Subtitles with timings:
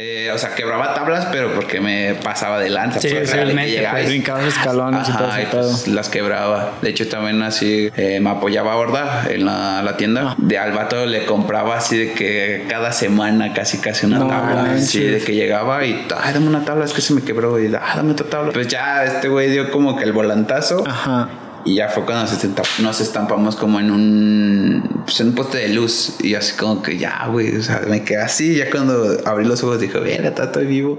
[0.00, 3.00] Eh, o sea, quebraba tablas, pero porque me pasaba de lanza.
[3.00, 6.74] Sí, pues, sí, real, el que pues, y- Brincabas escalones y todo pues, las quebraba.
[6.82, 10.36] De hecho, también así eh, me apoyaba Horda en la, la tienda.
[10.38, 14.78] De al vato le compraba así de que cada semana casi casi una No tabla.
[14.78, 17.58] Sí, de que llegaba y, ay, dame una tabla, es que se me quebró.
[17.58, 18.52] Y, ah, dame otra tabla.
[18.52, 20.84] Pues ya este güey dio como que el volantazo.
[20.86, 21.28] Ajá.
[21.68, 25.58] Y ya fue cuando nos, estampa- nos estampamos como en un, pues, en un poste
[25.58, 26.14] de luz.
[26.20, 28.56] Y así como que ya, güey, o sea, me quedé así.
[28.56, 30.98] Ya cuando abrí los ojos dije, verga, estoy vivo.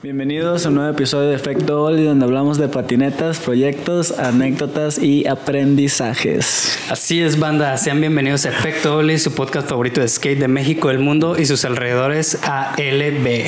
[0.00, 5.26] Bienvenidos a un nuevo episodio de Efecto Oli donde hablamos de patinetas, proyectos, anécdotas y
[5.26, 6.78] aprendizajes.
[6.88, 7.76] Así es, banda.
[7.78, 11.46] Sean bienvenidos a Efecto Oli, su podcast favorito de skate de México, del mundo y
[11.46, 13.46] sus alrededores ALB.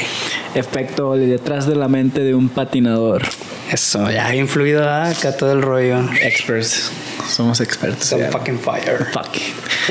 [0.56, 3.22] Efecto Oli detrás de la mente de un patinador.
[3.70, 6.00] Eso, ya ha influido acá todo el rollo.
[6.20, 6.90] Experts.
[7.28, 8.12] Somos expertos.
[8.32, 9.06] Fucking fire.
[9.12, 9.36] Fuck.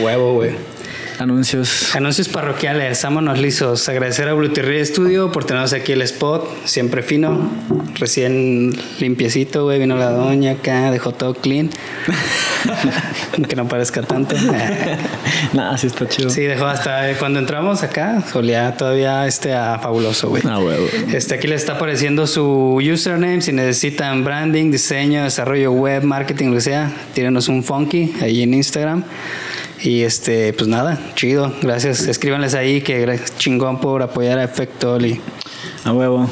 [0.03, 0.78] Huevo, güey.
[1.19, 1.93] Anuncios.
[1.97, 3.89] Anuncios parroquiales, vámonos lisos.
[3.89, 7.51] Agradecer a Blueterry Studio por tenernos aquí el spot, siempre fino,
[7.95, 9.79] recién limpiecito, güey.
[9.79, 11.71] Vino la doña acá, dejó todo clean.
[13.49, 14.35] que no parezca tanto.
[15.53, 16.29] Nah, sí está chido.
[16.29, 20.43] Sí, dejó hasta cuando entramos acá, solía todavía este a fabuloso, güey.
[20.45, 20.85] Ah, huevo.
[21.11, 23.41] Este, aquí les está apareciendo su username.
[23.41, 28.53] Si necesitan branding, diseño, desarrollo web, marketing, lo que sea, tírenos un funky ahí en
[28.53, 29.03] Instagram.
[29.81, 32.01] Y este, pues nada, chido, gracias.
[32.07, 35.21] Escríbanles ahí que chingón por apoyar a Efecto Oli.
[35.85, 36.29] A huevo.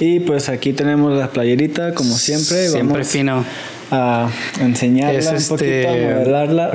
[0.00, 2.68] Y pues aquí tenemos la playerita, como siempre.
[2.68, 3.44] Siempre Vamos fino.
[3.92, 4.28] a
[4.60, 6.72] enseñarla Es un este- poquito, a modelarla.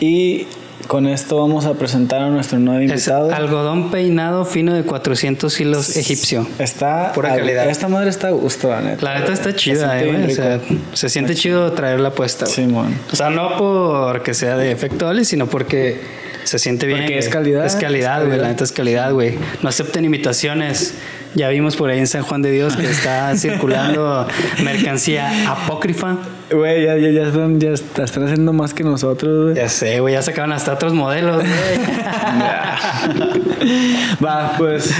[0.00, 0.46] Y
[0.90, 3.32] con esto vamos a presentar a nuestro nuevo Es invitado.
[3.32, 6.44] algodón peinado fino de 400 hilos egipcio.
[6.58, 7.70] Está Pura calidad.
[7.70, 9.04] Esta madre está a gusto, la neta.
[9.04, 10.26] La neta está chida, siente eh.
[10.26, 10.60] O sea,
[10.94, 12.44] se siente chido traerla puesta.
[12.44, 12.56] güey.
[12.56, 12.98] Simón.
[13.12, 16.00] O sea, no porque sea de efecto Oli, sino porque
[16.42, 17.02] se siente bien.
[17.02, 18.40] Porque es calidad, Es calidad, es güey.
[18.40, 19.38] La neta es calidad, güey.
[19.62, 20.94] No acepten imitaciones.
[21.34, 24.26] Ya vimos por ahí en San Juan de Dios que está circulando
[24.64, 26.16] mercancía apócrifa.
[26.50, 29.54] Güey, ya, ya, ya, están, ya est- están haciendo más que nosotros, güey.
[29.56, 30.14] Ya sé, güey.
[30.14, 31.48] Ya sacaron hasta otros modelos, güey.
[34.24, 34.92] Va, pues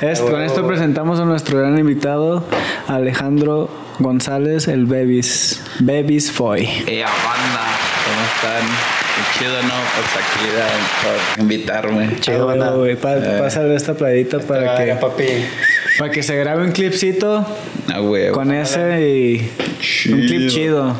[0.00, 2.44] es- con esto presentamos a nuestro gran invitado,
[2.88, 5.60] Alejandro González, el Bebis.
[5.78, 6.64] Bebis Foy.
[6.86, 7.66] Eh, banda,
[8.04, 8.62] ¿cómo están?
[9.16, 9.74] Qué chido, ¿no?
[9.94, 10.68] Pues aquí da-
[11.34, 12.16] por invitarme.
[12.20, 12.96] Chido, güey, Eh.
[13.40, 15.24] Pásale esta playita para que, papi.
[15.98, 17.46] Para que se grabe un clipcito
[17.92, 18.30] Ah, güey.
[18.32, 19.50] con ese y
[20.12, 20.94] un clip chido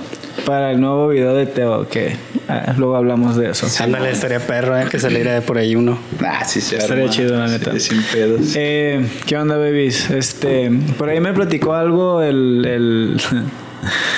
[0.45, 2.15] para el nuevo video de Teo, que
[2.49, 3.67] ah, luego hablamos de eso.
[3.83, 5.99] Ándale, estaría perro, eh, que saliera de por ahí uno.
[6.25, 7.15] Ah, sí, se Estaría arma.
[7.15, 7.73] chido, la neta.
[7.73, 8.53] Sí, sin pedos.
[8.55, 10.11] Eh, ¿Qué onda, babies?
[10.11, 13.21] Este, por ahí me platicó algo el, el,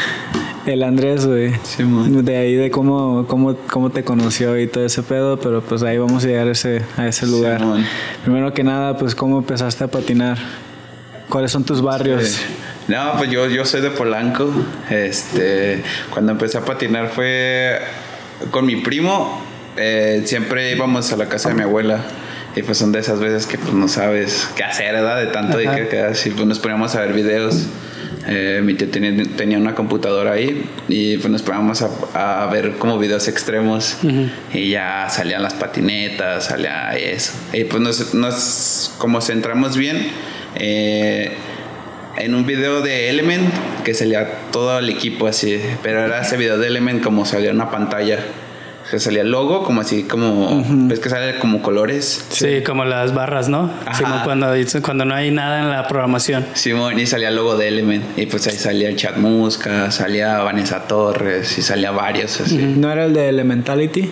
[0.67, 1.53] el Andrés, güey.
[1.63, 2.25] Simón.
[2.25, 5.97] De ahí de cómo, cómo, cómo te conoció y todo ese pedo, pero pues ahí
[5.97, 7.61] vamos a llegar a ese, a ese lugar.
[7.61, 7.85] Simón.
[8.23, 10.37] Primero que nada, pues cómo empezaste a patinar.
[11.29, 12.39] ¿Cuáles son tus barrios?
[12.89, 14.51] No, pues yo, yo soy de Polanco.
[14.89, 17.79] Este, cuando empecé a patinar fue
[18.51, 19.43] con mi primo.
[19.77, 22.01] Eh, siempre íbamos a la casa de mi abuela.
[22.57, 25.21] Y pues son de esas veces que pues no sabes qué hacer, ¿verdad?
[25.21, 25.77] De tanto y Ajá.
[25.77, 26.27] que quedas.
[26.27, 27.67] Y pues nos poníamos a ver videos.
[28.27, 32.73] Eh, mi tío tenía, tenía una computadora ahí y pues nos poníamos a, a ver
[32.73, 33.97] como videos extremos
[34.53, 37.33] y ya salían las patinetas, salía eso.
[37.53, 40.09] Y pues nos, nos como centramos bien,
[40.55, 41.33] eh,
[42.17, 43.53] en un video de Element
[43.85, 47.71] que salía todo el equipo así, pero era ese video de Element como salía una
[47.71, 48.19] pantalla.
[48.91, 50.65] Que salía el logo como así, como...
[50.67, 52.25] ¿Ves que sale como colores?
[52.31, 53.71] Sí, como las barras, ¿no?
[53.85, 53.95] Ajá.
[53.95, 54.47] Sí, como cuando,
[54.81, 56.47] cuando no hay nada en la programación.
[56.55, 58.19] Simón, y salía el logo de Element.
[58.19, 62.57] Y pues ahí salía el Chat Musca, salía Vanessa Torres y salía varios así.
[62.57, 64.11] ¿No era el de Elementality?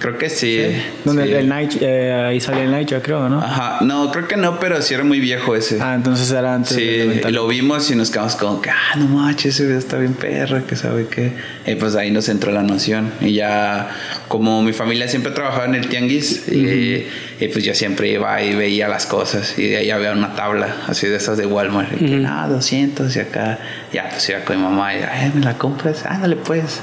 [0.00, 0.62] Creo que sí.
[1.04, 1.32] Donde sí.
[1.34, 3.38] el Night, eh, ahí salía el Night, yo creo, ¿no?
[3.38, 5.78] Ajá, no, creo que no, pero sí era muy viejo ese.
[5.78, 9.04] Ah, entonces era antes Sí, de lo vimos y nos quedamos como que, ah, no
[9.08, 11.34] manches, ese video está bien perro, que sabe qué.
[11.66, 13.12] Y pues ahí nos entró la noción.
[13.20, 13.90] Y ya,
[14.28, 17.06] como mi familia siempre trabajaba en el tianguis, y,
[17.38, 19.58] y pues yo siempre iba y veía las cosas.
[19.58, 21.92] Y de ahí había una tabla, así de esas de Walmart.
[22.00, 23.58] Y que, ah, 200 y acá.
[23.92, 26.06] Ya, pues iba con mi mamá y, ay, ¿me la compras?
[26.06, 26.80] Ándale, pues.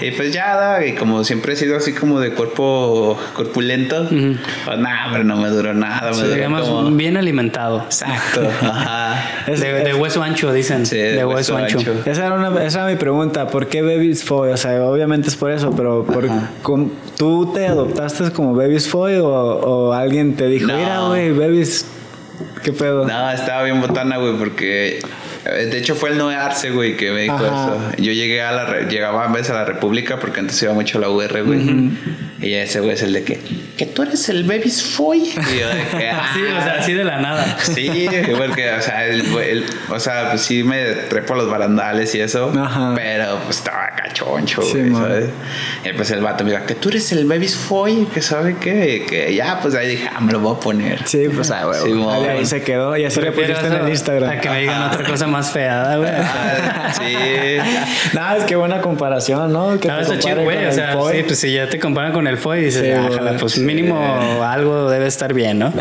[0.00, 4.78] Y pues ya, da, y como siempre he sido así como de cuerpo corpulento, pues
[4.78, 6.10] nada, pero no me duró nada.
[6.12, 7.82] Me duró Digamos, como- bien alimentado.
[7.84, 9.24] Exacto, ajá.
[9.48, 10.86] Es- de, de hueso ancho, dicen.
[10.86, 11.78] Sí, de, hueso, ancho.
[12.04, 14.50] Esa era, una, esa era mi pregunta, ¿por qué Babies Foy?
[14.52, 16.28] O sea, obviamente es por eso, pero por,
[16.62, 20.76] com- ¿tú te adoptaste como Babies Foy o, o alguien te dijo, No.
[20.78, 21.86] mira, güey, Babies,
[22.62, 23.06] qué pedo?
[23.06, 25.00] No, estaba bien botana, güey, porque
[25.48, 27.46] De hecho, fue el Noé Arce, güey, que me dijo Ajá.
[27.46, 28.02] eso.
[28.02, 28.80] Yo llegué a la...
[28.88, 31.90] Llegaba a veces a la República porque antes iba mucho a la UR, güey.
[32.40, 33.40] Y ese güey es el de que...
[33.76, 35.18] Que tú eres el Baby's Foy.
[35.18, 36.08] Y yo de que...
[36.10, 37.58] Así, o sea, así de la nada.
[37.60, 42.20] Sí, porque, o sea, el, el- o sea, pues sí me trepo los barandales y
[42.20, 42.92] eso, Ajá.
[42.94, 44.92] pero pues estaba cachoncho, Sí, güey.
[44.92, 45.30] ¿sabes?
[45.84, 49.04] Y pues el vato me dijo, que tú eres el Baby's Foy, que sabe qué,
[49.08, 51.06] que ya, pues ahí dije, ah, me lo voy a poner.
[51.06, 51.80] Sí, pues ah, güey.
[51.82, 52.28] Sí, mon.
[52.28, 54.30] ahí se quedó y así le pusiste en el Instagram.
[54.30, 56.10] A que me digan otra cosa más fea, güey.
[56.14, 58.12] Ah, sí.
[58.14, 59.78] Nada, es que buena comparación, ¿no?
[59.80, 60.56] Que te está chido, güey.
[60.58, 63.32] O el sea, sí, pues si ya te comparan con el FOI, dices, Sí, ah,
[63.40, 63.60] pues sí.
[63.60, 65.70] mínimo algo debe estar bien, ¿no?
[65.70, 65.76] Sí,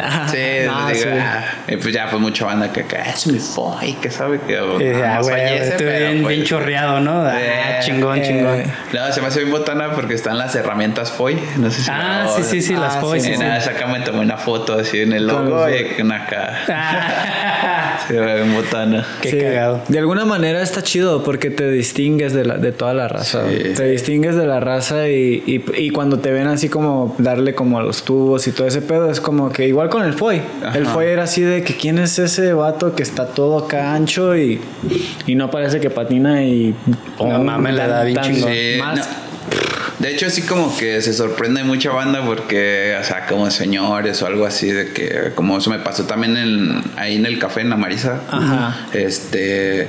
[0.65, 1.19] No, pues, digo, sí.
[1.21, 4.53] ah, y pues ya fue mucha banda que, que es mi Foy, que sabe que...
[4.53, 7.21] Y dices, ah, güey, fallece, estoy pero, bien, pues, bien chorreado, ¿no?
[7.25, 8.63] Ah, Eh, chingón, eh, chingón.
[8.93, 11.39] No, se me hace bien botana porque están las herramientas Foy.
[11.57, 13.43] No sé si Ah, no, sí, sí, sí, las Ah, FOI, sí, sí, Y sí.
[13.43, 16.53] nada, acá me tomé una foto así en el logo y acá.
[18.07, 19.05] Se ve bien botana.
[19.21, 19.81] Qué Sí, cagado.
[19.87, 23.43] De alguna manera está chido porque te distingues de, la, de toda la raza.
[23.49, 23.73] Sí.
[23.75, 27.79] Te distingues de la raza y, y, y cuando te ven así como darle como
[27.79, 30.41] a los tubos y todo ese pedo, es como que igual con el Foy.
[30.63, 30.77] Ajá.
[30.77, 34.35] El Foy era así de que quién es ese vato que está todo acá ancho
[34.37, 34.59] y,
[35.25, 36.75] y no parece que patina y...
[37.19, 38.51] No mames, le da bien chingón.
[38.51, 39.26] Sí, Más, no.
[39.99, 44.27] De hecho, así como que se sorprende mucha banda porque, o sea, como señores o
[44.27, 47.69] algo así, de que, como eso me pasó también en- ahí en el café en
[47.71, 48.21] la Marisa.
[48.29, 48.75] Ajá.
[48.93, 49.87] Este.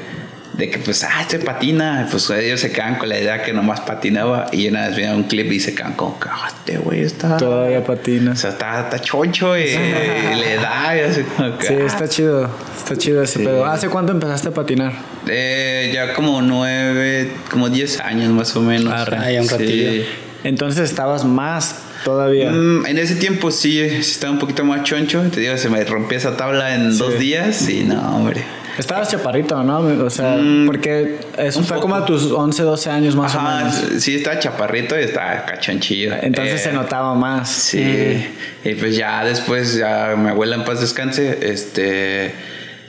[0.58, 2.08] De que, pues, ah, este patina.
[2.10, 4.48] Pues ellos se quedan con la idea que nomás patinaba.
[4.52, 7.36] Y una vez veían un clip y se quedan como, que, ah, este güey está.
[7.36, 8.34] Todavía O patina.
[8.34, 10.96] sea, está, está choncho y, y le da.
[10.96, 12.50] Y así como que, Sí, ah, está chido.
[12.76, 13.44] Está chido ese Sí.
[13.44, 13.64] pedo.
[13.66, 14.92] ¿Hace cuánto empezaste a patinar?
[15.28, 18.92] Eh, ya como nueve, como diez años más o menos.
[18.92, 20.04] Ah, ya un ratillo.
[20.44, 22.50] Entonces estabas más todavía.
[22.50, 25.22] Mm, en ese tiempo sí, sí estaba un poquito más choncho.
[25.32, 26.98] Te digo, se me rompió esa tabla en Sí.
[26.98, 28.42] dos días y no, hombre.
[28.78, 29.80] Estabas chaparrito, ¿no?
[30.04, 31.88] O sea, Mm, porque eso un fue poco.
[31.88, 33.74] como a tus 11, 12 años más o menos.
[34.02, 36.14] sí, estaba chaparrito y estaba cachonchillo.
[36.22, 37.50] Entonces Eh, se notaba más.
[37.50, 38.24] Sí,
[38.64, 42.32] y pues ya después, ya mi abuela en paz descanse, este,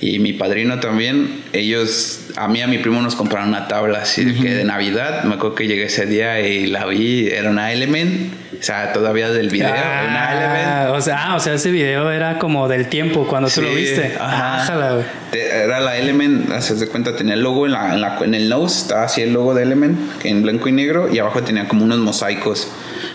[0.01, 3.99] y mi padrino también, ellos, a mí y a mi primo nos compraron una tabla
[4.03, 7.49] así de que de Navidad, me acuerdo que llegué ese día y la vi, era
[7.49, 10.67] una Element, o sea, todavía del video, una Element.
[10.67, 13.69] Ah, o sea, ah, o sea, ese video era como del tiempo cuando tú lo
[13.69, 14.13] Sí, viste.
[14.19, 14.63] ajá.
[14.63, 15.03] Ájala,
[15.33, 18.47] Era la Element, haces de cuenta, tenía el logo en, la, en, la- en el
[18.49, 21.83] nose, estaba así el logo de Element, en blanco y negro, y abajo tenía como
[21.83, 22.69] unos mosaicos.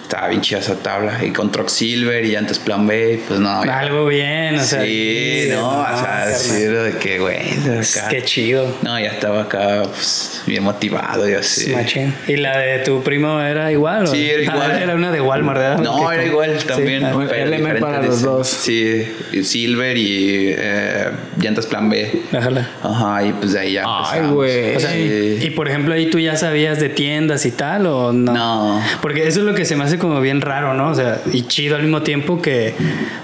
[0.04, 3.62] Estaba bien chida esa tabla, y con Truck Silver y antes Plan B, pues no.
[3.62, 4.82] Algo bien, o sea.
[4.84, 6.28] sí, no, o sea, carnal.
[6.28, 8.08] decir de que, güey, acá.
[8.10, 8.66] Qué chido.
[8.82, 11.70] No, ya estaba acá, pues, bien motivado y así.
[11.70, 12.14] Machín.
[12.28, 14.04] ¿Y la de tu primo era igual?
[14.04, 14.06] o?
[14.08, 14.70] Sí, era igual.
[14.72, 15.78] Ah, era una de Walmart, ¿verdad?
[15.78, 16.66] No, era igual Sí.
[16.66, 17.02] también.
[17.04, 18.46] Ah, pero Element diferente para los dos.
[18.46, 21.08] Sí, y Silver y eh,
[21.40, 22.24] llantas Plan B.
[22.30, 22.68] Ájala.
[22.82, 23.84] Ajá, y pues de ahí ya.
[23.86, 24.76] Ay, güey.
[24.76, 25.38] O sea, Sí.
[25.40, 28.32] y por ejemplo, ahí tú ya sabías de tiendas y tal, o no?
[28.34, 28.82] No.
[29.00, 30.90] Porque eso es lo que se me hace como bien raro, ¿no?
[30.90, 32.74] O sea, y chido al mismo tiempo que,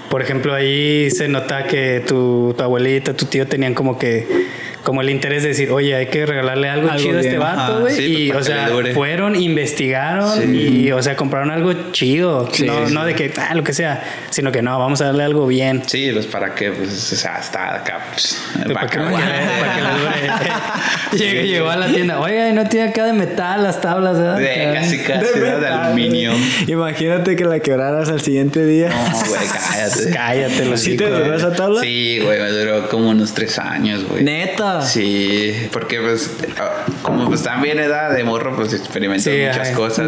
[0.09, 4.40] por ejemplo, ahí se nota que tu, tu abuelita, tu tío tenían como que,
[4.83, 7.81] como el interés de decir, oye, hay que regalarle algo, Algo chido a este vato,
[7.81, 7.95] güey.
[7.95, 12.49] sí, y, o sea, fueron, investigaron y, o sea, compraron algo chido.
[12.51, 12.93] Sí, no, sí.
[12.93, 15.83] no de que, ah, lo que sea, sino que no, vamos a darle algo bien.
[15.87, 18.41] Sí, pues para que, pues, o sea, está acá, pues,
[18.73, 20.51] Para que, para que le- para que le dure.
[21.33, 22.19] llegó, llegó a la tienda.
[22.19, 24.37] Oiga, ¿y no tiene acá de metal las tablas, ¿verdad?
[24.37, 26.31] De casi, casi, De de aluminio.
[26.67, 28.89] Imagínate que la quebraras al siguiente día.
[28.89, 30.11] No, güey, cállate.
[30.13, 31.81] Cállate, los ¿Sí te duró esa tabla?
[31.81, 34.23] Sí, güey, me duró como unos tres años, güey.
[34.23, 34.70] Neta.
[34.81, 39.73] Sí, porque pues ah, como pues también edad de morro pues experimenté Sí, muchas ay.
[39.75, 40.07] cosas.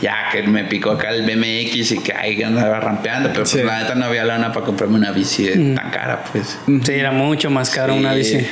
[0.00, 3.62] Ya que me picó acá el BMX y que ahí andaba rampeando, pero pues Sí.
[3.62, 6.58] la neta no había lana para comprarme una bici de tan cara, pues.
[6.84, 8.18] Sí, era mucho más caro una Sí.
[8.18, 8.46] bici.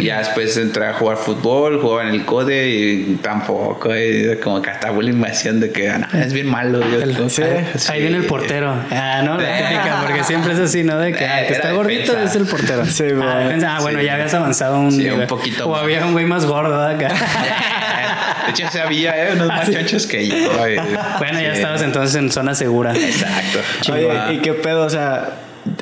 [0.00, 4.60] Y ya después entré a jugar fútbol, jugaba en el code y tampoco, y como
[4.60, 6.80] que hasta bullying me hacían de que "Ah, no, es bien malo.
[6.80, 7.42] Yo, El- Sí.
[7.42, 7.92] ahí, Sí.
[7.92, 8.74] ahí viene el portero.
[8.90, 10.98] Ah, no, la típica, porque siempre es así, ¿no?
[10.98, 12.30] De que, ah, que está gordito defensa.
[12.30, 12.84] es el portero.
[12.86, 13.76] Sí, ah, defensa.
[13.76, 14.06] Ah, bueno, Sí.
[14.06, 15.26] ya habías avanzado un, Sí, un nivel.
[15.26, 15.82] poquito O más.
[15.82, 17.08] había un güey más gordo acá.
[18.46, 20.34] De hecho, se había eh, unos más chonchos que yo.
[21.18, 22.92] bueno, ya estabas entonces en zona segura.
[22.94, 23.92] Exacto.
[23.92, 24.84] Oye, ¿y qué pedo?
[24.86, 25.36] O sea,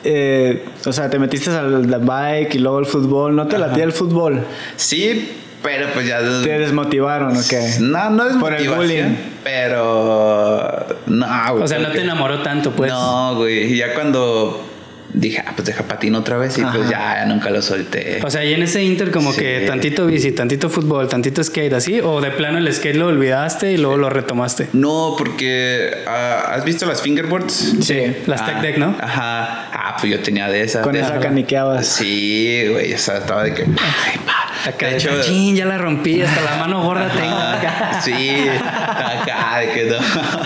[0.04, 3.34] eh, o sea, te metiste al bike y luego el fútbol.
[3.36, 4.44] ¿No te latía el fútbol?
[4.76, 6.18] Sí, pero pues ya.
[6.18, 7.76] ¿Te desmotivaron o qué?
[7.80, 9.16] No, no es Por el motivación, bullying.
[9.44, 11.62] pero no, güey.
[11.62, 12.90] O sea, no te enamoró tanto, pues.
[12.90, 13.72] No, güey.
[13.72, 14.67] Y ya cuando
[15.12, 16.90] dije, ah, pues deja patino otra vez y pues Ajá.
[16.90, 18.20] ya, ya nunca lo solté.
[18.24, 19.40] O sea, y en ese inter como Sí.
[19.40, 23.72] que tantito bici, tantito fútbol, tantito skate, así, o de plano el skate lo olvidaste
[23.72, 24.68] y luego lo retomaste.
[24.72, 27.74] No, porque ah, ¿has visto las fingerboards?
[27.82, 28.16] Sí.
[28.26, 28.94] Las Ah, Tech Deck, ¿no?
[29.00, 29.68] Ajá.
[29.72, 30.82] Ah, pues yo tenía de esas.
[30.82, 31.22] Con de esa esas.
[31.22, 31.86] caniqueabas.
[31.86, 32.92] Sí, güey.
[32.94, 33.62] O sea, estaba de que.
[33.62, 34.68] Ay, pa.
[34.70, 35.10] Acá de hecho,
[35.54, 37.36] ya la rompí, hasta la mano gorda tengo.
[37.36, 39.96] Ajá, sí, acá de que no.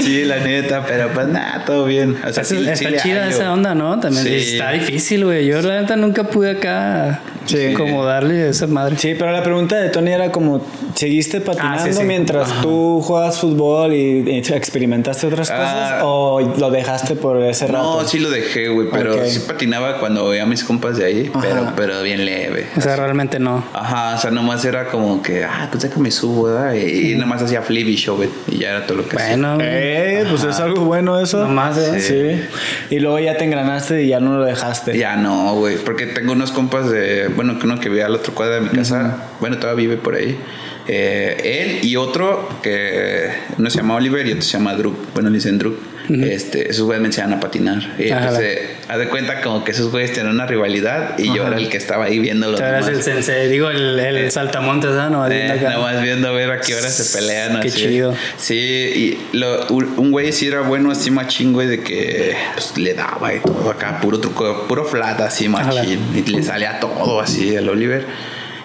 [0.00, 2.16] Sí, la neta, pero pues nada, todo bien.
[2.26, 3.98] O sea, sí- está chida esa onda, ¿no?
[4.00, 4.34] También Sí.
[4.54, 5.46] está difícil, güey.
[5.46, 7.72] Yo la neta nunca pude acá Sí.
[7.74, 8.96] como darle a esa madre.
[8.98, 12.02] Sí, pero la pregunta de Tony era como, ¿seguiste patinando Ah, sí, sí.
[12.04, 15.56] mientras tú jugabas fútbol y, experimentaste otras Ah.
[15.56, 16.00] cosas?
[16.04, 18.00] ¿O lo dejaste por ese rato?
[18.02, 21.30] No, sí lo dejé, güey, pero sí patinaba cuando veía a mis compas de ahí,
[21.40, 21.72] pero, Ajá.
[21.76, 22.66] pero bien leve.
[22.76, 23.64] O sea, realmente no.
[23.72, 26.74] Ajá, o sea, nomás era como que, ah, pues déjame subo, ¿verdad?
[26.74, 28.18] Y, y nomás hacía flip y show,
[28.48, 29.30] y ya era todo lo que hacía.
[29.30, 31.44] Bueno, Eh, pues es algo bueno eso.
[31.44, 32.00] Nomás, ¿eh?
[32.00, 32.94] Sí.
[32.94, 34.96] Y luego ya te engranaste y ya no lo dejaste.
[34.96, 38.34] Ya no, güey, porque tengo unos compas de, bueno, que uno que vive al otro
[38.34, 40.38] cuadro de mi casa, bueno, todavía vive por ahí.
[40.88, 45.30] Eh, él y otro que uno se llama Oliver y otro se llama Drew, bueno,
[45.30, 45.58] le dicen
[46.08, 46.24] Drew.
[46.24, 47.80] Este, esos güeyes me enseñaban a patinar.
[47.98, 48.28] Y Ajá.
[48.28, 51.56] pues, eh, haz de cuenta como que esos güeyes tenían una rivalidad y yo era
[51.56, 52.56] el que estaba ahí viéndolo.
[52.58, 55.10] sea, eras el sensei, digo, el, el saltamontes, ¿no?
[55.10, 55.70] No, Eh, viendo acá.
[55.76, 57.60] nomás viendo a ver a qué hora se pelean.
[57.60, 57.78] Qué así.
[57.78, 58.14] chido.
[58.36, 62.94] Sí, y lo- un güey sí era bueno así machín, güey, de que pues, le
[62.94, 66.00] daba y todo acá, puro truco, puro flat así machín.
[66.14, 68.04] Y le salía todo así al Oliver.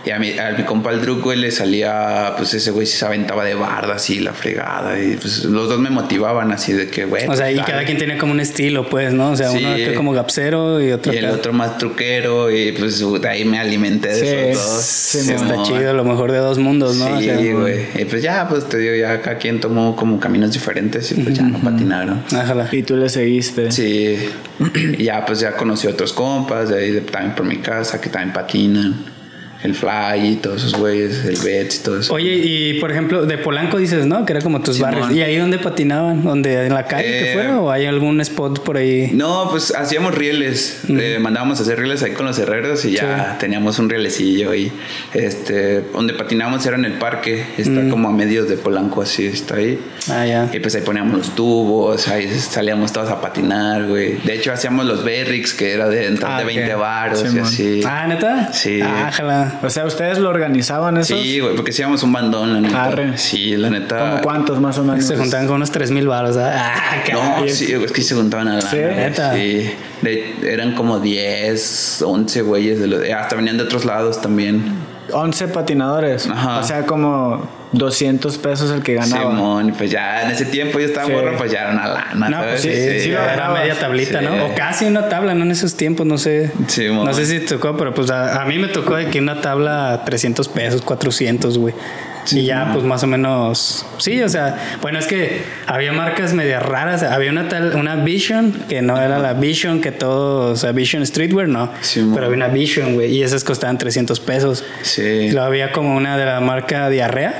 [0.08, 3.06] Y a mi, a mi compa el Drew, güey, le salía, pues ese güey se
[3.06, 4.98] aventaba de barda así, la fregada.
[5.04, 7.28] Y pues los dos me motivaban así de que, güey.
[7.28, 7.68] O sea, y dale.
[7.68, 9.32] cada quien tenía como un estilo, pues, ¿no?
[9.32, 9.58] O sea, Sí.
[9.58, 13.44] uno acá como gapsero y otro Y el otro más truquero, y pues de ahí
[13.44, 14.82] me alimenté de Sí, esos dos.
[14.86, 17.14] sí, Sí, está chido, lo mejor de dos mundos, ¿no?
[17.14, 17.80] O Sí, sea, güey.
[18.02, 21.36] Y pues ya, pues te digo, ya cada quien tomó como caminos diferentes y pues
[21.36, 22.24] ya no patinaron.
[22.34, 22.70] Ájala.
[22.72, 23.72] Y tú le seguiste.
[23.74, 24.18] Sí.
[24.98, 28.00] Y ya pues ya conocí a otros compas de ahí de- también por mi casa
[28.00, 29.17] que también patinan.
[29.64, 32.14] El Fly y todos esos güeyes, el Bets y todo eso.
[32.14, 34.26] Oye, y por ejemplo, de Polanco dices, ¿no?
[34.26, 34.92] Que era como tus Simón.
[34.92, 35.12] barrios.
[35.14, 36.24] ¿Y ahí dónde patinaban?
[36.24, 36.66] ¿Dónde?
[36.68, 37.60] ¿En la calle que Eh, fuera?
[37.60, 39.10] ¿O hay algún spot por ahí?
[39.14, 40.82] No, pues hacíamos rieles.
[40.90, 44.72] Eh, mandábamos a hacer rieles ahí con los herreros y ya teníamos un rielecillo ahí.
[45.14, 47.44] Este, donde patinábamos era en el parque.
[47.58, 49.80] Está como a medios de Polanco, así está ahí.
[50.10, 50.50] Ah, ya.
[50.54, 54.18] Y pues ahí poníamos los tubos, ahí salíamos todos a patinar, güey.
[54.24, 56.48] De hecho, hacíamos los Berrix, que era de entrar Ah, de ok.
[56.56, 57.82] 20 baros y así.
[57.86, 58.54] Ah, ¿neta?
[58.54, 58.82] Sí.
[59.64, 61.16] O sea, ¿ustedes lo organizaban eso?
[61.18, 62.84] Sí, güey, porque hacíamos un bandón, la neta.
[62.86, 63.18] Arre.
[63.18, 63.98] Sí, la neta.
[64.10, 65.06] ¿Como cuántos más o menos?
[65.06, 66.38] Se juntaban con unos 3 mil baros.
[66.38, 66.74] Ah,
[67.14, 67.50] No, caray.
[67.50, 68.78] sí, es que se juntaban a la ¿Sí?
[68.78, 69.34] ¿Neta?
[69.34, 69.72] Sí.
[70.02, 72.80] De- eran como 10, 11 güeyes.
[72.80, 74.64] De los, hasta venían de otros lados también.
[75.14, 76.28] 11 patinadores.
[76.30, 76.60] Ajá.
[76.60, 79.32] O sea, como 200 pesos el que ganaba.
[79.32, 81.12] Simón, pues ya en ese tiempo yo estaba Sí.
[81.14, 82.30] morro, pues ya era una lana.
[82.30, 82.70] No, pues sí,
[83.00, 83.60] sí, lo era ganabas.
[83.62, 84.26] media tablita, Sí.
[84.26, 84.46] ¿no?
[84.46, 85.44] O casi una tabla, ¿no?
[85.44, 86.52] En esos tiempos, no sé.
[86.68, 89.20] Sí, no sé si te tocó, pero pues a, a mí me tocó de que
[89.20, 91.74] una tabla 300 pesos, 400, güey.
[92.32, 93.86] y ya, pues más o menos.
[94.00, 97.02] Sí, o sea, bueno, es que había marcas medias raras.
[97.04, 101.06] Había una tal, una Vision, que no era la Vision que todos, o sea, Vision
[101.06, 101.72] Streetwear, no.
[101.80, 102.16] Sí, mo.
[102.16, 104.66] pero había una Vision, güey, y esas costaban 300 pesos.
[104.82, 105.02] Sí.
[105.04, 107.34] Y luego había como una de la marca Diarrea,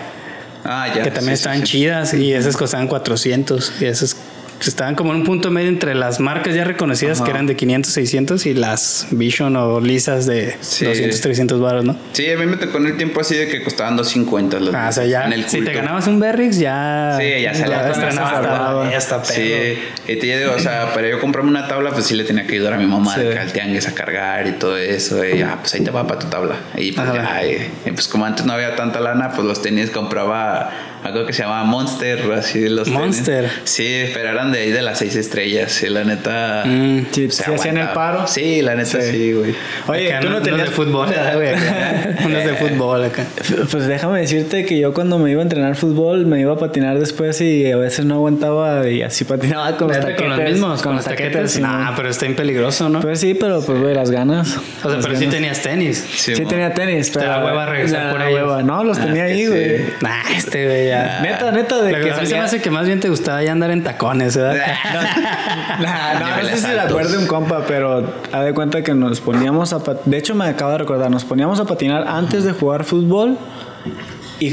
[0.68, 1.04] Ah, ya.
[1.04, 1.66] que también sí, estaban sí.
[1.66, 4.18] chidas y esas costaban 400 y esas
[4.66, 7.26] estaban como en un punto medio entre las marcas ya reconocidas Ajá.
[7.26, 10.86] que eran de 500, 600 y las Vision o lisas de Sí.
[10.86, 11.96] 200, 300 baros, ¿no?
[12.14, 14.88] Sí, a mí me tocó en el tiempo así de que costaban 250 los Ah,
[14.90, 18.90] o sea, ya en el si te ganabas un Berrix ya Sí, ya tabla.
[18.92, 19.34] ya está pedo.
[19.34, 22.46] Sí, y te digo, o sea, para yo comprarme una tabla, pues sí le tenía
[22.48, 23.22] que ayudar a mi mamá Sí.
[23.22, 25.24] al tianguis a cargar y todo eso.
[25.26, 26.56] Y ya, pues ahí te va para tu tabla.
[26.76, 30.70] Y pues ya, y pues como antes no había tanta lana, pues los tenis compraba
[31.04, 33.00] algo que se llamaba Monster, así de los tenis.
[33.00, 33.50] Monster.
[33.64, 35.82] Sí, pero eran de ahí de las seis estrellas.
[35.84, 36.64] Y la neta.
[36.66, 37.06] Mm.
[37.12, 38.12] Sí, se ¿sí hacían el aguantaba.
[38.18, 38.28] paro?
[38.28, 39.12] Sí, la neta Sí.
[39.12, 39.56] sí, güey.
[39.88, 41.54] Oye, Acá tú no unos tenías de fútbol, güey,
[42.26, 43.24] unos de fútbol acá.
[43.72, 47.00] Pues déjame decirte que yo cuando me iba a entrenar fútbol me iba a patinar
[47.00, 50.22] después y a veces no aguantaba y así patinaba con los taquetes.
[50.22, 51.52] con los mismos, con los taquetes.
[51.52, 53.00] sí, Nah, pero está peligroso, ¿no?
[53.02, 54.58] Pues sí, pero pues güey, las ganas.
[54.84, 56.04] o sea, pero sí tenías tenis.
[56.16, 57.32] Sí, Sí tenía tenis, Te pero...
[57.32, 58.64] da hueva regresar la por hueva.
[58.64, 59.78] No, los Ah, tenía ahí, güey.
[59.78, 59.84] sí.
[60.02, 61.20] Nah, este güey ya.
[61.22, 63.52] Neta, neta, de que a mí se me hace que más bien te gustaba ya
[63.52, 64.56] andar en tacones, ¿verdad?
[65.80, 69.74] Nah, no, no Niveles sé si un compa, pero haz de cuenta que nos poníamos
[69.74, 73.38] a De hecho, me acabo de recordar, nos poníamos a patinar antes de jugar fútbol
[74.40, 74.50] y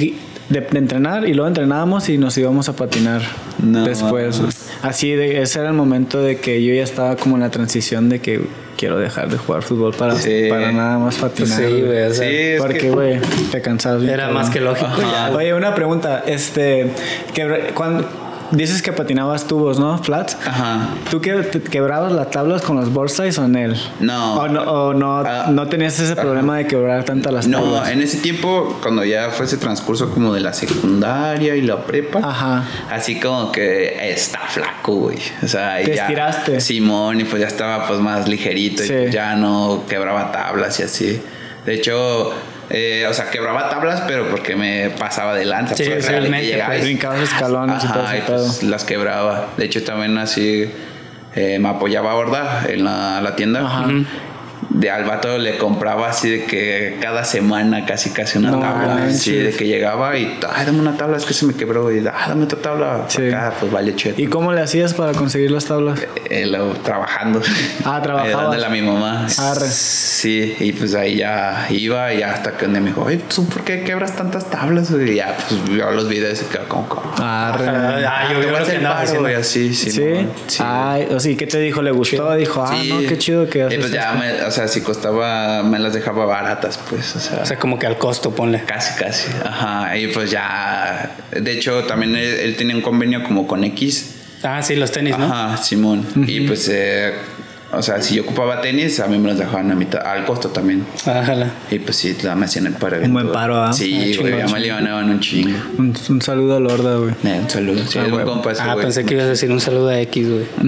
[0.49, 3.23] de, de entrenar, y luego entrenábamos y nos íbamos a patinar
[3.63, 4.41] No, después.
[4.83, 8.09] Así, de, ese era el momento de que yo ya estaba como en la transición
[8.09, 8.43] de que
[8.77, 10.47] quiero dejar de jugar fútbol para, Sí.
[10.49, 11.59] para nada más patinar.
[11.59, 14.01] Sí, güey, o sea, Sí, Porque, que- güey, te cansabas.
[14.03, 15.31] bien, Era más que lógico ya.
[15.35, 16.23] Oye, una pregunta.
[16.27, 16.91] Este,
[17.33, 18.09] que, cuando
[18.55, 19.99] dices que patinabas tubos, ¿no?
[20.03, 20.37] Flats.
[20.47, 20.89] Ajá.
[21.11, 23.77] ¿Tú que, quebrabas las tablas con los board size o en él?
[24.01, 24.35] No.
[24.35, 25.47] ¿O no, o no, Ah.
[25.51, 27.91] no tenías ese problema de quebrar tanto las No, tablas?
[27.91, 32.21] en ese tiempo, cuando ya fue ese transcurso como de la secundaria y la prepa,
[32.23, 32.65] Ajá.
[32.91, 35.19] así como que está flaco, güey.
[35.43, 36.61] O sea, y Te ya, estiraste.
[36.61, 38.93] Simón, y pues ya estaba pues más ligerito Sí.
[39.09, 41.21] y ya no quebraba tablas y así.
[41.67, 42.33] De hecho,
[42.77, 45.77] Eh, o sea, quebraba tablas, pero porque me pasaba de lanza.
[45.77, 49.51] Sí, pues, que realmente, pues, Brincabas escalones y todo pues, las quebraba.
[49.57, 50.69] De hecho, también así
[51.37, 53.61] eh, me apoyaba Horda en la, la tienda.
[53.61, 53.87] Ajá.
[54.75, 59.05] De al vato le compraba así de que cada semana casi casi una No tabla.
[59.07, 61.93] Así de que llegaba y, ay, dame una tabla, es que se me quebró.
[61.95, 63.05] Y, ah, dame otra tabla.
[63.09, 63.29] Sí.
[63.29, 64.21] Acá, pues vale, cheto.
[64.21, 66.01] ¿Y cómo le hacías para conseguir las tablas?
[66.29, 67.41] Eh, lo- trabajando.
[67.85, 68.35] Ah, trabajabas.
[68.35, 69.27] Ayudándole a mi mamá.
[69.39, 69.67] Arre.
[69.69, 73.83] Sí, y pues ahí ya iba y hasta que me dijo, oye, ¿tú por qué
[73.85, 74.91] quebras tantas tablas?
[74.91, 77.69] Y ya, pues vio los videos y quedó como, como Arre.
[77.69, 79.31] Ah, yo te creo que paro, haciendo.
[79.31, 79.91] y así, sí.
[79.93, 80.01] ¿Sí?
[80.01, 80.63] mon, sí.
[80.67, 81.81] Ay, o sí, ¿qué te dijo?
[81.83, 82.35] ¿Le gustó?
[82.35, 82.89] Dijo, ah, Sí.
[82.93, 86.25] no, qué chido que Y pues ya, me- o sea, si costaba, me las dejaba
[86.27, 88.63] baratas, pues, o sea, O sea, como que al costo, ponle.
[88.65, 89.29] casi, casi.
[89.45, 94.11] Ajá, y pues ya, de hecho, también él, él tenía un convenio como con X.
[94.43, 95.25] Ah, sí, los tenis, ¿no?
[95.27, 96.07] Ajá, Simón.
[96.27, 97.15] Y pues, eh,
[97.77, 100.49] o sea, si yo ocupaba tenis, a mí me los dejaban a mitad, al costo
[100.51, 100.85] también.
[101.07, 101.51] Ajala.
[101.71, 102.99] Y pues sí, la- me hacían el paro.
[103.03, 103.69] Un buen paro, ¿ah?
[103.71, 105.57] Ah, Sí, chingón, güey, ya me un chingo.
[105.79, 107.15] Un, un saludo a Lorda, güey.
[107.25, 107.85] Eh, un saludo.
[107.87, 110.29] Sí, Ah, buen compa ese Ah, pensé que ibas a decir un saludo a X,
[110.29, 110.45] güey.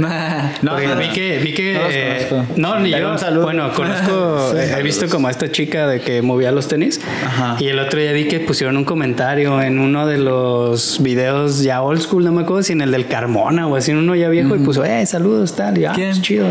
[0.63, 3.11] no, Porque vi que, vi que No los eh, no, ni yo.
[3.11, 3.45] un saludo.
[3.45, 4.59] Bueno, conozco, Sí.
[4.59, 7.01] eh, he visto como a esta chica de que movía los tenis.
[7.25, 7.57] Ajá.
[7.61, 11.83] Y el otro día vi que pusieron un comentario en uno de los videos ya
[11.83, 14.29] old school, no me acuerdo si en el del Carmona o así, en uno ya
[14.29, 15.79] viejo y puso, eh, saludos, tal.
[15.79, 16.11] Y ah, ¿Quién?
[16.11, 16.47] pues, chido.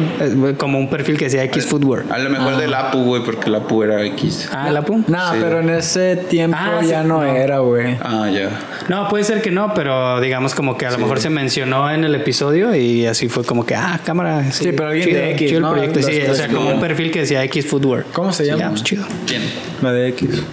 [0.53, 2.03] Como un perfil que decía X Footwear.
[2.09, 4.49] A lo mejor del Apu, güey, porque el Apu era X.
[4.53, 5.03] Ah, la pum.
[5.07, 5.37] No, Sí.
[5.41, 7.23] pero en ese tiempo Ah, sí, ya no, no.
[7.25, 7.97] era, güey.
[8.01, 8.49] Ah, ya.
[8.87, 12.03] No, puede ser que no, pero digamos como que a lo mejor se mencionó en
[12.03, 14.51] el episodio y así fue como que, ah, cámara.
[14.51, 15.71] Sí, pero alguien de X, chido el ¿no?
[15.71, 16.01] proyecto.
[16.01, 18.05] Sí, o sea, los- como un perfil que decía X Footwear.
[18.13, 18.65] ¿Cómo se Sí, llama?
[18.65, 19.05] ah, pues, chido.
[19.25, 19.41] ¿Quién?
[19.81, 20.43] La de X.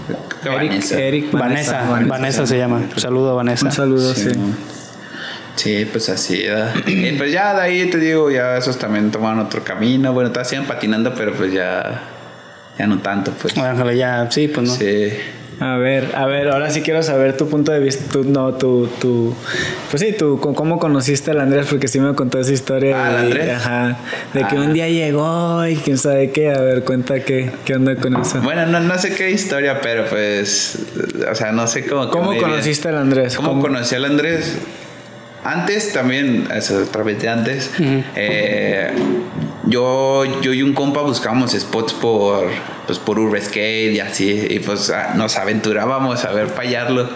[0.45, 1.01] Vanessa.
[1.01, 2.79] Eric Vanessa, Vanessa, se llama.
[2.95, 3.67] Un saludo, Vanessa.
[3.67, 4.31] Un saludo, sí.
[5.57, 6.75] Sí, pues así, ¿verdad?
[6.87, 10.13] y pues ya de ahí te digo, ya esos también tomaron otro camino.
[10.13, 12.03] Bueno, todavía siguen patinando, pero pues ya,
[12.79, 13.55] ya no tanto, pues.
[13.55, 14.75] Bueno, ya, sí, pues no.
[14.75, 15.11] Sí.
[15.61, 18.89] A ver, a ver, ahora sí quiero saber tu punto de vista, tu, no, tu,
[19.01, 19.33] tu,
[19.91, 22.97] pues sí, tu, cómo conociste al Andrés, porque sí me contó esa historia.
[22.97, 23.51] Ah, ¿al y- Andrés?
[23.57, 23.99] Ajá,
[24.33, 24.61] de que Ah.
[24.61, 28.41] un día llegó y quién sabe qué, a ver, cuenta qué, qué onda con eso.
[28.41, 30.79] Bueno, no, no sé qué historia, pero pues,
[31.31, 32.09] o sea, no sé cómo.
[32.11, 33.37] ¿Cómo conociste al Andrés?
[33.37, 34.57] ¿Cómo, conocí al Andrés?
[35.45, 37.73] Antes también, eso otra vez de antes,
[38.15, 38.93] eh,
[39.65, 42.49] yo, yo y un compa buscábamos spots por,
[42.87, 47.09] pues, por Urban-Skate y así, y pues ah, nos aventurábamos a ver fallarlo.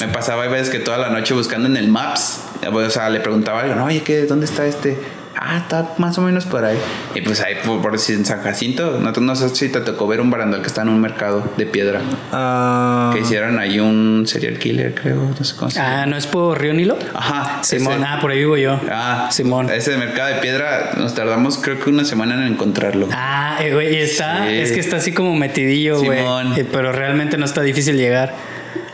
[0.00, 2.40] Me pasaba a veces que toda la noche buscando en el Maps,
[2.72, 4.96] o sea, le preguntaba a alguien, oye, ¿qué, ¿dónde está este?
[5.36, 6.78] Ah, está más o menos por ahí.
[7.14, 10.06] Y pues ahí, por, por decir, en San Jacinto, no, no sé si te tocó
[10.06, 12.00] ver un barandal que está en un mercado de piedra.
[12.32, 16.02] Ah, Que hicieron ahí un serial killer, creo, no sé cómo se llama.
[16.02, 16.96] Ah, ¿no es por Río Nilo?
[17.14, 17.62] Ajá.
[17.62, 18.04] Simón, ese.
[18.06, 18.80] ah, por ahí vivo yo.
[18.90, 19.70] Ah, Simón.
[19.70, 23.08] Ese de mercado de piedra nos tardamos creo que una semana en encontrarlo.
[23.12, 24.54] Ah, eh, güey, y está, Sí.
[24.54, 26.18] es que está así como metidillo, güey.
[26.20, 26.52] Simón.
[26.56, 28.34] Eh, Pero realmente no está difícil llegar.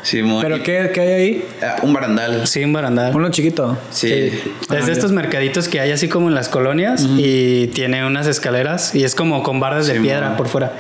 [0.03, 0.41] Simón.
[0.43, 1.45] ¿Pero qué, qué hay ahí?
[1.63, 2.47] ah, un barandal.
[2.47, 3.15] Sí, un barandal.
[3.15, 3.77] Uno chiquito.
[3.91, 4.31] Sí.
[4.75, 8.95] Es de estos mercaditos que hay así como en las colonias y tiene unas escaleras
[8.95, 10.07] y es como con barras de Simón.
[10.07, 10.73] piedra por fuera.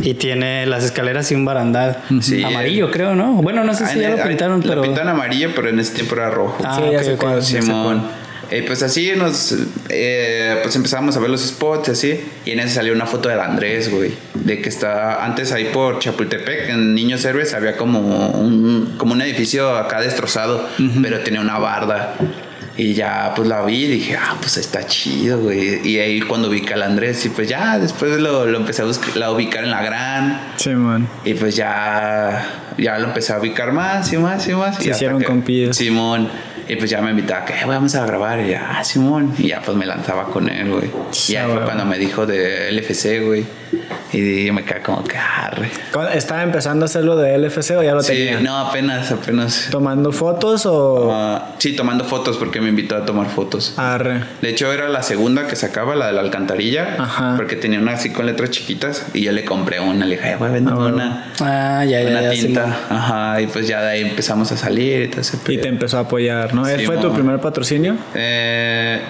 [0.00, 2.42] Y tiene las escaleras y un barandal Sí.
[2.42, 3.34] amarillo, creo, ¿no?
[3.34, 4.82] Bueno, no sé si Ah, ya lo ah, pintaron, Lo pero.
[4.82, 6.56] pintan amarillo, pero en ese tiempo era rojo.
[6.64, 7.20] Ah, Sí, ya ok, sé ok.
[7.20, 8.02] cuál, ya sé Simón.
[8.52, 8.62] Cuál.
[8.62, 9.54] Eh, pues así nos
[9.88, 13.90] eh, pues empezamos a ver los spots así y en salió una foto del Andrés,
[13.90, 19.12] güey, de que está antes ahí por Chapultepec en Niños Héroes había como un como
[19.12, 20.68] un edificio acá destrozado,
[21.02, 22.14] pero tenía una barda.
[22.74, 25.86] Y ya pues la vi y dije, ah, pues está chido, güey.
[25.86, 29.22] Y ahí cuando ubica al Andrés, y pues ya después lo, lo empecé a buscar,
[29.22, 30.40] a ubicar en la gran.
[30.56, 31.06] Sí, man.
[31.22, 34.76] Y pues ya, ya lo empecé a ubicar más y más y más.
[34.76, 35.76] Se y hicieron compillas.
[35.76, 36.30] Simón.
[36.72, 38.40] Y pues ya me invitaba que "Eh, vamos a grabar.
[38.40, 39.34] Y ya, ah, Simón.
[39.38, 40.90] Y ya pues me lanzaba con él, güey.
[41.28, 43.44] Y Ah, ahí fue cuando me dijo de LFC, güey.
[44.12, 45.70] Y me quedé como que arre.
[45.92, 48.40] ¿Cuándo- ¿Estaba empezando a hacerlo de LFC o ya lo Sí, tenía?
[48.40, 49.68] no, apenas, apenas.
[49.70, 51.10] ¿Tomando fotos o...?
[51.12, 53.74] Ah, sí, tomando fotos porque me invitó a tomar fotos.
[53.78, 54.20] Arre.
[54.42, 56.96] De hecho, era la segunda que sacaba, la de la alcantarilla.
[56.98, 57.34] Ajá.
[57.36, 59.06] Porque tenía una así con letras chiquitas.
[59.14, 60.04] Y yo le compré una.
[60.04, 60.96] Le dije, "Ay, güey, véndeme Ah, bueno.
[60.96, 61.32] una.
[61.40, 62.30] Ah, ya, ya, una ya.
[62.30, 62.76] tinta.
[62.90, 63.40] Ajá.
[63.40, 66.00] Y pues ya de ahí empezamos a salir y todo ese Y te empezó a
[66.00, 66.66] apoyar, ¿no?
[66.68, 67.96] ¿Él Sí, fue tu primer patrocinio?
[68.14, 69.00] Eh,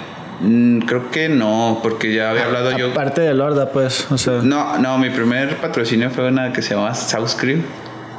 [0.43, 2.91] mm, creo que no, porque ya había hablado yo.
[2.91, 6.75] Aparte de Lorda, pues, o sea, No, no, mi primer patrocinio fue una que se
[6.75, 7.63] llama South Crew.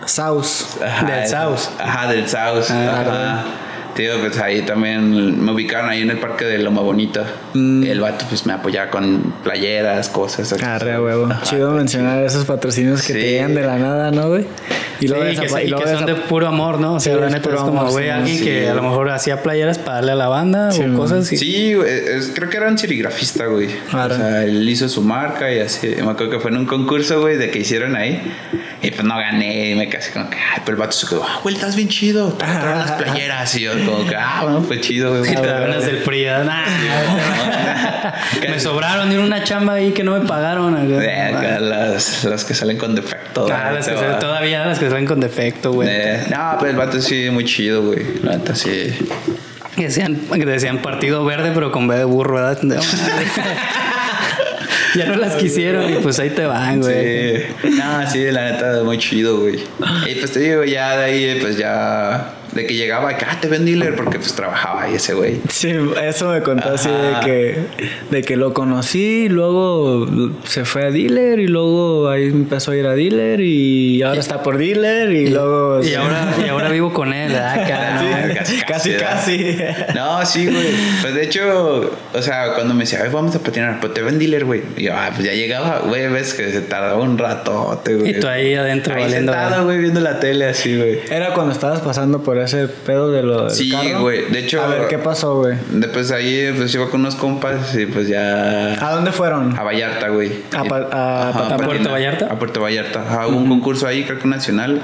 [0.05, 0.77] Saus.
[0.81, 1.69] Ajá, Del Saus.
[1.79, 2.71] Ajá, del Saus.
[2.71, 3.43] Ah, ajá.
[3.95, 7.25] Tío, pues ahí también me ubicaron ahí en el parque de Loma Bonita.
[7.53, 10.51] El vato pues me apoyaba con playeras, cosas.
[10.63, 11.27] Arre, huevo.
[11.27, 11.43] Ajá.
[11.43, 13.27] Chido mencionar esos patrocinios que te Sí.
[13.27, 14.45] llegan de la nada, ¿no, güey?
[14.99, 16.93] Y luego Sí, que, y y luego que son de puro amor, ¿no?
[16.95, 18.43] O sea, la neta es como, güey, sí, alguien sí.
[18.43, 21.37] que a lo mejor hacía playeras para darle a la banda Sí, o cosas así.
[21.37, 23.67] Sí, güey, es- creo que era un serigrafista, güey.
[23.89, 24.15] Claro.
[24.15, 25.87] O sea, él hizo su marca y así.
[25.97, 28.21] Me acuerdo que fue en un concurso, güey, de que hicieron ahí.
[28.81, 29.71] Y pues no gané.
[29.71, 31.75] Y me quedé así como que, ay, pero el vato se quedó, ah, güey, estás
[31.75, 32.33] bien chido.
[32.33, 33.55] Te las playeras.
[33.55, 35.33] Y yo, como que, ah, bueno, fue chido, güey.
[35.33, 36.25] Te ganas del PRI.
[36.25, 36.65] Nah,
[38.49, 40.75] me sobraron, dieron una chamba ahí que no me pagaron.
[41.01, 43.47] Eh, las, las que salen con defecto.
[43.51, 45.89] Ah, las que salen todavía las que salen con defecto, güey.
[45.91, 48.03] Eh, no, pero el vato sí, muy chido, güey.
[48.23, 48.93] La neta, sí.
[49.75, 52.59] Que decían, que decían partido verde, pero con B de burro, ¿verdad?
[54.95, 57.39] Ya no las quisieron y pues ahí te van, güey.
[57.39, 57.45] Sí.
[57.77, 59.63] No, sí, la neta, muy chido, güey.
[60.07, 62.33] Y pues te digo, ya de ahí, pues ya.
[62.53, 65.39] De que llegaba, que, ah, te ven dealer, porque pues trabajaba ahí ese güey.
[65.49, 67.57] Sí, eso me contó así de que,
[68.11, 70.07] de que lo conocí, luego
[70.45, 74.43] se fue a dealer y luego ahí empezó a ir a dealer y ahora está
[74.43, 75.83] por dealer y, luego...
[75.83, 77.59] Y ahora, y ahora vivo con él, ¿verdad?
[77.63, 78.65] Acá, Sí, ¿no?
[78.67, 79.57] casi, casi.
[79.95, 80.67] No, sí, güey.
[81.01, 84.19] Pues de hecho, o sea, cuando me decía, ay, vamos a patinar, pues te ven
[84.19, 84.61] dealer, güey.
[84.77, 88.11] Y yo, ah, pues ya llegaba, güey, ves que se tardaba un ratote, güey.
[88.11, 89.31] Y tú ahí adentro Ahí valiendo.
[89.33, 90.99] sentado, güey, viendo la tele así, güey.
[91.09, 94.01] Era cuando estabas pasando por ese pedo de lo del Sí, carro.
[94.01, 94.29] güey.
[94.31, 95.57] De hecho- A ver, ¿qué pasó, güey?
[95.71, 98.73] Después ahí, pues iba con unos compas y pues ya.
[98.85, 99.57] ¿A dónde fueron?
[99.57, 100.31] A Vallarta, güey.
[100.55, 101.61] A Y- pa- a Ajá, patinar.
[101.61, 102.25] ¿A Puerto Vallarta?
[102.31, 103.01] A Puerto Vallarta.
[103.01, 104.81] Ajá, hubo un concurso ahí, creo que nacional.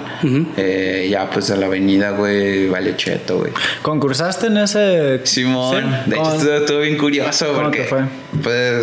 [0.58, 3.52] Eh, ya, pues a la avenida, güey, vale cheto, güey.
[3.82, 5.22] ¿Concursaste en ese...?
[5.24, 6.10] Simón, ¿Sí?
[6.12, 8.00] de hecho estuvo, estuvo bien curioso ¿Cómo porque te fue?
[8.44, 8.76] pues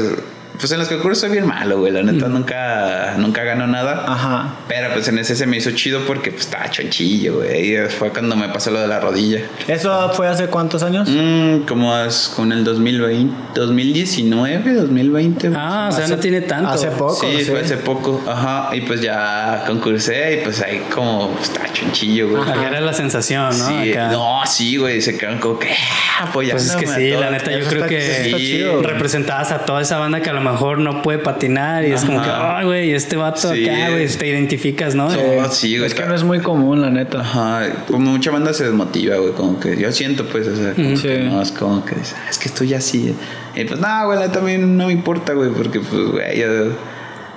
[0.59, 4.05] pues en los concursos soy bien malo, güey, la neta nunca nunca ganó nada.
[4.07, 4.55] Ajá.
[4.69, 7.75] Pero pues en ese se me hizo chido porque pues estaba chonchillo, güey.
[7.75, 9.41] Y fue cuando me pasó lo de la rodilla.
[9.69, 11.09] ¿Eso fue hace cuántos años?
[11.11, 15.49] Mm, como es con el 2020, 2019, 2020.
[15.49, 15.61] güey.
[15.61, 16.71] Ah, o sea, no tiene tanto.
[16.71, 17.15] Hace poco.
[17.21, 21.73] Sí, fue hace poco, ajá, y pues ya concursé y pues ahí como pues, estaba
[21.73, 22.43] chonchillo, güey.
[22.43, 23.69] Acá era la sensación, ¿no?
[23.69, 24.09] Sí, Acá.
[24.09, 27.51] no, sí, güey, se quedan como que ah, apoyándome Pues es que sí, la neta,
[27.53, 28.65] yo creo está- que Sí.
[28.83, 32.23] representabas a toda esa banda que a lo mejor no puede patinar y es como
[32.23, 33.69] que, ay, güey, este vato Sí.
[33.69, 35.11] acá, güey, te identificas, ¿no?
[35.11, 35.19] Sí.
[35.21, 35.87] Oh, sí, güey.
[35.87, 37.21] Es que no es muy común, la neta.
[37.21, 40.97] Ajá, como mucha banda se desmotiva, güey, como que yo siento, pues, o sea, como
[40.97, 41.03] Sí.
[41.03, 43.15] que no, es como que dices, "Ah, es que estoy así.
[43.55, 46.47] Y pues, no, güey, la mí no me importa, güey, porque, pues, güey, yo,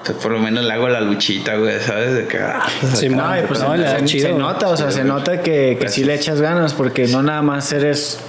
[0.06, 2.14] pues, por lo menos le hago la luchita, güey, ¿sabes?
[2.16, 4.28] De que, ah, pues, Sí, no, pues No, se, chido.
[4.30, 7.42] se nota, o sea, se nota que, que sí le echas ganas, porque no nada
[7.42, 8.20] más eres.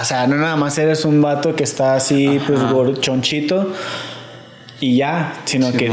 [0.00, 3.72] O sea, no nada más eres un vato que está así, pues, gor- chonchito
[4.80, 5.90] y ya, sino que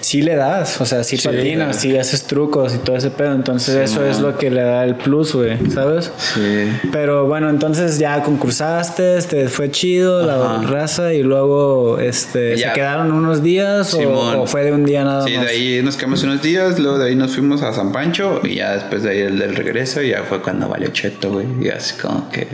[0.00, 3.34] sí le das, o sea, sí, Sí, patinas, sí haces trucos y todo ese pedo.
[3.34, 6.10] Entonces, eso es lo que le da el plus, güey, ¿sabes?
[6.18, 6.66] Sí.
[6.90, 12.68] Pero bueno, entonces ya concursaste, este, fue chido la raza y luego este, Ya.
[12.70, 15.44] se quedaron unos días o, fue de un día nada Sí, más.
[15.46, 18.56] de ahí nos quedamos unos días, luego de ahí nos fuimos a San Pancho y
[18.56, 21.46] ya después de ahí el del regreso ya fue cuando valió cheto, güey.
[21.60, 22.48] Y así como que...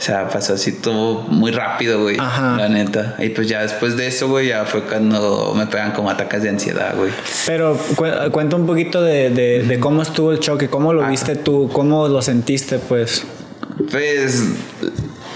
[0.00, 2.16] O sea, pasó así todo muy rápido, güey.
[2.18, 2.56] Ajá.
[2.56, 3.16] La neta.
[3.18, 6.48] Y pues ya después de eso, güey, ya fue cuando me pegan como ataques de
[6.48, 7.10] ansiedad, güey.
[7.44, 11.10] Pero cu- cuenta un poquito de, de- de cómo estuvo el choque, cómo lo Ah.
[11.10, 13.24] viste tú, cómo lo sentiste, pues.
[13.90, 14.42] Pues,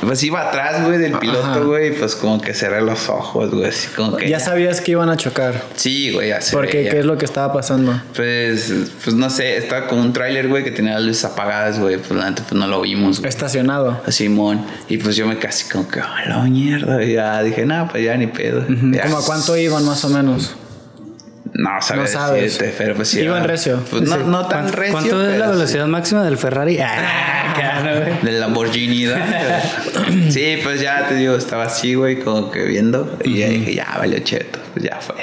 [0.05, 1.21] pues iba atrás, güey, del Ajá.
[1.21, 4.29] piloto, güey, y pues como que cerré los ojos, güey, así como que...
[4.29, 5.63] Ya sabías que iban a chocar.
[5.77, 6.91] Sí, güey, ya se Porque, veía.
[6.91, 8.01] ¿qué es lo que estaba pasando?
[8.15, 11.99] Pues, pues no sé, estaba como un tráiler, güey, que tenía las luces apagadas, güey,
[11.99, 13.29] pues la pues no lo vimos, güey.
[13.29, 14.01] Estacionado.
[14.07, 17.67] A Simón, y pues yo me casi como que, a la mierda, y ya dije,
[17.67, 18.65] no, pues ya ni pedo.
[18.69, 19.03] Ya.
[19.05, 20.55] ¿Cómo a cuánto iban más o menos?
[21.57, 22.59] No, sabes, No sabes.
[22.77, 23.21] pero pues sí.
[23.21, 23.81] Iban era- recio.
[23.89, 24.23] Pues no, Sí.
[24.27, 24.93] no tan ¿Cuánto, recio.
[24.93, 25.51] cuánto es la sí.
[25.53, 26.79] velocidad máxima del Ferrari?
[26.83, 28.21] Ah, acá, ¿no, güey?
[28.23, 29.07] Del Lamborghini,
[30.31, 33.17] sí, pues ya te digo, estaba así, güey, como que viendo.
[33.25, 35.15] Y ya dije, ya, valió cheto, pues ya fue.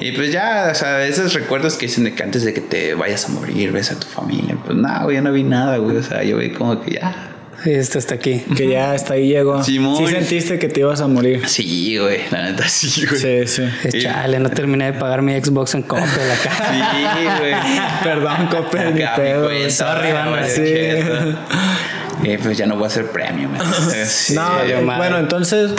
[0.00, 2.94] Y pues ya, o sea, esos recuerdos que dicen de que antes de que te
[2.94, 4.56] vayas a morir, ves a tu familia.
[4.64, 5.96] Pues nada, güey, yo no vi nada, güey.
[5.96, 7.27] O sea, yo vi como que ya.
[7.64, 8.44] Sí, esto está aquí.
[8.56, 9.62] Que ya hasta ahí llegó.
[9.62, 9.96] Simón.
[10.06, 11.48] Sí sentiste que te ibas a morir.
[11.48, 13.20] Sí, güey, la neta sí, güey.
[13.20, 13.62] Sí, sí.
[13.84, 14.00] Es Sí.
[14.02, 16.50] Chale, no terminé de pagar mi Xbox en Coppel acá.
[16.70, 17.54] Sí, güey.
[18.04, 19.48] Perdón, Coppel, ni pedo.
[19.70, 20.62] Sorry, banda, sí.
[22.24, 23.60] Eh, pues ya no voy a hacer premio, man.
[24.06, 25.70] Sí, No, eh, bueno, entonces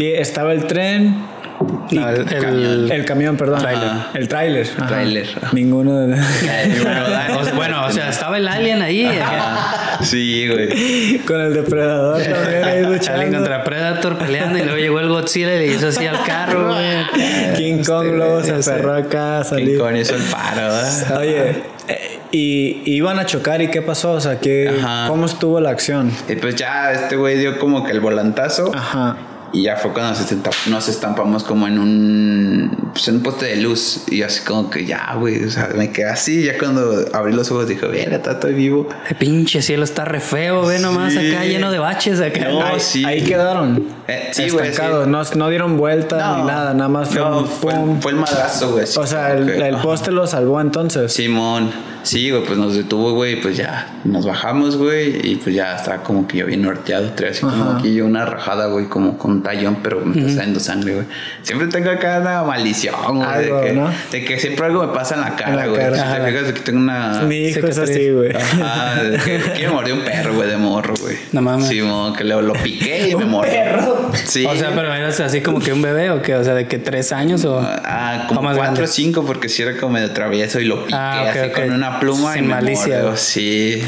[0.00, 1.26] estaba el tren,
[1.94, 3.88] No, el- el- el camión, perdón, Tráiler.
[4.14, 4.66] el tráiler.
[4.68, 5.26] Tráiler.
[5.52, 7.00] Ninguno de Ay, bueno,
[7.40, 9.04] O sea, bueno, o sea, estaba el alien ahí.
[9.22, 11.18] Ah, Sí, güey.
[11.20, 13.36] con el depredador también ahí Alien luchando.
[13.38, 17.54] contra Predator peleando y luego llegó el Godzilla y le hizo así al carro, güey.
[17.56, 19.78] King Kong luego se aferró acá a salir.
[19.78, 21.18] Con eso el paro, ¿verdad?
[21.18, 24.70] Oye, eh, y y iban a chocar y qué pasó, o sea, ¿qué,
[25.06, 26.10] cómo estuvo la acción.
[26.28, 28.72] Y pues ya este güey dio como que el volantazo.
[28.74, 29.16] Ajá.
[29.54, 33.46] Y ya fue cuando nos, estampa- nos estampamos como en un, pues en un poste
[33.46, 34.02] de luz.
[34.08, 36.42] Y así como que ya, güey, o sea, me quedé así.
[36.44, 38.88] Ya cuando abrí los ojos dije, está- estoy vivo.
[39.08, 41.30] El pinche cielo está re feo, ve nomás Sí.
[41.32, 42.48] acá lleno de baches acá.
[42.48, 43.04] No, ahí, sí.
[43.04, 43.84] ahí quedaron.
[44.08, 44.82] Eh, sí, güey, sí.
[45.06, 48.00] No, no dieron vuelta ni nada, nada más fue No, un fue, pum.
[48.00, 48.84] fue el madrazo, güey.
[48.96, 49.82] O sea, el, que, el ajá.
[49.84, 51.12] poste lo salvó entonces.
[51.12, 51.70] Simón,
[52.04, 56.02] sí, güey, pues nos detuvo, güey, pues ya nos bajamos, güey, y pues ya estaba
[56.02, 59.32] como que yo bien norteado, traía así como aquí yo una rajada, güey, como con
[59.32, 61.06] un tallón, pero me está saliendo sangre, güey.
[61.42, 63.90] Siempre tengo acá una maldición, güey, Algo, de, que, ¿no?
[64.12, 65.80] de que siempre algo me pasa en la cara, güey.
[65.84, 67.22] Si te fijas, aquí tengo una...
[67.22, 68.34] Mi hijo es así, güey.
[68.34, 71.16] Ajá, de que, que me mordió un perro, güey, de morro, güey.
[71.32, 71.68] No mames.
[71.68, 73.52] Simón, que lo, lo piqué y me mordió.
[73.52, 74.10] perro?
[74.24, 74.44] Sí.
[74.46, 76.34] O sea, pero eras así como que un bebé o qué?
[76.34, 77.60] O sea, de que tres años o.
[77.60, 80.84] Ah, o como más cuatro o cinco, porque si era como medio travieso y lo
[80.84, 83.16] piqué Ah, así con una pluma me malicia, mordió.
[83.16, 83.82] Sí.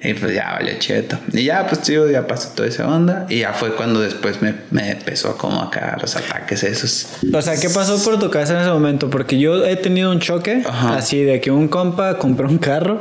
[0.00, 1.18] Y pues ya valió cheto.
[1.32, 3.26] Y ya, pues tío, ya pasó toda esa onda.
[3.28, 7.08] Y ya fue cuando después me, me empezó como acá los ataques esos.
[7.32, 9.10] O sea, ¿qué pasó por tu cabeza en ese momento?
[9.10, 10.96] Porque yo he tenido un choque Ajá.
[10.96, 13.00] así de que un compa compró un carro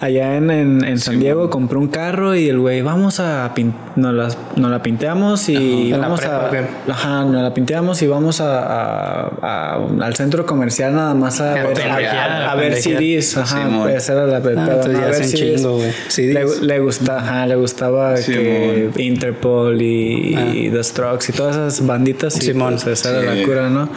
[0.00, 3.72] allá en, en, en San Diego, compró un carro y el güey, vamos a pin
[3.96, 6.50] nos, las- nos la pinteamos y ¿En la vamos prepa
[6.88, 6.92] a.
[6.92, 11.52] Ajá, nos la pinteamos y vamos a, a- a- al centro comercial nada más a,
[11.52, 12.74] A ver, a- a a ver.
[12.76, 13.36] CDs.
[13.38, 13.88] Ajá, Simón.
[13.90, 15.90] esa era la Ah, A ver chingo, güey.
[16.08, 16.60] CDs.
[16.60, 18.90] Le, le gusta, ajá, le gustaba que.
[18.98, 22.36] Interpol y, y The Strokes y todas esas banditas.
[22.36, 22.74] y, Simón.
[22.82, 23.40] pues, esa era Sí.
[23.40, 23.88] la cura, ¿no?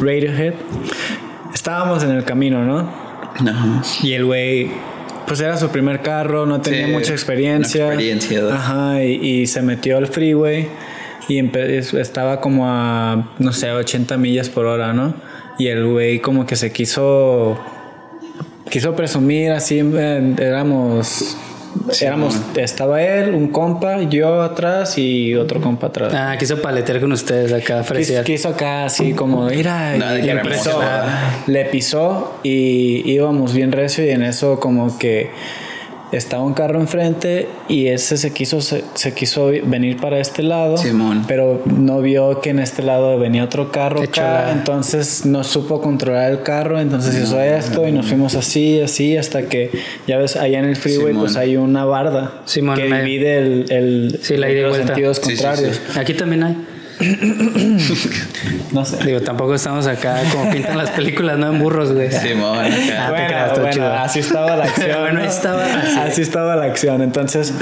[0.00, 0.54] Radiohead.
[1.54, 2.80] Estábamos en el camino, ¿no?
[2.80, 3.82] Ajá.
[4.02, 4.70] Y el güey,
[5.26, 7.84] pues era su primer carro, no tenía Sí, mucha experiencia.
[7.86, 8.48] no experiencia, ¿no?
[8.50, 10.68] Ajá, y, y se metió al freeway
[11.28, 11.40] y
[11.98, 15.14] estaba como a, no sé, 80 millas por hora, ¿no?
[15.58, 17.58] Y el güey como que se quiso,
[18.70, 21.36] quiso presumir así, eh, éramos...
[22.00, 26.12] éramos, estaba él, un compa, yo atrás y otro compa atrás.
[26.14, 28.24] Ah, quiso paletear con ustedes acá, Quiso, fresear.
[28.24, 30.34] quiso acá así como, mira, Nada le
[31.46, 35.30] le pisó y íbamos bien recio y en eso como que
[36.16, 40.76] estaba un carro enfrente y ese se quiso se, se quiso venir para este lado,
[40.76, 41.24] Simón.
[41.28, 46.30] pero no vio que en este lado venía otro carro acá, entonces no supo controlar
[46.32, 49.70] el carro, entonces hizo esto y nos fuimos así, así hasta que
[50.06, 51.22] ya ves allá en el freeway Simón.
[51.24, 54.86] pues hay una barda Simón, que me- divide el, el Sí, la los vuelta.
[54.88, 55.80] sentidos Sí, sí, contrarios.
[55.92, 55.98] sí.
[55.98, 56.56] Aquí también hay.
[58.72, 59.04] No sé.
[59.04, 62.10] Digo, tampoco estamos acá como pintan las películas, no en burros, güey.
[62.10, 63.06] Simón, acá.
[63.06, 65.00] Ah, bueno, creas, así estaba la acción.
[65.00, 65.98] Bueno, así.
[65.98, 67.02] así estaba la acción.
[67.02, 67.52] Entonces,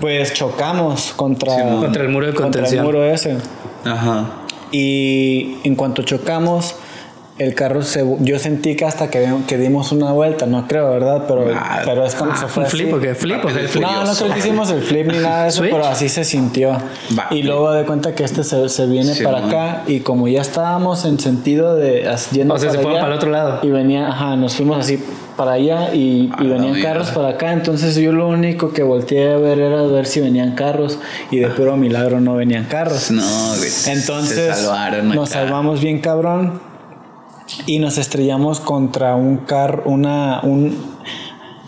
[0.00, 1.52] pues chocamos contra.
[1.80, 2.84] Contra el muro de contra el contención.
[2.84, 3.36] muro ese.
[3.84, 4.26] Ajá.
[4.72, 6.74] Y en cuanto chocamos,
[7.38, 8.04] el carro se.
[8.20, 11.24] Yo sentí que hasta que, que dimos una vuelta, no creo, ¿verdad?
[11.28, 13.14] Pero, Ah, pero es como se fue ¿Un flip o qué?
[13.14, 13.44] ¿Flip
[13.80, 15.72] No, no creo que hicimos el flip ni nada de eso, ¿Switch?
[15.72, 16.72] pero así se sintió.
[17.18, 17.26] Va.
[17.30, 20.40] Y luego de cuenta que este se, se viene Sí, para acá y como ya
[20.40, 23.60] estábamos en sentido de yendo O sea, se para fueron allá, para el otro lado.
[23.62, 25.02] y venía, ajá, nos fuimos así
[25.36, 29.34] para allá y, A y venían carros para acá, entonces yo lo único que volteé
[29.34, 30.98] a ver era ver si venían carros
[31.30, 33.10] y de puro milagro no venían carros.
[33.10, 33.22] No,
[33.58, 33.68] güey.
[33.88, 35.40] Entonces se salvaron nos acá.
[35.42, 36.58] salvamos bien cabrón
[37.66, 40.76] y nos estrellamos contra un carro, una, un,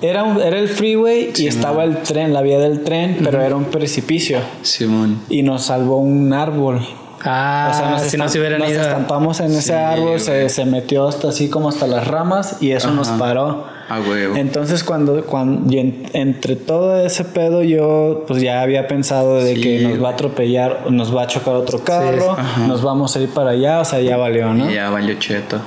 [0.01, 3.57] era, un- era el freeway y estaba el tren, la vía del tren, pero era
[3.57, 5.21] un precipicio Simón.
[5.29, 6.81] y nos salvó un árbol.
[7.25, 8.81] Ah, O sea, nos, si no se hubieran nos ido.
[8.81, 12.93] estampamos en ese árbol, se, se metió hasta así como hasta las ramas y eso
[12.93, 13.65] nos paró.
[13.91, 14.37] Huevo.
[14.37, 19.55] Entonces cuando, cuando y en- entre todo ese pedo yo pues ya había pensado de
[19.55, 23.21] Sí, que nos va a atropellar, nos va a chocar otro carro, nos vamos a
[23.21, 24.71] ir para allá, o sea, ya valió, ¿no?
[24.71, 25.59] Ya valió cheto.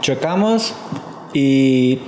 [0.00, 0.74] Chocamos
[1.32, 1.98] y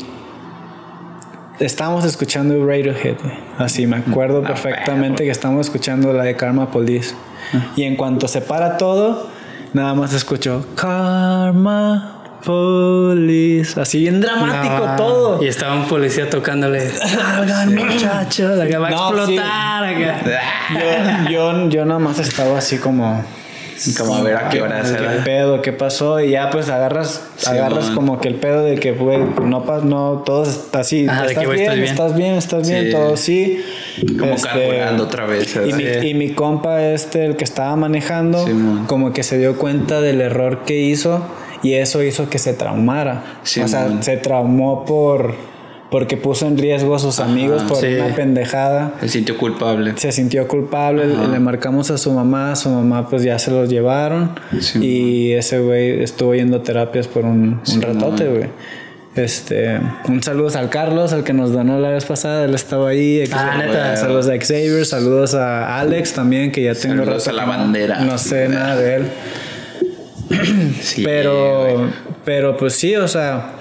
[1.58, 3.16] estábamos escuchando Radiohead,
[3.58, 7.14] así me acuerdo Ah, perfectamente que estábamos escuchando la de Karma Police.
[7.76, 9.28] Y en cuanto se para todo,
[9.72, 12.15] nada más escucho Karma
[12.46, 15.42] Police, así bien dramático Ah, todo.
[15.42, 16.88] Y estaba un policía tocándole.
[16.90, 18.58] Salgan, muchachos.
[18.60, 19.84] Acá va a No, explotar.
[19.84, 20.20] Acá.
[21.26, 23.24] Yo, yo, yo nada más estaba así como
[23.98, 25.24] Como a ver a qué hora ¿Qué será.
[25.24, 25.60] pedo?
[25.60, 26.18] ¿Qué pasó?
[26.20, 27.94] Y ya pues agarras, Sí, agarras man.
[27.94, 31.06] como que el pedo de que, güey, no, no, todo está así.
[31.06, 31.84] Ajá, de ¿Estás, que, güey, bien, bien.
[31.84, 32.90] estás bien, estás bien, Sí.
[32.92, 33.64] todo sí.
[34.18, 35.54] Como Este, carburando otra vez.
[35.66, 38.52] Y mi, y mi compa este, el que estaba manejando, Sí,
[38.86, 41.22] como que se dio cuenta del error que hizo
[41.62, 43.22] y eso hizo que se traumara.
[43.42, 44.02] Sí, o sea, man.
[44.02, 45.34] se traumó por
[45.90, 47.86] porque puso en riesgo a sus amigos por sí.
[47.94, 49.92] una pendejada Se sintió culpable.
[49.96, 51.28] se sintió culpable, Ajá.
[51.28, 55.32] le marcamos a su mamá, a su mamá pues ya se los llevaron Sí, y
[55.34, 58.48] ese güey estuvo yendo a terapias por un, un Sí, ratote, güey.
[59.14, 63.24] Este, un saludo al Carlos, al que nos donó la vez pasada, él estaba ahí.
[63.32, 63.96] Ah, neta.
[63.96, 68.00] Saludos a Xavier, saludos a Alex también, que ya tengo Saludos rato a la bandera.
[68.00, 69.02] No sé nada de él.
[70.80, 71.90] Sí, pero,
[72.24, 73.52] pero pues sí, o sea,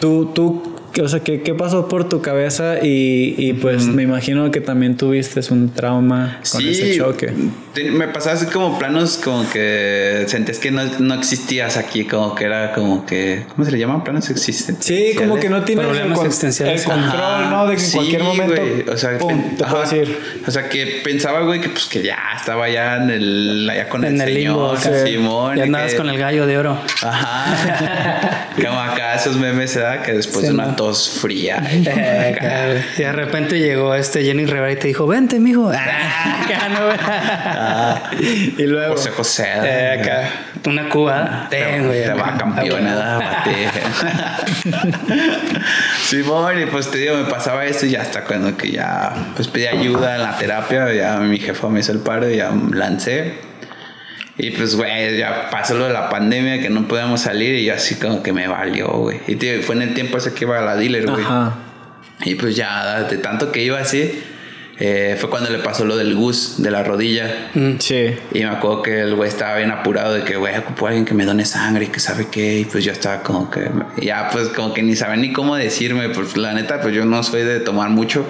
[0.00, 2.78] tú, tú, o sea, ¿qué, qué pasó por tu cabeza?
[2.82, 7.32] Y, y pues me imagino que también tuviste un trauma con ese choque.
[7.74, 12.34] te- me pasaba así como planos como que sentías que no, no existías aquí, como
[12.34, 14.02] que era como que, ¿cómo se le llaman?
[14.04, 14.86] Planos existentes.
[14.86, 16.82] Sí, como que no tienes el, Problemas con- existenciales.
[16.82, 17.66] el control, Ajá, ¿no?
[17.66, 19.74] De que en sí, cualquier momento, O sea, pum, te ajá.
[19.74, 20.18] puedes ir.
[20.46, 24.04] O sea, que pensaba, güey, que pues que ya estaba ya en el, allá con
[24.04, 25.06] En el, el limbo, señor.
[25.06, 25.56] Simón.
[25.56, 26.78] Y y andabas que- con el gallo de oro.
[27.02, 28.48] Ajá.
[28.56, 30.02] como acá esos memes, ¿verdad?
[30.02, 30.76] Que después Sí, de una ¿no?
[30.86, 31.62] Tos fría.
[31.98, 35.72] Eh, y de repente llegó este Jenny Rivera y te dijo, vente, mijo.
[36.48, 36.92] Ah.
[37.48, 38.10] Ah,
[38.58, 39.48] Y luego, José José.
[39.64, 40.30] Eh, acá,
[40.64, 41.46] una cuba.
[41.50, 42.04] Ten, güey.
[42.04, 43.68] Te va campeona, bate.
[46.04, 49.48] Simón, y pues te digo, me pasaba esto y ya hasta cuando que ya pues
[49.48, 53.34] pedí ayuda en la terapia, ya mi jefa me hizo el paro y ya lancé.
[54.38, 57.94] Y pues, güey, ya pasó lo de la pandemia que no podíamos salir y así
[57.94, 59.20] como que me valió, güey.
[59.26, 61.24] Y tío, fue en el tiempo ese que iba a la dealer, güey.
[61.24, 61.54] ajá.
[62.24, 64.22] Y pues ya, de tanto que iba así,
[64.78, 67.50] eh, fue cuando le pasó lo del gus de la rodilla.
[67.54, 67.72] Mm.
[67.78, 68.14] Sí.
[68.32, 71.04] Y me acuerdo que el güey estaba bien apurado de que, güey, ocupo a alguien
[71.06, 72.60] que me done sangre y que sabe qué.
[72.60, 73.70] Y pues yo estaba como que,
[74.02, 76.08] ya pues como que ni sabía ni cómo decirme.
[76.10, 78.26] Pues la neta, pues yo no soy de tomar mucho.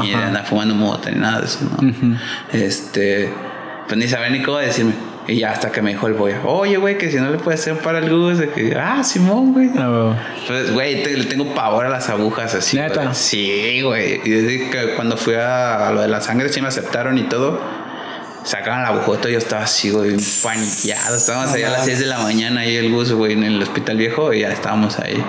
[0.00, 0.26] Ni de Ajá.
[0.28, 2.18] andar fumando mota ni nada de eso, ¿no?
[2.52, 3.28] Este,
[3.88, 4.92] pues ni sabía ni cómo decirme.
[5.30, 7.60] Y ya hasta que me dijo el boy, oye, güey, que si no le puedes
[7.60, 8.40] hacer para el gus.
[8.54, 9.70] Que, ah, Simón, güey.
[9.78, 10.16] Ah, huevo.
[10.46, 12.76] Pues, güey, te- le tengo pavor a las agujas así.
[12.76, 13.02] ¿Neta?
[13.04, 13.14] güey.
[13.14, 14.20] Sí, güey.
[14.24, 17.60] Y desde que cuando fui a lo de la sangre, sí me aceptaron y todo.
[18.44, 21.16] Sacaban la agujota y yo estaba así, güey, paniqueado.
[21.16, 23.96] Estábamos ahí a las 6 de la mañana ahí el bus, güey, en el hospital
[23.96, 25.22] viejo y ya estábamos ahí.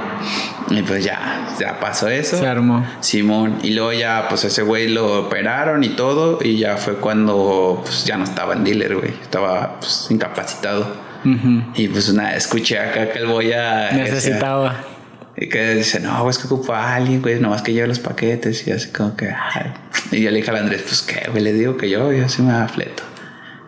[0.69, 2.38] Y pues ya, ya pasó eso.
[2.38, 2.86] Se armó.
[3.02, 3.60] Simón.
[3.62, 6.39] Y luego ya, pues ese güey lo operaron y todo.
[6.41, 9.12] Y ya fue cuando, pues ya no estaba en dealer, güey.
[9.21, 10.95] Estaba, pues, incapacitado.
[11.26, 11.63] Ujú.
[11.76, 13.91] Y pues una, escuché acá que el voy a...
[13.91, 14.76] Necesitaba.
[15.38, 18.67] Y que dice, no, es que ocupa a alguien, güey, nomás que lleve los paquetes.
[18.67, 19.74] Y así como que, ay.
[20.12, 22.41] Y yo le dije al Andrés, pues qué, güey, le digo que yo, yo sí
[22.41, 23.04] me da fleto.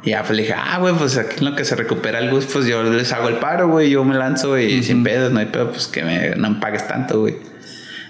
[0.04, 2.30] Y ya pues le dije, ah, güey, pues aquí en lo que se recupera el
[2.30, 5.40] bus, pues yo les hago el paro, güey, yo me lanzo y sin pedos, no
[5.40, 7.38] hay pedo, pues que me, no me pagues tanto, güey.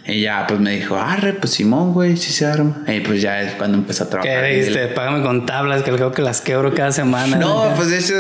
[0.06, 2.76] Y ya, pues me dijo, arre, pues Simón, güey, sí se arma.
[2.88, 4.46] Y pues ya es cuando empezó a ¿Qué trabajar.
[4.50, 4.88] dijiste?
[4.88, 7.38] Págame con tablas, que creo que las quebro cada semana.
[7.38, 8.14] No, pues de eso,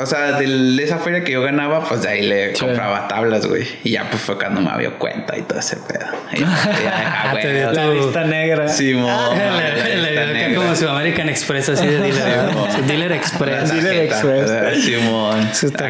[0.00, 2.64] o sea, de esa feria que yo ganaba, pues de ahí le Sí.
[2.64, 3.66] compraba tablas, güey.
[3.82, 6.06] Y ya pues fue cuando me dio cuenta y todo ese pedo.
[6.34, 6.46] Y ya,
[6.84, 8.68] ya, ah, Te güey, dio La lista negra.
[8.68, 9.36] Simón.
[9.36, 12.86] Le- la le- dio como su American Express, así de dealer.
[12.86, 13.72] Dealer La Express.
[13.72, 14.84] Dealer Express.
[14.84, 15.40] Simón.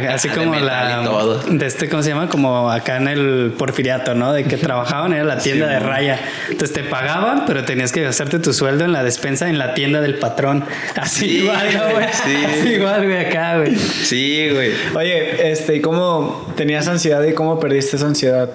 [0.08, 1.02] Así De como la
[1.50, 2.28] de este, ¿cómo se llama?
[2.30, 4.32] Como acá en el Porfiriato, ¿no?
[4.32, 4.56] De que
[5.12, 6.20] era la tienda de raya.
[6.50, 10.02] Entonces te pagaban, pero tenías que gastarte tu sueldo en la despensa en la tienda
[10.02, 10.64] del patrón.
[10.96, 12.06] Así Sí, igual, ¿no, güey?
[12.12, 12.36] sí.
[12.60, 13.74] Así igual, güey, acá, güey.
[13.76, 14.72] Sí, güey.
[14.94, 18.50] Oye, este, ¿y cómo tenías ansiedad y cómo perdiste esa ansiedad?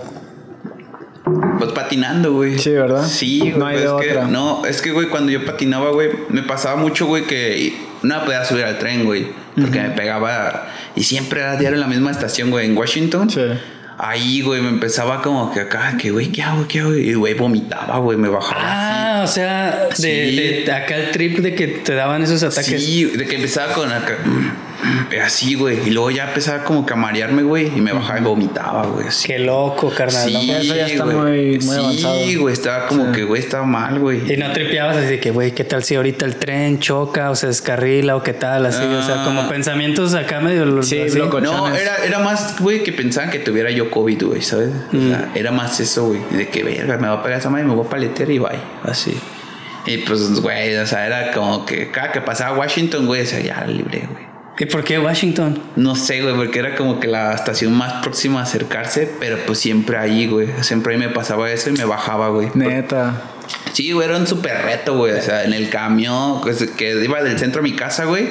[1.59, 2.57] Pues patinando, güey.
[2.59, 3.03] Sí, ¿verdad?
[3.05, 3.53] Sí, güey.
[3.57, 4.27] No hay pues de es que- otra.
[4.27, 8.45] no, es que, güey, cuando yo patinaba, güey, me pasaba mucho, güey, que no podía
[8.45, 9.27] subir al tren, güey.
[9.59, 10.67] Porque me pegaba.
[10.95, 13.27] Y siempre era diario en la misma estación, güey, en Washington.
[13.29, 13.41] Sí.
[13.99, 16.67] Ahí, güey, me empezaba como que acá, que, güey, ¿qué hago?
[16.67, 16.93] ¿Qué hago?
[16.95, 18.61] Y, güey, vomitaba, güey, me bajaba.
[18.63, 20.63] Ah, o sea, de, Sí.
[20.65, 22.83] de acá el trip de que te daban esos ataques.
[22.83, 24.17] Sí, de que empezaba con acá.
[25.23, 25.79] Así, güey.
[25.87, 27.67] Y luego ya empezaba como que a marearme, güey.
[27.75, 29.07] Y me bajaba y vomitaba, güey.
[29.07, 29.27] Así.
[29.27, 30.31] Qué loco, carnal.
[30.33, 30.39] ¿no?
[30.39, 31.15] eso ya está güey.
[31.17, 32.19] muy- muy avanzado.
[32.23, 32.53] Sí, güey.
[32.53, 34.31] Estaba como que, güey, estaba mal, güey.
[34.31, 37.35] Y no tripeabas así de que, güey, ¿qué tal si ahorita el tren choca o
[37.35, 38.65] se descarrila o qué tal?
[38.65, 39.25] Así, o sea, Ah.
[39.25, 40.81] como pensamientos acá medio.
[40.83, 41.17] Sí, así.
[41.17, 41.39] loco.
[41.41, 44.69] No, era, era más, güey, que pensaban que tuviera yo COVID, güey, ¿sabes?
[44.93, 45.09] O Mm.
[45.09, 46.19] sea, era más eso, güey.
[46.31, 48.59] De que, verga, me va a pegar esa madre, me voy a paletear y bye.
[48.83, 49.17] Así.
[49.85, 53.65] Y pues, güey, o sea, era como que cada que pasaba Washington, güey, decía, ya
[53.65, 54.26] libre, güey.
[54.59, 55.59] ¿Y por qué Washington?
[55.75, 59.59] No sé, güey, porque era como que la estación más próxima a acercarse, pero pues
[59.59, 60.47] siempre ahí, güey.
[60.61, 62.49] Siempre ahí me pasaba eso y me bajaba, güey.
[62.55, 63.21] Neta.
[63.73, 65.13] Sí, güey, era un súper reto, güey.
[65.13, 68.29] O sea, en el camión pues, que iba del centro a mi casa, güey.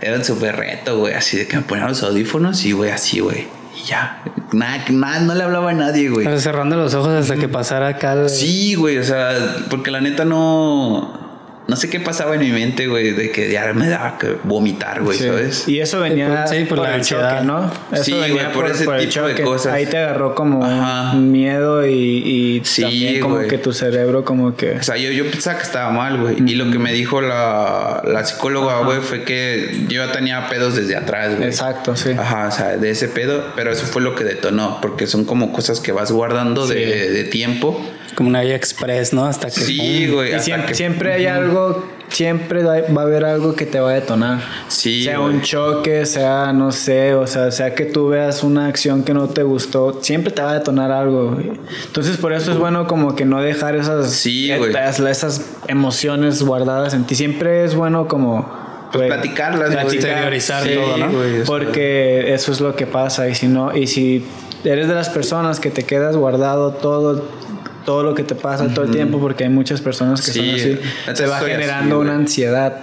[0.00, 1.14] Era un súper reto, güey.
[1.14, 3.48] Así de que me ponían los audífonos y, güey, así, güey.
[3.76, 4.22] Y ya.
[4.52, 6.26] Nada, nada, no le hablaba a nadie, güey.
[6.26, 8.12] O sea, cerrando los ojos hasta que pasara acá.
[8.12, 9.32] el- Sí, güey, o sea,
[9.68, 11.29] porque la neta no.
[11.70, 15.02] No sé qué pasaba en mi mente, güey, de que ya me daba que vomitar,
[15.02, 15.24] güey, Sí.
[15.24, 15.68] ¿sabes?
[15.68, 17.34] Y eso venía Sí, por por, la el ansiedad.
[17.36, 17.72] choque, ¿no?
[17.92, 19.72] Eso Sí, venía güey, por ese tipo de cosas.
[19.72, 21.14] Ahí te agarró como Ajá.
[21.14, 23.48] miedo y, y Sí, también como güey.
[23.48, 24.72] que tu cerebro como que...
[24.72, 26.36] O sea, yo, yo pensaba que estaba mal, güey.
[26.44, 30.74] Y lo que me dijo la, la psicóloga, güey, fue que yo ya tenía pedos
[30.74, 31.48] desde atrás, güey.
[31.48, 32.10] Exacto, sí.
[32.18, 35.52] Ajá, o sea, de ese pedo, pero eso fue lo que detonó, porque son como
[35.52, 37.80] cosas que vas guardando de, de tiempo.
[38.14, 39.24] Como una vía express, ¿no?
[39.24, 39.60] Hasta que.
[39.60, 40.34] Sí, güey.
[40.34, 43.94] Y siempre, que- siempre hay algo, siempre va a haber algo que te va a
[43.94, 44.40] detonar.
[44.68, 45.34] Sí, sea güey.
[45.34, 49.28] un choque, sea, no sé, o sea, sea que tú veas una acción que no
[49.28, 51.30] te gustó, siempre te va a detonar algo.
[51.34, 51.52] güey.
[51.86, 54.70] Entonces, por eso es bueno como que no dejar esas, Sí, güey.
[54.72, 57.14] esas, esas emociones guardadas en ti.
[57.14, 58.58] Siempre es bueno como...
[58.92, 59.94] Pues platicarlas, güey.
[59.96, 61.10] Exteriorizar Sí, todo, ¿no?
[61.12, 64.26] güey, o sea, porque eso es lo que pasa y si no y si
[64.64, 67.22] eres de las personas que te quedas guardado todo
[67.84, 70.78] todo lo que te pasa todo el tiempo porque hay muchas personas que Sí, son
[71.08, 72.76] así se va así, generando una ansiedad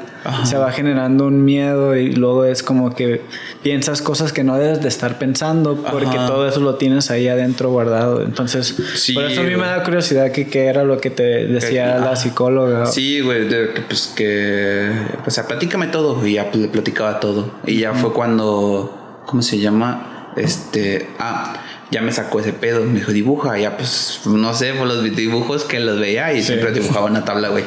[0.44, 3.22] se va generando un miedo y luego es como que
[3.64, 6.26] piensas cosas que no debes de estar pensando porque Ajá.
[6.28, 9.84] todo eso lo tienes ahí adentro guardado entonces Sí, por eso a mí me da
[9.84, 12.16] curiosidad que qué era lo que te decía Que- la ajá.
[12.18, 13.48] psicóloga Sí, güey,
[13.88, 14.92] pues que,
[15.26, 17.52] o sea, platícame todo y ya pues, le platicaba todo.
[17.66, 20.34] Y ya fue cuando, ¿cómo se llama?
[20.36, 21.54] Este, ah,
[21.92, 25.64] ya me sacó ese pedo, me dijo, dibuja, ya pues, no sé, por los dibujos
[25.64, 27.64] que los veía y siempre dibujaba una tabla, güey.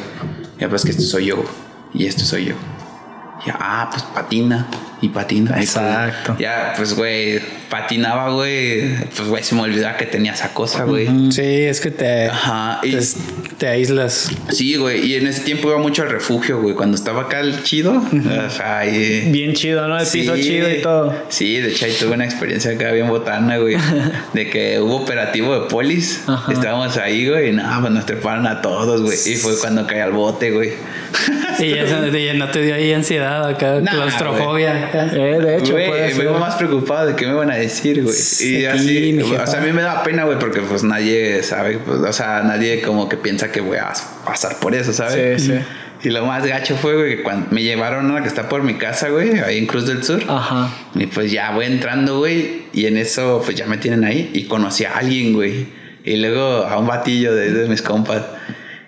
[0.58, 1.42] Ya pues que esto soy yo
[1.94, 2.54] y esto soy yo.
[3.46, 4.68] Ya, ah, pues patina
[5.02, 5.56] y patina.
[5.58, 6.36] y, Exacto.
[6.38, 7.40] ya, pues, güey,
[7.70, 8.96] patinaba, güey.
[9.16, 11.08] Pues, güey, se me olvidaba que tenía esa cosa, güey.
[11.32, 13.00] Sí, es que te, Ajá, y- te,
[13.58, 14.30] te aíslas.
[14.50, 16.74] Sí, güey, y en ese tiempo iba mucho al refugio, güey.
[16.74, 20.70] Cuando estaba acá el chido, o sea, y- bien chido no el piso Sí, chido
[20.70, 23.76] y todo Sí, de hecho ahí tuve una experiencia acá bien botana, güey.
[24.34, 26.22] de que hubo operativo de polis.
[26.26, 26.52] Ajá.
[26.52, 29.16] Estábamos ahí, güey, y nada, pues nos treparon a todos, güey.
[29.26, 30.72] Y fue cuando caí al bote, güey.
[31.60, 34.90] Y eso y no te dio ahí ansiedad acá, Nah, claustrofobia.
[35.12, 38.14] Eh, de hecho Güey, me iba más preocupado de qué me iban a decir, güey.
[38.14, 39.46] Sí, Y así, o jefa.
[39.46, 42.80] sea, a mí me da pena, güey, porque pues nadie sabe, pues, o sea, nadie
[42.82, 43.92] como que piensa que voy a
[44.24, 45.42] pasar por eso, ¿sabes?
[45.42, 45.58] Sí, sí.
[46.02, 48.62] Y lo más gacho fue, güey, que cuando me llevaron a la que está por
[48.62, 50.22] mi casa, güey, ahí en Cruz del Sur.
[50.28, 50.70] Ajá.
[50.94, 54.30] Y pues ya voy entrando, güey, y en eso, pues ya me tienen ahí.
[54.32, 55.66] Y conocí a alguien, güey.
[56.02, 58.22] Y luego a un batillo de, de mis compas.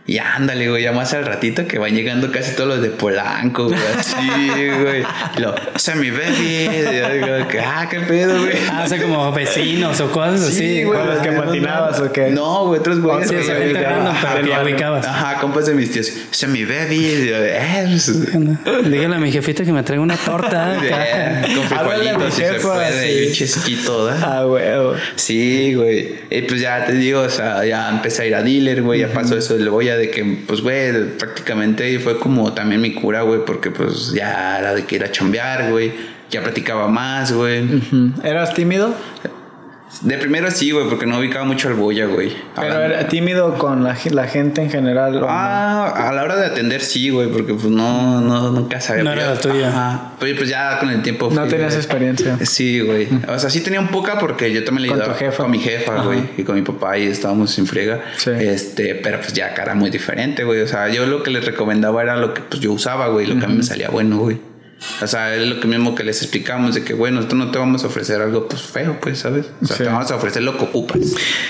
[0.04, 3.66] Y ándale, güey, ya más al ratito que van llegando casi todos los de Polanco,
[3.68, 4.16] güey, así,
[4.82, 5.04] güey.
[5.36, 6.68] Y lo, ese es mi baby.
[6.72, 7.26] Y yo digo,
[7.64, 8.54] ah, qué pedo, güey.
[8.68, 10.82] Ah, o sea, como vecinos o cosas así.
[10.84, 12.30] ¿Con los que patinabas o qué?
[12.30, 13.28] No, güey, otros güeyes.
[13.28, 15.06] Sí, que- random, Ajá, pero ubicabas.
[15.06, 16.08] Ajá, compas de mis tíos.
[16.08, 17.28] Ese es mi baby.
[17.28, 17.84] Yo, eh,
[18.64, 20.78] pues, Dígale a mi jefita que me traiga una torta.
[20.84, 23.06] eh, con a frijolitos si se jefa, puede.
[23.06, 23.18] sí.
[23.24, 24.38] Y un chesquito, ¿verdad?
[24.40, 24.94] Ah, huevo.
[25.14, 26.14] Sí, güey.
[26.28, 28.98] Y pues ya te digo, o sea, ya empecé a ir a dealer, güey.
[29.00, 29.62] Ya pasó eso de
[29.96, 34.74] de que, pues, güey, prácticamente fue como también mi cura, güey, porque pues ya era
[34.74, 35.92] de que ir a chambear, güey.
[36.30, 37.62] Ya platicaba más, güey.
[38.24, 38.94] ¿Eras tímido?
[40.00, 42.32] De primero sí, güey, porque no ubicaba mucho al boya, güey.
[42.56, 45.16] Pero Hablando- era tímido con la, ge- la gente en general.
[45.16, 45.26] ¿o no?
[45.28, 49.04] Ah, a la hora de atender sí, güey, porque pues no, no, nunca sabía.
[49.04, 49.68] No era la tuya.
[49.68, 50.12] Ajá.
[50.18, 51.28] Pero pues ya con el tiempo.
[51.32, 51.84] No tenías güey.
[51.84, 52.38] experiencia.
[52.44, 53.06] Sí, güey.
[53.28, 55.42] O sea, sí tenía un poca porque yo también le Con ayudaba tu jefa.
[55.42, 56.04] con mi jefa, Ajá.
[56.04, 58.00] güey, y con mi papá y estábamos sin friega.
[58.16, 58.30] Sí.
[58.30, 60.62] Este, pero pues ya cara muy diferente, güey.
[60.62, 63.38] O sea, yo lo que les recomendaba era lo que pues yo usaba, güey, lo
[63.38, 64.38] que a mí me salía bueno, güey.
[65.02, 67.58] O sea, es lo que mismo que les explicamos de que, bueno, nosotros no te
[67.58, 69.46] vamos a ofrecer algo pues feo, pues, ¿sabes?
[69.62, 69.82] O sea, Sí.
[69.84, 70.98] te vamos a ofrecer lo que ocupas.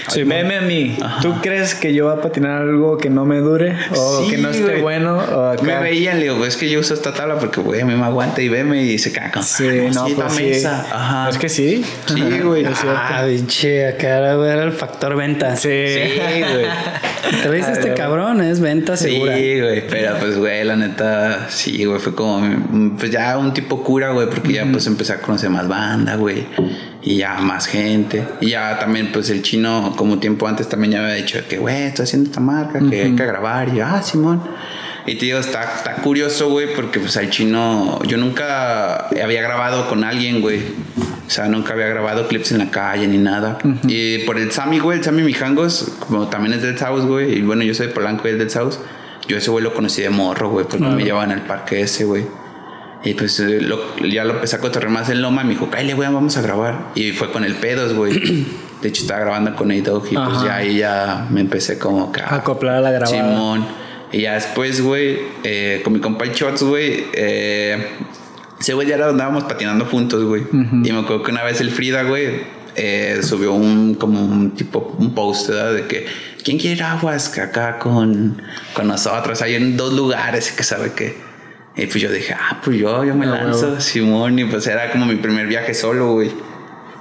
[0.09, 0.97] Sí, Veme a mí.
[1.23, 3.77] ¿Tú crees que yo voy a patinar algo que no me dure?
[3.97, 4.81] ¿O Sí, que no esté güey.
[4.83, 5.17] bueno?
[5.17, 5.63] ¿O acá?
[5.63, 7.95] Me veían, le digo, "Pues es que yo uso esta tabla porque, güey, a mí
[7.95, 9.65] me aguanta y veme y se caga Sí,
[9.95, 10.65] no, sí, pues sí.
[10.67, 11.29] Ajá.
[11.29, 11.85] Es que sí.
[12.07, 12.65] Sí, güey.
[12.73, 12.99] Es cierto.
[13.03, 15.57] Ah, pinche, acá era el factor venta.
[15.57, 15.69] Sí.
[15.69, 16.67] Sí, güey.
[17.31, 19.37] Te lo dice Ay, este cabrón, es venta segura.
[19.37, 23.53] Sí, güey, pero pues, güey, la neta, sí, güey, fue como, mm, pues ya un
[23.53, 26.47] tipo cura, güey, porque ya pues empecé a conocer más banda, güey,
[27.03, 28.25] y ya más gente.
[28.41, 31.59] Y ya también, pues el chino, como tiempo antes, también ya me había dicho que,
[31.59, 33.69] güey, estoy haciendo esta marca, que hay que grabar.
[33.69, 34.43] Y yo, ah, Simón.
[35.07, 39.89] Y te digo, está, está curioso, güey, porque pues al chino, yo nunca había grabado
[39.89, 40.61] con alguien, güey.
[41.27, 43.59] O sea, nunca había grabado clips en la calle ni nada.
[43.89, 47.39] Y por el Sammy, güey, el Sammy Mijangos, como también es del South, güey.
[47.39, 48.75] Y bueno, yo soy de Polanco y él del South.
[49.29, 52.27] Yo ese güey lo conocí de morro, güey, porque me llevaban al parque ese, güey.
[53.05, 55.43] Y pues eh, lo- ya lo empecé a cotorrear más en Loma.
[55.43, 56.91] Me dijo, cállate, güey, vamos a grabar.
[56.95, 58.13] Y fue con el Pedos, güey.
[58.83, 60.45] De hecho, estaba grabando con A-Dog y pues Ajá.
[60.47, 63.17] ya ahí ya me empecé como que a- Acoplar a la grabada.
[63.17, 63.82] Simón.
[64.13, 67.87] Y ya después, güey, eh, con mi compa el Shots, güey, eh,
[68.61, 70.43] ese güey ya lo andábamos patinando juntos, güey.
[70.53, 72.43] Y me acuerdo que una vez el Frida, güey,
[72.77, 75.75] eh, subió un, como un tipo, un post, ¿verdad?
[75.75, 76.07] De que
[76.45, 78.41] ¿quién quiere ir a aguas acá con,
[78.75, 79.41] con nosotros?
[79.43, 81.17] Hay en dos lugares que sabe que.
[81.75, 83.81] Y pues yo dije, ah, pues yo, yo me Ah, lanzo, huevo.
[83.81, 84.39] Simón.
[84.39, 86.31] Y pues era como mi primer viaje solo, güey.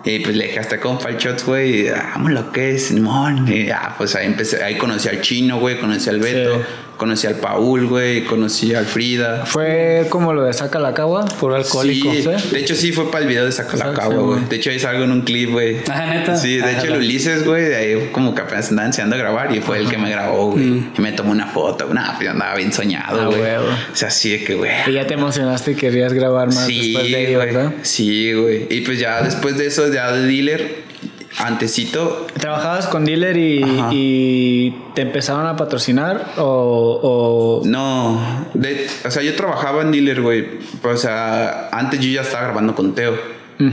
[0.03, 3.47] Y pues le dije hasta con Shots, güey, ah, vamos lo que es, Simón.
[3.47, 6.61] Y ya, pues ahí empecé, ahí conocí al chino, güey, conocí al Beto, Sí.
[7.01, 9.43] Conocí al Paul, güey, conocí al Frida.
[9.47, 11.25] Fue como lo de Saca la Cagua.
[11.25, 12.11] Puro alcohólico.
[12.13, 12.49] Sí, ¿sí?
[12.51, 14.25] de hecho sí fue para el video de Sí, Sacalacagua, güey.
[14.37, 14.49] güey.
[14.49, 15.77] De hecho ahí salgo en un clip, güey.
[15.89, 16.35] Ah, ¿neta?
[16.37, 19.15] Sí, de Ah, hecho el la- Ulises, güey, de ahí como que apenas andaba enseñando
[19.15, 20.63] a grabar y fue el que me grabó, güey.
[20.63, 20.93] Mm.
[20.95, 21.91] Y me tomó una foto.
[21.91, 23.41] Nah, pues yo andaba bien soñado, Ah, güey.
[23.41, 23.65] huevo.
[23.65, 24.69] o sea, así de que, güey.
[24.85, 27.35] Y ya te emocionaste y querías grabar más Sí, después de ahí.
[27.35, 27.73] ¿verdad?
[27.81, 28.67] Sí, güey.
[28.69, 30.90] Y pues ya después de eso, ya de dealer,
[31.39, 39.23] antecito, ¿Trabajabas con dealer y, te empezaron a patrocinar o, o- No, de- o sea,
[39.23, 40.45] yo trabajaba en dealer, güey.
[40.83, 43.15] O sea, antes yo ya estaba grabando con Teo.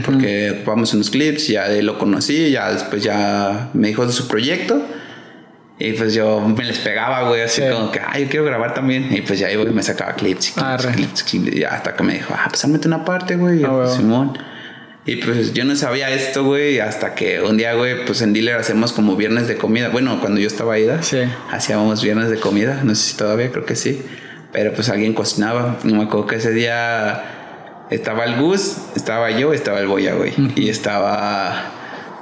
[0.05, 4.27] Porque ocupamos unos clips, ya de lo conocí, ya después ya me dijo de su
[4.27, 4.79] proyecto.
[5.79, 7.67] Y pues yo me les pegaba, güey, así Sí.
[7.73, 9.07] como que, ay, yo quiero grabar también.
[9.11, 10.91] Y pues ya iba y me sacaba clips y clips, Arre.
[10.91, 11.55] clips, clips.
[11.55, 13.63] Y hasta que me dijo, ah, pues mete una parte, güey.
[13.63, 14.33] Ah, pues, huevo.
[15.09, 18.57] Y pues yo no sabía esto, güey, hasta que un día, güey, pues en dealer
[18.57, 19.89] hacemos como viernes de comida.
[19.89, 21.21] Bueno, cuando yo estaba ahí, Sí.
[21.49, 24.03] hacíamos viernes de comida, no sé si todavía, creo que sí.
[24.51, 25.79] Pero pues alguien cocinaba.
[25.83, 27.23] Y me acuerdo que ese día
[27.89, 30.31] estaba el Gus, estaba yo, estaba el Boya, güey.
[30.55, 31.71] Y estaba.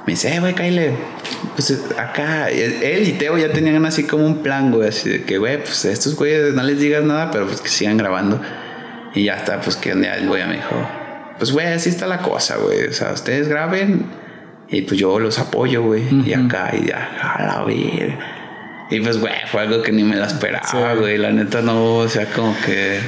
[0.06, 0.92] Me dice, eh, güey, Kyle,
[1.56, 5.36] pues acá, él y Teo ya tenían así como un plan, güey, así de que,
[5.36, 8.40] güey, pues a estos güeyes no les digas nada, pero pues que sigan grabando.
[9.14, 10.88] Y ya está, pues que un día el Boya me dijo,
[11.38, 12.86] pues, güey, así está la cosa, güey.
[12.88, 14.06] O sea, ustedes graben
[14.68, 16.02] y pues yo los apoyo, güey.
[16.26, 18.34] Y acá, y ya, a la verga.
[18.90, 20.76] Y pues, güey, fue algo que ni me la esperaba, Sí.
[20.98, 21.18] güey.
[21.18, 22.98] La neta no, o sea, como que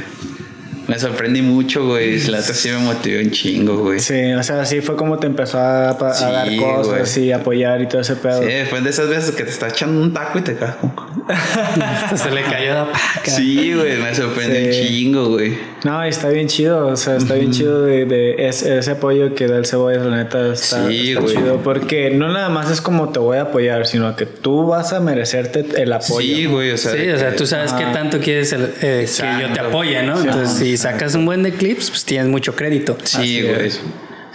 [0.89, 2.21] me sorprendí mucho, güey.
[2.27, 3.99] La neta sí me motivó un chingo, güey.
[4.01, 4.15] Sí.
[4.15, 7.27] Sí, o sea, sí fue como te empezó a, Sí, dar cosas güey.
[7.29, 8.43] y apoyar y todo ese pedo.
[8.69, 10.95] fue de esas veces que te está echando un taco y te quedas como...
[12.17, 13.23] Se le cayó la paca.
[13.25, 14.87] Sí, güey, me sorprendió un Sí.
[14.89, 15.57] chingo, güey.
[15.85, 19.47] No, está bien chido, o sea, está bien chido de, de ese, ese apoyo que
[19.47, 23.09] da el Cebollas, la neta está, Sí, está chido, porque no nada más es como
[23.11, 26.21] te voy a apoyar, sino que tú vas a merecerte el apoyo.
[26.37, 26.93] Sí, güey, o sea...
[26.93, 30.03] Sí, o sea, que- tú sabes qué tanto quieres el- eh, que yo te apoye,
[30.03, 30.17] ¿no?
[30.21, 32.97] Sí, Entonces, si sacas un buen de clips, pues tienes mucho crédito.
[33.03, 33.67] Sí, Así güey.
[33.67, 33.81] es.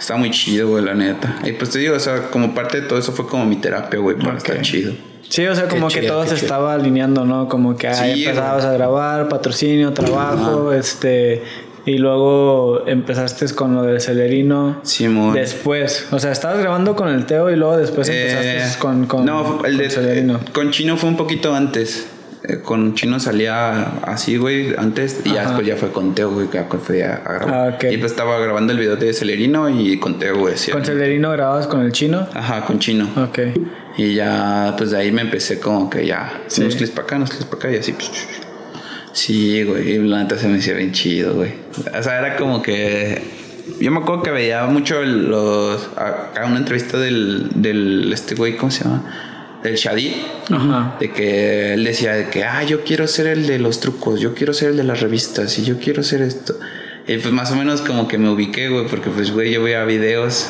[0.00, 1.38] Está muy chido, güey, la neta.
[1.44, 3.98] Y pues te digo, o sea, como parte de todo eso fue como mi terapia,
[3.98, 4.92] güey, para estar chido.
[5.28, 6.42] Sí, o sea, como que todo se chido.
[6.42, 7.48] estaba alineando, ¿no?
[7.48, 8.74] Como que ahí Sí, empezabas güey.
[8.74, 11.42] a grabar, patrocinio, trabajo, este,
[11.84, 14.78] y luego empezaste con lo de Celerino.
[14.82, 15.34] Simón.
[15.34, 19.24] Después, o sea, estabas grabando con el Teo y luego después empezaste Eh, con, con,
[19.24, 20.40] no, el con de, Celerino.
[20.52, 22.06] con Chino fue un poquito antes.
[22.48, 25.20] Eh, con Chino salía así, güey, antes.
[25.24, 27.78] Y ya después ya fue con Teo, güey, que fue a, grabar.
[27.82, 27.86] Ah.
[27.90, 30.56] Y pues estaba grabando el video de Celerino y con Teo, güey.
[30.56, 30.70] sí.
[30.70, 32.28] ¿Con Celerino grababas con el chino?
[32.34, 33.08] Ajá, con Chino.
[33.16, 33.38] Ok.
[33.98, 36.60] Y ya, pues de ahí me empecé como que ya, Sí.
[36.60, 37.92] unos clips para acá, unos clips para acá y así.
[37.92, 38.10] pues,
[39.12, 41.54] Sí, güey, y la neta se me hacía bien chido, güey.
[41.98, 43.22] O sea, era como que.
[43.80, 45.88] Yo me acuerdo que veía mucho los.
[45.96, 47.48] Acá una entrevista del.
[47.54, 49.35] del este güey, ¿cómo se llama?
[49.66, 50.22] Del Shadi.
[51.00, 54.34] De que él decía de que, ah, yo quiero ser el de los trucos, yo
[54.34, 56.54] quiero ser el de las revistas y yo quiero ser esto.
[57.08, 59.84] Y pues más o menos como que me ubiqué, güey, porque pues, güey, yo veía
[59.84, 60.48] videos,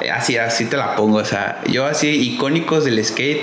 [0.00, 3.42] eh, así, así te la pongo, o sea, yo así icónicos del skate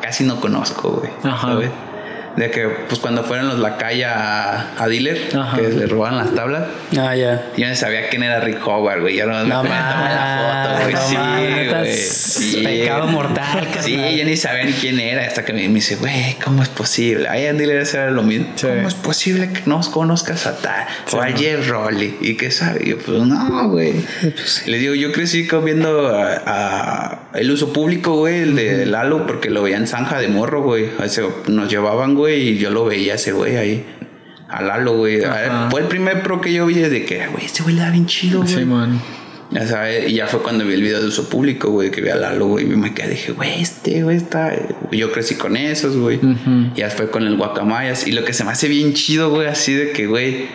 [0.00, 1.10] casi no conozco, güey.
[1.22, 1.48] Ajá.
[1.48, 1.70] ¿sabes?
[2.36, 5.56] De que, pues cuando fueron los la calle a, a Dealer, Ajá.
[5.56, 6.64] que le robaron las tablas.
[6.98, 7.46] Ah, ya.
[7.56, 9.16] Yo no sabía quién era Rick Howard, güey.
[9.16, 10.94] Yo no, No me tomé la foto, güey.
[10.94, 11.96] no sí, güey.
[11.96, 15.96] Sí, pecado mortal, Sí, yo ni sabía ni quién era hasta que me, me dice,
[15.96, 17.26] güey, ¿cómo es posible?
[17.28, 18.48] Ahí en Dealer era lo mismo.
[18.56, 18.66] Sí.
[18.66, 20.86] ¿Cómo es posible que no conozcas a tal?
[21.12, 22.16] o a Jeff Rowley.
[22.20, 22.80] ¿Y qué sabe?
[22.84, 23.94] Y yo, pues no, güey.
[24.66, 29.48] Le digo, yo crecí comiendo a, a el uso público, güey, el de Lalo, porque
[29.50, 30.90] lo veía en Zanja de morro, güey.
[30.98, 33.84] A ese nos llevaban, güey, y yo lo veía ese güey ahí.
[34.48, 35.20] A Lalo, güey.
[35.70, 38.06] Fue el primer pro que yo vi desde que, güey, este güey le da bien
[38.06, 38.52] chido, güey.
[38.54, 39.00] Sí, man.
[39.50, 42.08] Ya sabes, y ya fue cuando vi el video de uso público, güey, que vi
[42.08, 44.52] a Lalo, güey, y me quedé, dije, güey, este, güey, está...
[44.90, 46.16] Yo crecí con esos, güey.
[46.16, 46.72] Ujú.
[46.74, 48.06] Y ya fue con el Guacamayas.
[48.08, 50.46] Y lo que se me hace bien chido, güey, así de que, güey,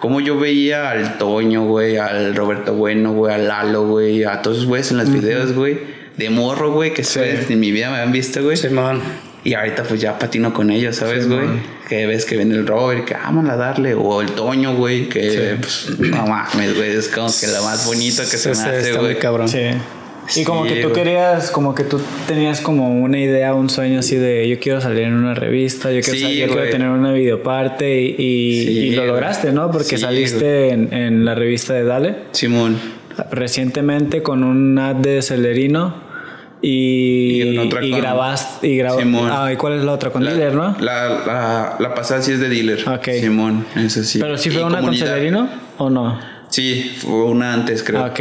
[0.00, 4.58] como yo veía al Toño, güey, al Roberto Bueno, güey, al Lalo, güey, a todos
[4.58, 5.78] esos güeyes en los videos, güey,
[6.16, 7.18] de morro, güey, que Sí.
[7.18, 8.56] ustedes en mi vida me habían visto, güey.
[8.56, 9.02] Simón.
[9.44, 11.46] Y ahorita pues ya patino con ellos, ¿sabes, Sí, güey?
[11.46, 11.62] man.
[11.88, 13.94] que ves que viene el Robert, que vamos a darle.
[13.94, 15.38] O el Toño, güey, que Sí.
[15.60, 16.90] pues no mames, güey.
[16.90, 19.18] Es como que lo más bonito que se me hace, güey.
[19.18, 19.48] cabrón.
[19.48, 19.60] Sí.
[20.26, 20.92] Sí, Y como que tú güey.
[21.02, 25.04] querías, como que tú tenías como una idea, un sueño así de yo quiero salir
[25.04, 28.70] en una revista, yo quiero, Sí, sal- yo quiero tener una videoparte y, y, Sí,
[28.88, 29.70] y lo lograste, ¿no?
[29.70, 32.76] Porque Sí, saliste en, en la revista de Dale Simón.
[33.30, 35.94] recientemente con un ad de Celerino
[36.60, 38.66] Y, Y otra grabaste.
[38.68, 39.28] Y grabó, Simón.
[39.32, 40.10] ah, ¿y cuál es la otra?
[40.10, 40.76] Con La- Dealer, ¿no?
[40.80, 42.88] La, la, la pasada sí es de dealer.
[42.88, 43.08] Ok.
[43.20, 44.18] Simón, eso sí.
[44.18, 44.94] Pero sí Y fue una con.
[44.94, 45.48] Celerino
[45.78, 46.18] o no?
[46.48, 48.04] Sí, fue una antes, creo.
[48.04, 48.20] Ok.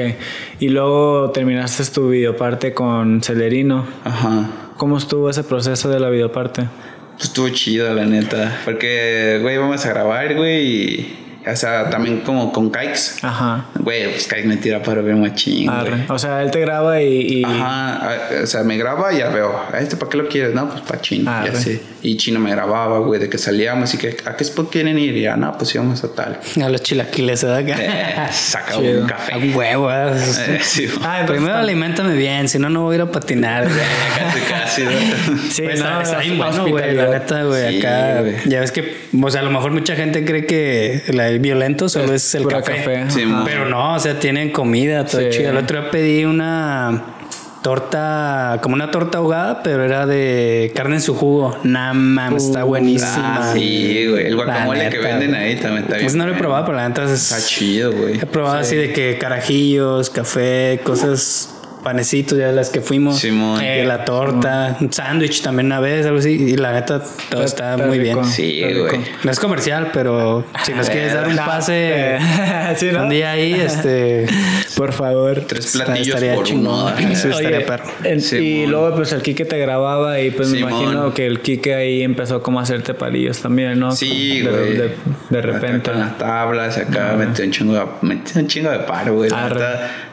[0.59, 3.85] Y luego terminaste tu videoparte con Celerino.
[4.03, 4.49] Ajá.
[4.77, 6.67] ¿Cómo estuvo ese proceso de la videoparte?
[7.13, 8.59] Pues estuvo chido, la neta.
[8.65, 10.67] Porque, güey, vamos a grabar, güey.
[10.67, 11.17] Y,
[11.51, 13.19] o sea, también como con Kikes.
[13.21, 13.65] Ajá.
[13.79, 15.69] Güey, pues Kikes me tira para ver machín.
[15.69, 16.05] Arre.
[16.09, 17.39] O sea, él te graba y.
[17.39, 19.55] y- Ajá, a- o sea, me graba y ya veo.
[19.73, 20.53] ¿A este para qué lo quieres?
[20.53, 21.29] No, pues para Chino.
[21.31, 21.57] Ah, ya re.
[21.59, 21.81] sé.
[22.03, 25.17] Y Chino me grababa, güey, de que salíamos y que, ¿a qué spot quieren ir?
[25.17, 26.39] Y ya, no, pues íbamos a tal.
[26.63, 27.61] A los chilaquiles, ¿verdad?
[27.67, 28.99] Eh, saca Chido.
[29.01, 29.35] un A café.
[29.37, 29.87] un huevo.
[29.87, 30.17] ¿verdad?
[30.49, 33.67] Eh, sí, Ah, entonces Primero alimentame bien, si no, no voy a ir a patinar.
[34.17, 34.83] casi, casi.
[34.83, 34.91] ¿no?
[35.49, 36.95] Sí, Pues, no, está bien la bueno, güey.
[36.95, 37.71] La neta, güey.
[37.71, 38.19] Sí, acá.
[38.21, 38.35] güey.
[38.45, 42.13] Ya ves que, o sea, a lo mejor mucha gente cree que la- violento solo
[42.13, 43.05] es, el café.
[43.09, 43.23] Sí.
[43.45, 45.29] Pero no, o sea, tienen comida, todo Sí.
[45.31, 45.51] chido.
[45.51, 47.13] El otro día pedí una
[47.61, 51.57] torta, como una torta ahogada, pero era de carne en su jugo.
[51.63, 53.49] Nah, mames, está buenísima.
[53.49, 54.27] Ah, sí, güey.
[54.27, 56.05] El guacamole que venden ahí también está bien.
[56.05, 57.11] Pues no lo he probado, pero la neta es.
[57.31, 58.17] Está chido, güey.
[58.19, 61.49] He probado así de que carajillos, café, cosas,
[61.87, 63.17] panecitos, ya las que fuimos.
[63.19, 63.61] Simón.
[63.63, 66.31] Eh, la torta, un sándwich también una vez, algo así.
[66.31, 68.19] Y la neta, todo está, Está muy rico.
[68.19, 68.29] bien.
[68.29, 68.99] Sí, güey.
[69.23, 72.19] No es comercial, pero si nos quieres dar un No, pase eh,
[72.75, 73.03] sí, ¿no?
[73.03, 74.27] un día ahí, este.
[74.75, 75.43] Por favor.
[75.47, 76.93] Tres platillos estaría por chingón.
[76.99, 77.85] estaría Oye, perro.
[78.03, 81.73] en- y luego pues el Kike te grababa y pues me imagino que el Kike
[81.73, 83.91] ahí empezó como a hacerte palillos también, ¿no?
[83.91, 84.73] Sí, de, güey.
[84.77, 84.91] De,
[85.29, 85.89] de repente.
[85.91, 89.29] Con las tablas, acá metió un chingo de, metió un chingo de paro, güey.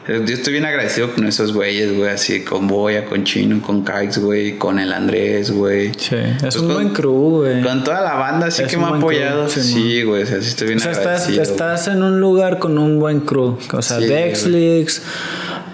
[0.07, 2.09] Neta, Yo estoy bien agradecido con esos güeyes, güey.
[2.09, 4.57] Así con Boya, con Chino, con Kikes, güey.
[4.57, 5.91] Con el Andrés, güey.
[5.97, 7.61] Sí, es Pues un con- buen crew, güey.
[7.63, 9.47] Con toda la banda, así Es que me ha apoyado.
[9.47, 10.23] crew, sí, güey.
[10.23, 11.41] O sea, sí estoy bien O sea, estás, agradecido.
[11.43, 13.57] estás en un lugar con un buen crew.
[13.73, 15.01] O sea, Sí, Dexlix,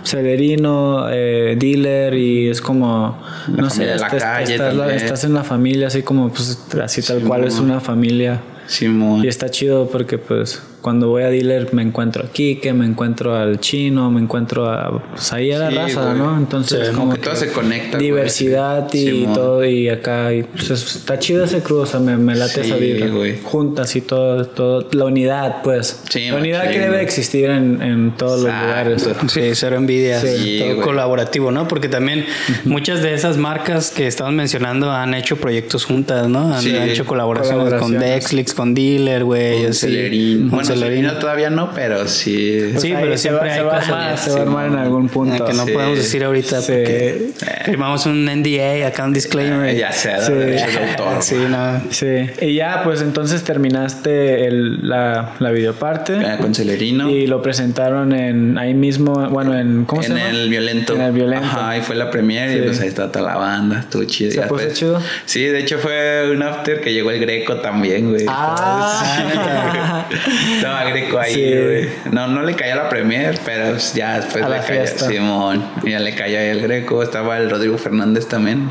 [0.06, 3.22] Celerino, eh, Dealer y es como...
[3.56, 6.30] La no sé, familia de la estás, calle estás, estás en la familia así como,
[6.30, 8.42] pues, así tal cual es una familia.
[8.68, 9.24] Simón.
[9.24, 13.36] Y está chido porque pues cuando voy a dealer me encuentro a Kike, me encuentro
[13.36, 16.18] al chino, me encuentro a pues ahí a la Sí, raza, güey.
[16.18, 16.38] ¿no?
[16.38, 18.06] Entonces Sí, como que todo se conecta, güey.
[18.08, 19.34] Diversidad y Simón.
[19.34, 22.64] todo y acá y, pues, es- está chido ese cruz, o sea, me, me late
[22.64, 23.08] Sí, esa vibra.
[23.10, 23.38] güey.
[23.44, 26.02] Juntas y todo, todo, la unidad pues.
[26.10, 28.90] Sí, la unidad que debe existir en, en todos Exacto.
[28.90, 29.32] los lugares.
[29.32, 30.82] Sí, cero envidia, Sí, todo güey.
[30.82, 31.68] colaborativo, ¿no?
[31.68, 32.26] Porque también
[32.66, 36.54] muchas de esas marcas que estamos mencionando han hecho proyectos juntas, ¿no?
[36.56, 37.92] Han, Sí, han hecho colaboraciones, con.
[38.00, 39.80] Dexlix, con Dealer, güey, Con así.
[39.82, 40.40] Celerín.
[40.42, 42.74] Con Bueno, Celerino todavía no, pero sí.
[42.78, 44.38] Sí, Ahí pero se siempre va, hay se va a cosas armar, sí, se va
[44.38, 45.46] a armar en algún punto.
[45.46, 45.72] que no Sí.
[45.72, 46.72] podemos decir ahorita Sí.
[46.72, 47.32] porque
[47.66, 49.70] firmamos un NDA, acá un disclaimer.
[49.70, 50.34] Eh, ya sea, Sí.
[50.34, 51.22] derechos de autor.
[51.22, 51.82] Sí, no.
[51.90, 52.30] Sí.
[52.42, 56.14] Y ya pues entonces terminaste el, la, la videoparte.
[56.18, 57.10] Eh, Con Celerino.
[57.10, 60.30] Y lo presentaron en ahí mismo, bueno, en ¿cómo se en llama?
[60.30, 60.96] el violento.
[60.96, 61.46] En el violento.
[61.46, 62.64] Ajá, ahí fue la premiere y Sí.
[62.66, 64.32] pues ahí está toda la banda, estuvo chido.
[64.32, 65.00] ¿Se puso chido?
[65.26, 68.26] Sí, de hecho fue un after que llegó el Greco también, güey.
[68.28, 70.06] Ah.
[70.62, 71.42] Estaba Greco ahí, Sí.
[71.52, 71.90] güey.
[72.12, 75.08] No, no le cayó la premier, pero ya después A le cayó fiesta.
[75.08, 75.64] Simón.
[75.84, 77.02] Ya le cayó ahí el Greco.
[77.04, 78.70] Estaba el Rodrigo Fernández también.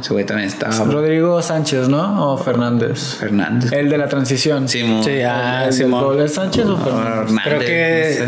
[0.00, 0.74] Ese güey también estaba.
[0.84, 2.32] Rodrigo Sánchez, ¿no?
[2.32, 3.16] O Fernández.
[3.20, 3.72] Fernández.
[3.72, 4.68] El de la transición.
[4.68, 5.04] Simón.
[5.04, 6.20] Sí, ah, El Simón.
[6.20, 7.32] ¿Es Sánchez o Fernández?
[7.32, 8.18] Fernández, Creo que.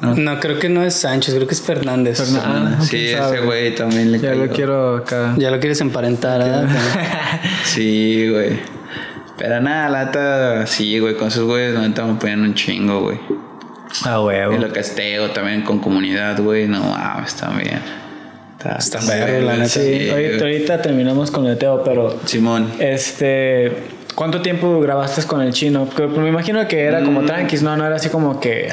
[0.00, 0.22] no sé.
[0.22, 0.40] No.
[0.40, 2.18] creo que no es Sánchez, creo que es Fernández.
[2.18, 2.74] Fernández.
[2.78, 3.36] Ah, sí, quién sabe.
[3.36, 4.46] ese güey también le Ya cayó.
[4.46, 5.34] lo quiero acá.
[5.38, 6.66] Ya lo quieres emparentar, ¿verdad?
[7.64, 8.58] Sí, güey.
[9.42, 13.00] Pero nada, la neta, sí, güey, con esos güeyes, la neta me ponían un chingo,
[13.00, 13.18] güey.
[14.04, 14.52] Ah, huevo.
[14.52, 17.80] Y lo casteo también con comunidad, güey, no mames, también.
[18.56, 19.68] Está, Está perro, la neta.
[19.68, 22.70] Sí, ahorita, terminamos con el Teo, pero Simón.
[22.78, 23.72] este.
[24.14, 25.90] ¿Cuánto tiempo grabaste con el chino?
[25.90, 27.76] Que Me imagino que era como tranquis, ¿no?
[27.76, 28.72] No era así como que.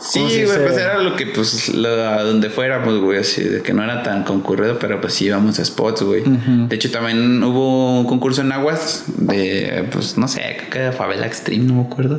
[0.00, 3.42] Sí, ¿Cómo se güey, pues era lo que, pues, lo- a donde fuéramos, güey, así,
[3.44, 6.22] de que no era tan concurrido, pero pues sí íbamos a spots, güey.
[6.68, 10.92] De hecho, también hubo un concurso en Aguas de, pues, no sé, creo que de
[10.92, 12.18] Favela Extreme, no me acuerdo.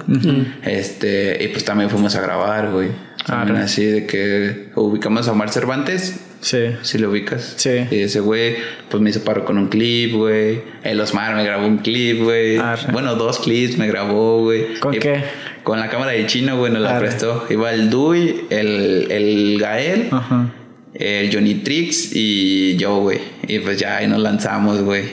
[0.64, 2.90] Este, y pues también fuimos a grabar, güey.
[3.26, 3.66] También Arre.
[3.66, 6.20] así de que ubicamos a Omar Cervantes.
[6.42, 6.58] Sí.
[6.82, 7.54] Si lo ubicas.
[7.56, 7.86] Sí.
[7.90, 8.58] Y ese güey,
[8.90, 10.62] pues me hizo paro con un clip, güey.
[10.84, 12.58] El Osmar me grabó un clip, güey.
[12.58, 12.92] Arre.
[12.92, 14.78] Bueno, dos clips me grabó, güey.
[14.82, 15.24] ¿Con Y- qué?
[15.64, 17.08] Con la cámara del chino, güey, nos la Arre.
[17.08, 17.46] prestó.
[17.50, 20.52] Iba el Dui, el, el Gael, Ajá.
[20.94, 23.20] el Johnny Trix y yo, güey.
[23.48, 25.04] Y pues ya ahí nos lanzamos, güey.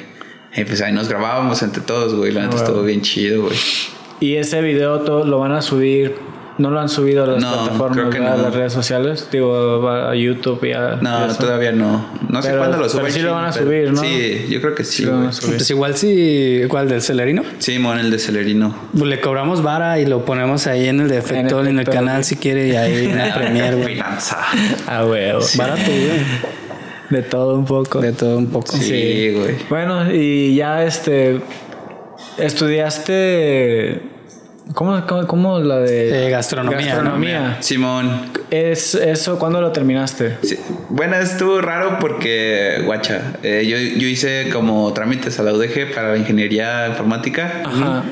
[0.57, 2.33] Y pues ahí nos grabábamos entre todos, güey.
[2.33, 3.57] La neta Ah, estuvo bien chido, güey.
[4.19, 6.15] Y ese video todo lo van a subir.
[6.61, 8.35] No lo han subido a las No, plataformas, creo que ¿verdad?
[8.35, 8.43] a no.
[8.43, 9.29] las redes sociales.
[9.33, 10.97] Digo, a YouTube y a.
[11.01, 11.39] No, eso.
[11.39, 12.07] todavía no.
[12.29, 13.13] No sé Pero- cuándo lo pero suben.
[13.13, 14.01] sí lo van a pero- subir, ¿no?
[14.03, 15.57] Sí, yo creo que sí, Sí lo van a subir.
[15.57, 16.61] Pues igual si.
[16.69, 17.43] ¿Cuál del celerino?
[17.59, 18.75] Sí, mon, el de Celerino.
[18.93, 22.25] Pues le cobramos vara y lo ponemos ahí en el de efecto, en, el canal
[22.25, 23.95] si quiere y ahí en la premier, güey.
[23.95, 24.37] Finanza.
[24.87, 25.41] Ah, huevo.
[25.57, 26.21] Barato, güey.
[27.09, 28.01] De todo un poco.
[28.03, 28.77] De todo un poco.
[28.77, 29.55] Sí, güey.
[29.71, 31.41] Bueno, y ya este.
[32.37, 34.20] Estudiaste.
[34.75, 36.27] ¿Cómo, cómo, cómo la de.
[36.27, 36.87] Eh, gastronomía, ¿no?
[36.87, 37.57] Gastronomía.
[37.61, 38.23] Simón.
[38.51, 40.37] Es, ¿Eso cuándo lo terminaste?
[40.43, 40.57] Sí.
[40.91, 46.13] Bueno, estuvo raro porque, guacha, eh, yo, yo hice como trámites a la UDG para
[46.13, 47.63] la ingeniería informática.
[47.65, 48.05] Ajá.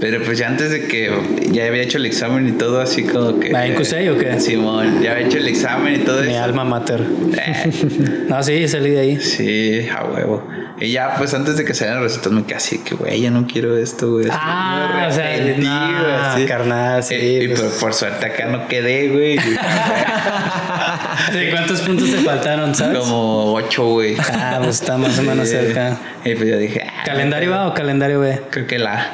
[0.00, 1.10] Pero pues ya antes de que
[1.52, 3.52] ya había hecho el examen y todo, así como que.
[3.52, 4.38] ¿Va en CUSEI o qué?
[4.40, 6.42] Simón, ya había hecho el examen y todo Mi eso.
[6.44, 7.00] alma mater.
[7.36, 7.72] Eh,
[8.28, 9.20] No, sí, salí de ahí.
[9.20, 10.42] sí, a huevo.
[10.80, 13.30] Y ya, pues antes de que salieran los resultados, me quedé así que, güey, ya
[13.30, 14.26] no quiero esto, güey.
[14.30, 16.46] Ah, o sea, no, así.
[16.46, 17.60] carnal, sí, Y, y pues.
[17.60, 19.36] por, por suerte acá no quedé, güey.
[21.32, 22.98] ¿De cuántos puntos te faltaron, sabes?
[22.98, 24.16] Como ocho, güey.
[24.32, 25.54] Ah, pues está más o menos Sí.
[25.56, 25.96] cerca.
[26.24, 28.40] Y pues yo dije, ah, ¿Calendario A o calendario B?
[28.50, 29.06] creo que la.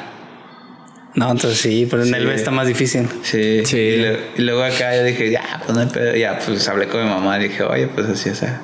[1.13, 2.25] No, entonces sí, pero en el.
[2.25, 3.07] B está más difícil.
[3.23, 3.65] Sí.
[3.65, 3.77] Sí.
[3.77, 6.15] Y, lo- y luego acá yo dije, ya, pues no hay pedo.
[6.15, 8.61] Ya, pues hablé con mi mamá y dije, oye, pues así, o sea,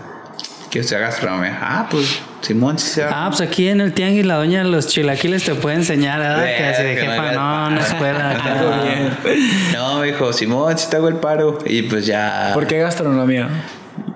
[0.69, 1.57] quiero estudiar gastronomía.
[1.61, 3.25] Ah, pues Simón, sí se va.
[3.25, 6.45] Ah, pues aquí en el tianguis la doña de los chilaquiles te puede enseñar, ¿verdad?
[6.45, 7.97] Que así de que jefa, haga no, no es paro.
[7.99, 8.29] fuera.
[8.31, 8.59] acá.
[8.59, 9.17] Algo bien.
[9.73, 11.59] No, me dijo, Simón, sí te hago el paro.
[11.65, 12.51] Y pues ya.
[12.53, 13.49] ¿Por qué gastronomía?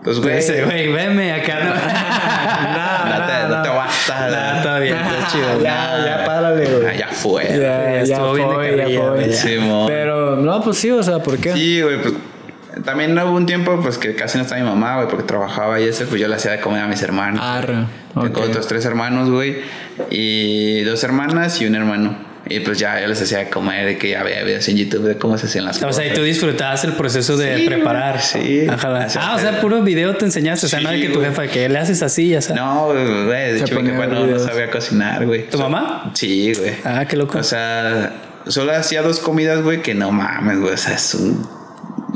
[0.04, 0.38] Pues, güey.
[0.38, 1.60] Dice, güey, veme acá.
[1.64, 1.74] No,
[3.20, 4.30] No te, no te basta.
[4.30, 5.62] Nah, está bien, está chido.
[5.62, 6.88] Ya, ya, párale, güey.
[6.88, 7.44] Ah, ya fue.
[7.44, 9.34] Ya, ya, estuvo bien de ya ya.
[9.34, 9.88] Simón.
[9.88, 11.54] Pero, no, pues sí, o sea, ¿por qué?
[11.54, 12.14] Sí, güey, pues.
[12.86, 15.86] También hubo un tiempo pues que casi no estaba mi mamá, güey, porque trabajaba y
[15.88, 17.40] eso, pues yo le hacía de comer a mis hermanos.
[17.44, 17.86] Arre.
[18.14, 18.38] Tengo ok.
[18.50, 19.58] otros tres hermanos, güey.
[20.10, 22.32] Y dos hermanas y un hermano.
[22.48, 25.04] Y pues ya yo les hacía de comer, de que ya había videos en YouTube
[25.08, 25.98] de cómo se hacían las O cosas.
[26.04, 28.20] sea, y tú disfrutabas el proceso de Sí, preparar.
[28.20, 28.66] sí.
[28.68, 29.08] Ajá.
[29.20, 30.66] Ah, o sea, puro video te enseñaste.
[30.66, 32.62] O sea, no de Sí, que tu jefa, que le haces así, ya sabes.
[32.62, 35.48] No, güey, de hecho mi jefa no, no sabía cocinar, güey.
[35.50, 36.12] ¿Tu mamá?
[36.16, 36.74] Sí, güey.
[36.84, 37.38] Ah, qué loco.
[37.38, 38.12] O sea,
[38.48, 40.74] solo hacía dos comidas, güey, que no mames, güey.
[40.74, 41.48] O sea, es un...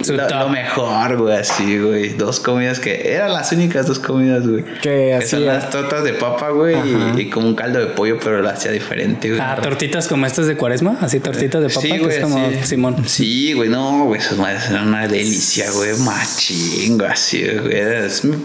[0.06, 0.40] Su Lo, top.
[0.40, 2.10] lo mejor, güey, así, güey.
[2.10, 4.64] Dos comidas que eran las únicas dos comidas, güey.
[4.82, 5.54] Que Que son hacía.
[5.54, 8.72] las tortas de papa, güey, y, y como un caldo de pollo, pero lo hacía
[8.72, 9.40] diferente, güey.
[9.42, 12.50] Ah, tortitas como estas de cuaresma, así tortitas de papa, Sí, que güey, es como
[12.50, 12.56] sí.
[12.64, 12.96] Simón.
[13.08, 17.76] Sí, güey, no, güey, eso es una- una delicia, güey, machín, güey, así, güey.
[17.80, 18.36] Es mi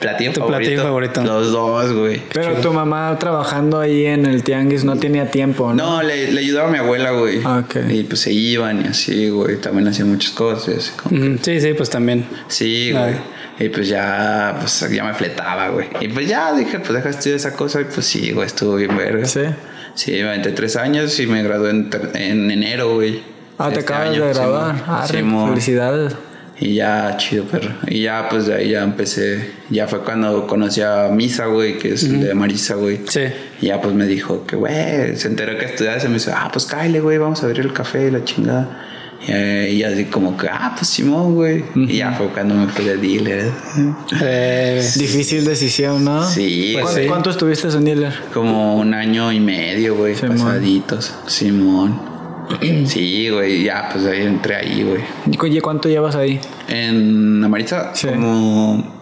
[0.00, 0.58] platillo Tu favorito.
[0.58, 1.22] platillo favorito.
[1.24, 2.22] Los dos, güey.
[2.32, 5.96] Pero tu mamá trabajando ahí en el tianguis no tenía tiempo, ¿no?
[5.96, 7.40] No, le, le ayudaba a mi abuela, güey.
[7.44, 7.76] Ah, ok.
[7.90, 9.56] Y pues se iban y así, güey.
[9.56, 10.92] También hacían muchas cosas.
[11.02, 12.26] como- Sí, sí, pues también.
[12.48, 13.00] Sí, Ah.
[13.00, 13.14] güey.
[13.58, 15.86] Y pues ya, pues ya me fletaba, güey.
[16.00, 17.80] Y pues ya dije, pues deja estudiar esa cosa.
[17.80, 19.24] Y pues sí, güey, estuvo bien verga.
[19.26, 19.40] Sí.
[19.94, 23.22] Sí, me aventé tres años y me gradué en, en enero, güey.
[23.58, 24.84] Ah, te Este acabas año, de graduar.
[24.86, 25.48] Arre, Simón.
[25.48, 26.14] felicidades.
[26.58, 27.70] Y ya, chido, perro.
[27.86, 29.50] Y ya, pues de ahí ya empecé.
[29.68, 33.00] Ya fue cuando conocí a Misa, güey, que es el de Marisa, güey.
[33.08, 33.20] Sí.
[33.60, 36.00] Y ya, pues me dijo que, güey, se enteró que estudiaba.
[36.00, 38.84] Se me dice, ah, pues cállate, güey, vamos a abrir el café y la chingada.
[39.28, 41.62] Y, eh, y así como que, ah, pues Simón, güey.
[41.74, 43.50] Y ya fue cuando me fui de dealer.
[44.22, 46.24] Eh, Difícil decisión, ¿no?
[46.26, 47.08] Sí, Pues ¿Cuánto, güey.
[47.08, 48.14] cuánto estuviste en dealer?
[48.32, 50.38] Como un año y medio, güey, Simón.
[50.38, 51.14] pasaditos.
[51.26, 52.15] Simón.
[52.86, 55.02] Sí, güey, ya, pues ahí entré ahí, güey.
[55.40, 56.40] Oye, ¿cuánto llevas ahí?
[56.68, 58.08] En Amarita, Sí.
[58.08, 58.94] como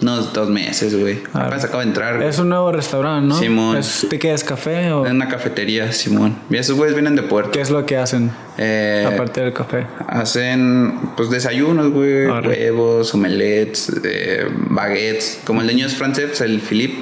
[0.00, 1.20] unos dos meses, güey.
[1.34, 2.26] Apenas acabo de entrar, güey.
[2.28, 3.38] Es un nuevo restaurante, ¿no?
[3.38, 3.76] Simón.
[3.76, 6.36] ¿Es, ¿Te quedas café o En una cafetería, Simón.
[6.48, 7.50] Y esos güeyes vienen de Puerto.
[7.50, 9.86] qué es lo que hacen Eh, aparte del café?
[10.08, 16.98] Hacen pues desayunos, güey, huevos, omelets, eh, baguettes, como el de niños francés, el Philippe.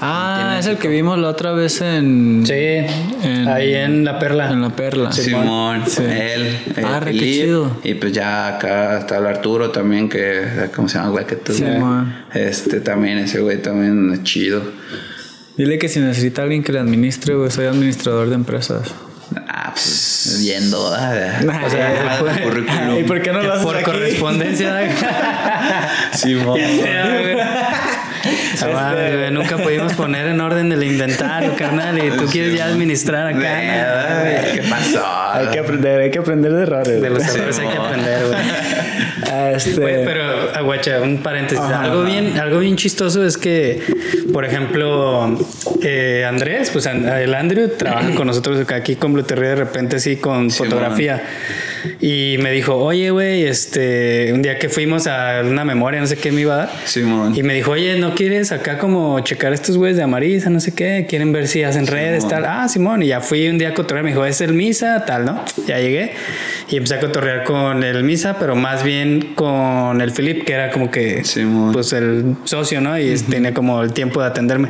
[0.00, 4.50] Ah, es el que vimos la otra vez en sí, En- ahí en La Perla.
[4.50, 5.12] en la perla.
[5.12, 6.02] Simón, Sí.
[6.02, 7.76] él, qué Philippe, chido.
[7.82, 11.26] y pues ya acá está el Arturo también, que ¿cómo se llama, güey?
[11.26, 12.14] Que tú, Simón.
[12.34, 14.62] este también, ese güey también es chido.
[15.56, 18.92] Dile que si necesita alguien que le administre, güey, soy administrador de empresas.
[19.48, 21.64] Ah, pues viendo, ¿verdad?
[21.64, 22.98] O sea, Manda tu currículum.
[22.98, 23.84] ¿Y por qué no lo haces Por aquí?
[23.84, 24.74] correspondencia.
[26.12, 26.58] Simón.
[28.74, 31.98] Ah, güey, Nunca pudimos poner en orden el inventario, carnal.
[31.98, 33.38] Y tú quieres ya administrar acá.
[33.40, 35.04] Nada, ¿Qué pasó?
[35.32, 37.02] Hay que aprender, hay que aprender de errores.
[37.02, 38.38] De los errores hay que aprender, güey.
[39.36, 40.22] Ah, Este, pero,
[40.54, 41.58] aguacha, un paréntesis.
[41.64, 42.10] Ajá, algo, ajá.
[42.10, 43.82] bien, algo bien chistoso es que,
[44.32, 45.36] por ejemplo,
[45.82, 50.16] eh, Andrés, pues el Andrew trabaja con nosotros acá aquí con Blueterría de repente así
[50.16, 51.20] con Sí, fotografía.
[52.00, 56.16] Y me dijo, oye, güey, este, un día que fuimos a una memoria, no sé
[56.16, 56.70] qué me iba a dar.
[56.84, 57.36] Simón.
[57.36, 60.74] Y me dijo, oye, ¿no quieres acá como checar estos güeyes de Amarisa, no sé
[60.74, 61.06] qué?
[61.08, 62.44] ¿Quieren ver si hacen redes, tal?
[62.44, 63.02] Ah, Simón.
[63.02, 65.44] Y ya fui un día a cotorrear, me dijo, es el Misa, tal, ¿no?
[65.66, 66.12] Ya llegué
[66.68, 70.70] y empecé a cotorrear con el Misa, pero más bien con el Philip, que era
[70.70, 71.22] como que,
[71.72, 72.98] pues el socio, ¿no?
[72.98, 74.68] Y tenía como el tiempo de atenderme.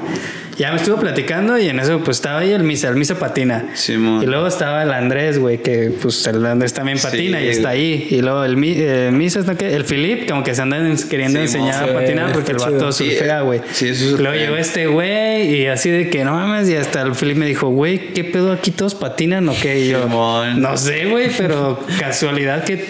[0.57, 3.71] Ya me estuvo platicando y en eso pues estaba ahí el Misa, el Misa patina.
[3.75, 4.23] Simón.
[4.23, 7.71] Y luego estaba el Andrés, güey, que pues el Andrés también patina Sí, y está
[7.71, 8.07] ahí.
[8.11, 9.57] Y luego el, eh, Misa, ¿no?
[9.57, 9.75] ¿Qué?
[9.75, 12.93] el Filip, como que se andan queriendo Sí, enseñar sí, a patinar porque el vato
[12.93, 13.61] surfea, güey.
[13.73, 16.69] Sí, Luego llegó este güey y así de que no mames.
[16.69, 19.81] Y hasta el Filip me dijo, güey, ¿qué pedo aquí todos patinan o qué?
[19.81, 20.61] Y yo, Simón.
[20.61, 22.85] no sé, güey, pero casualidad que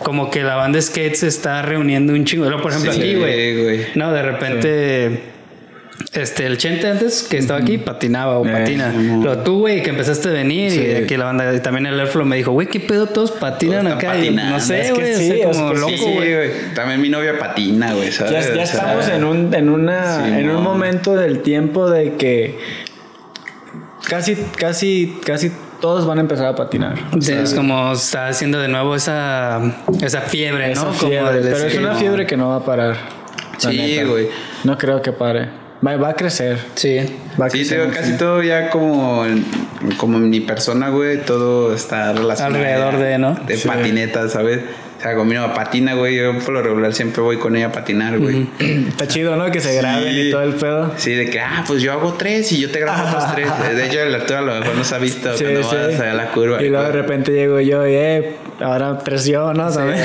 [0.00, 2.44] como que la banda skate se está reuniendo un chingo.
[2.60, 3.86] Por ejemplo, Sí, aquí, güey.
[3.94, 5.37] No, de repente.
[6.12, 8.90] Este, el Chente antes que estaba aquí patinaba o Eh, patina.
[8.92, 9.20] Simón.
[9.20, 12.24] Pero tú, güey, que empezaste a venir y aquí la banda, y también el Airflow
[12.24, 14.18] me dijo, güey, ¿qué pedo todos patinan Todos acá?
[14.18, 16.34] Y no sé, Es que güey, sí, es como que loco, Sí, güey.
[16.34, 16.50] güey.
[16.74, 18.32] También mi novia patina, güey, ¿sabes?
[18.32, 22.14] Ya, ya O sea, estamos en un, en una en un momento del tiempo de
[22.14, 22.58] que
[24.08, 26.94] casi, casi, casi todos van a empezar a patinar.
[27.20, 29.60] Sí, es como está haciendo de nuevo esa,
[30.02, 30.92] esa fiebre, Esa ¿no?
[30.94, 32.96] fiebre, como pero es una fiebre que no va a parar.
[33.58, 34.28] Sí, güey.
[34.64, 35.67] No creo que pare.
[35.86, 36.58] Va, va a crecer.
[36.74, 36.98] Sí.
[37.40, 39.24] Va a Sí, crecer digo, casi todo ya como,
[39.96, 42.56] como mi persona, güey, todo está relacionado.
[42.56, 43.34] Alrededor de, ¿no?
[43.46, 43.68] De Sí.
[43.68, 44.60] patinetas, ¿sabes?
[44.98, 47.72] O sea, con mi patina, güey, yo por lo regular siempre voy con ella a
[47.72, 48.48] patinar, güey.
[48.88, 49.48] Está chido, ¿no?
[49.52, 50.20] Que se graben Sí.
[50.22, 50.92] y todo el pedo.
[50.96, 53.48] Sí, de que, ah, pues yo hago tres y yo te grabo otros tres.
[53.76, 55.76] De hecho, el Arturo a lo mejor no se ha visto Sí, cuando sí.
[55.76, 56.60] vas a la curva.
[56.60, 59.70] Y luego de repente llego yo y, eh, ahora tres yo, ¿no?
[59.70, 60.00] ¿Sabes?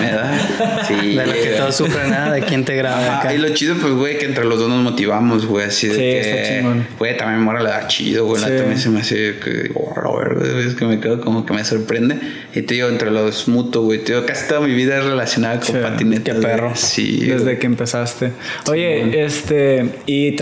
[0.00, 0.82] Me da.
[0.88, 1.14] Sí.
[1.14, 3.34] De lo que todos sufren nada, de quién te graba Ajá, acá.
[3.34, 6.00] y lo chido, pues, güey, que entre los dos nos motivamos, güey, así de Sí,
[6.00, 6.20] que...
[6.20, 6.86] está chingón.
[6.98, 8.48] Güey, también Mora le da chido, güey, Sí.
[8.50, 9.70] también se me hace que...
[9.74, 10.20] oh,
[10.66, 12.18] es que me quedo como que me sorprende.
[12.54, 15.56] Y te digo, entre los mutuos, güey, te digo, casi toda mi vida es relacionada
[15.60, 16.24] con Sí, patinetas.
[16.24, 16.42] qué güey.
[16.42, 16.72] perro.
[16.74, 17.20] Sí.
[17.26, 17.58] Desde güey.
[17.58, 18.32] que empezaste.
[18.68, 20.36] Oye, este, y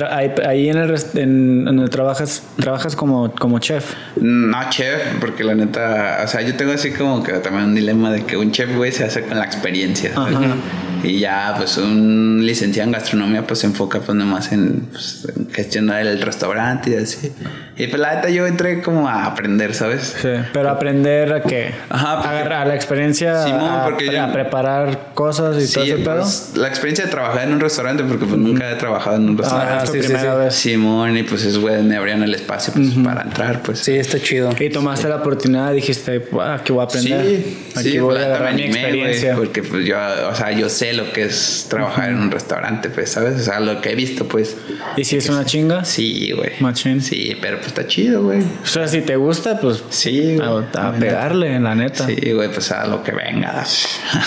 [0.47, 3.93] ahí, en el en, donde trabajas, trabajas como, como chef.
[4.16, 8.11] No, chef, porque la neta, o sea, yo tengo así como que también un dilema
[8.12, 10.12] de que un chef, güey, se hace con la experiencia.
[10.14, 10.57] Ajá.
[11.05, 15.50] Y ya, pues un licenciado en gastronomía, pues se enfoca pues nomás en, pues, en
[15.50, 17.32] gestionar el restaurante y así.
[17.77, 20.14] Y pues la neta yo entré como a aprender, ¿sabes?
[20.22, 21.72] Sí, pero aprender a qué?
[21.89, 25.91] Ajá, porque- Agarrar la experiencia Simón, a, porque yo- a preparar cosas y todo Sí,
[25.91, 26.20] ese pedo.
[26.20, 29.37] pues, la experiencia de trabajar en un restaurante, porque pues nunca he trabajado en un
[29.37, 29.85] Ah, restaurante.
[29.85, 30.39] es tu sí, sí, primera sí.
[30.39, 30.55] vez.
[30.55, 33.81] Simón, y pues es güey, me abrían el espacio pues, para entrar, pues.
[33.81, 34.51] Sí, está chido.
[34.61, 37.27] Y tomaste la oportunidad, dijiste, "Buah, aquí voy a aprender.
[37.27, 39.35] Sí, aquí sí, voy pues, a neta agarrar mi experiencia.
[39.35, 39.97] porque pues yo,
[40.31, 43.41] o sea, yo sé lo que es trabajar en un restaurante, pues, ¿sabes?
[43.41, 44.57] O sea, lo que he visto, pues.
[44.97, 45.85] ¿Y si es una chinga?
[45.85, 46.53] Sí, güey.
[46.61, 47.01] Machín.
[47.03, 48.41] Sí, pero pues está chido, güey.
[48.43, 50.65] O sea, si te gusta, pues Sí, güey.
[50.75, 52.07] a, a pegarle, la neta.
[52.07, 53.65] Sí, güey, pues a lo que venga.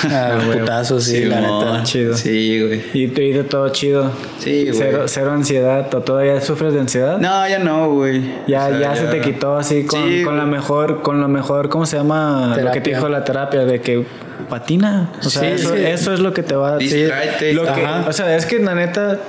[0.09, 1.65] Ah, putazos, sí, la Simón.
[1.65, 1.83] neta.
[1.83, 2.17] Chido.
[2.17, 2.81] Sí, güey.
[2.93, 4.11] Y te de todo chido.
[4.39, 4.73] Sí, güey.
[4.77, 5.93] Cero, cero ansiedad.
[5.93, 7.17] ¿O todavía sufres de ansiedad?
[7.19, 8.21] No, ya no, güey.
[8.47, 11.27] Ya, O sea, ya, se te quitó así con, Sí, con la mejor, con lo
[11.27, 12.47] mejor, ¿cómo se llama?
[12.49, 12.95] Lo que te Terapia.
[12.95, 14.05] dijo la terapia, de que
[14.49, 15.11] patina.
[15.23, 15.83] O sea, Sí, eso, sí.
[15.85, 17.53] eso es lo que te va a Distráete.
[17.53, 17.85] lo que-.
[18.07, 19.19] O sea, es que la neta,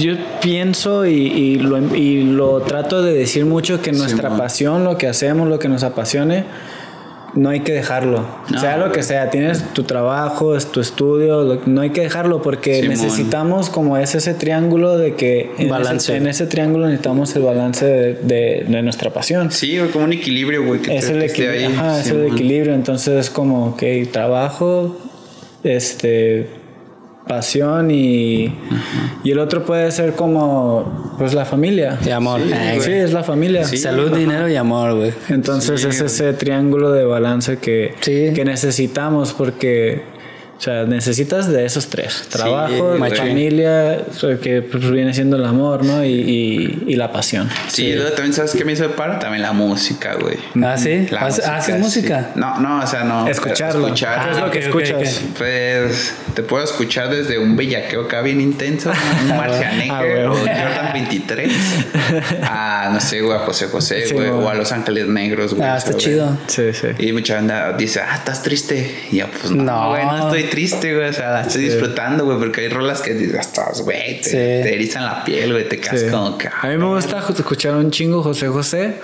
[0.00, 4.38] yo pienso y, y lo, y lo trato de decir mucho que nuestra Simón.
[4.38, 6.44] pasión, lo que hacemos, lo que nos apasione,
[7.34, 8.24] no hay que dejarlo.
[8.50, 12.00] No, sea lo que sea, tienes tu trabajo, es tu estudio, lo- no hay que
[12.00, 12.88] dejarlo porque Simón.
[12.88, 16.12] necesitamos como es ese triángulo de que en Balance.
[16.12, 19.50] ese, en ese triángulo necesitamos el balance de, de- de nuestra pasión.
[19.52, 20.80] Sí, como un equilibrio, güey.
[20.88, 24.96] Es el, equilibrio, ajá, es el equilibrio, entonces es como, ok, trabajo,
[25.62, 26.46] este,
[27.26, 28.54] pasión y,
[29.24, 31.98] y el otro puede ser como, pues la familia.
[32.04, 32.40] Y amor.
[32.40, 33.00] Sí, Eh, Sí, güey.
[33.00, 33.64] es la familia.
[33.64, 33.76] Sí.
[33.76, 35.12] Salud, dinero y amor, güey.
[35.28, 38.32] Entonces Sí, es ese triángulo de balance que, Sí.
[38.34, 40.02] que necesitamos porque,
[40.58, 42.24] o sea, necesitas de esos tres.
[42.30, 43.14] Trabajo, güey.
[43.14, 43.98] familia,
[44.42, 46.02] que pues, viene siendo el amor, ¿no?
[46.04, 47.48] Y, y, y la pasión.
[47.68, 50.36] Sí, luego también sabes qué me hizo de paro también la música, güey.
[50.64, 51.06] Ah, sí.
[51.10, 51.80] La ¿Haces- ¿Haces sí.
[51.82, 52.30] música?
[52.36, 53.28] No, no, o sea, no.
[53.28, 53.84] Escucharlo.
[53.86, 54.24] Escuchar.
[54.24, 55.20] ¿Qué es lo que escuchas?
[55.30, 55.36] ok.
[55.38, 58.90] Pues te puedo escuchar desde un bellaqueo acá bien intenso,
[59.22, 60.24] un marcianeque Ah, güey.
[60.24, 61.52] o Jordan 23,
[62.42, 65.68] a no sé, güey, a José José, Sí, güey, o a Los Ángeles Negros, güey.
[65.68, 66.36] Ah, está chido.
[66.46, 66.88] Sí, sí.
[66.98, 68.94] Y mucha banda dice, ah, estás triste.
[69.12, 69.88] Y yo, pues no, No.
[69.90, 71.08] güey, no, estoy triste, güey.
[71.08, 74.30] O sea, la estoy disfrutando, güey, porque hay rolas que estás, güey, te, Sí.
[74.36, 76.06] te erizan la piel, güey, te quedas Sí.
[76.10, 76.48] como que.
[76.48, 78.94] A mí me gusta escuchar un chingo José José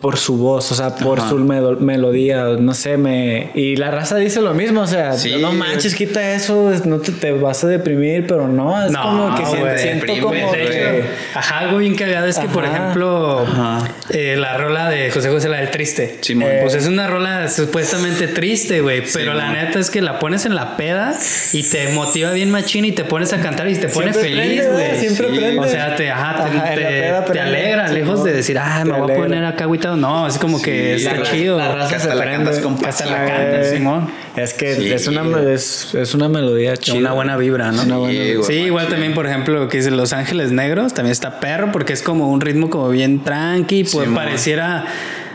[0.00, 1.28] por su voz, o sea, por Ajá.
[1.28, 3.50] su melo- melodía, no sé, me...
[3.54, 5.34] Y la raza dice lo mismo, o sea, Sí.
[5.40, 9.02] no manches, quita eso, es- no te, te vas a deprimir, pero no, es No,
[9.02, 10.68] como que güey, siento deprime, como güey.
[10.70, 11.04] que...
[11.34, 12.76] Ajá, algo bien cagado es que, por Ajá.
[12.78, 13.88] ejemplo, Ajá.
[14.08, 16.16] eh, la rola de José José, la del triste.
[16.22, 16.48] Simón.
[16.62, 19.02] Pues es una rola supuestamente triste, güey.
[19.12, 21.14] Pero la neta es que la pones en la peda
[21.52, 24.66] y te motiva bien machín y te pones a cantar y te pone Siempre feliz,
[24.72, 24.96] güey.
[24.98, 25.36] Siempre Sí.
[25.36, 25.58] prende.
[25.58, 28.92] O sea, te, ajá, te, Ajá, te- peda te alegra, lejos de decir, ah, me
[28.98, 29.89] voy a poner acá agüitado.
[29.96, 31.58] No, es como que Sí, está la- chido.
[31.58, 34.08] la raza se la cantas con hasta la cantas, Simón.
[34.36, 34.92] Es que Sí.
[34.92, 35.22] es, una,
[35.52, 36.96] es, es una melodía chida.
[36.98, 37.82] Una buena vibra, ¿no?
[37.82, 38.44] Una buena Sí, vibra.
[38.46, 41.92] Sí, igual también, por ejemplo, lo que dice Los Ángeles Negros, también está perro, porque
[41.92, 44.84] es como un ritmo como bien tranqui, pues pareciera.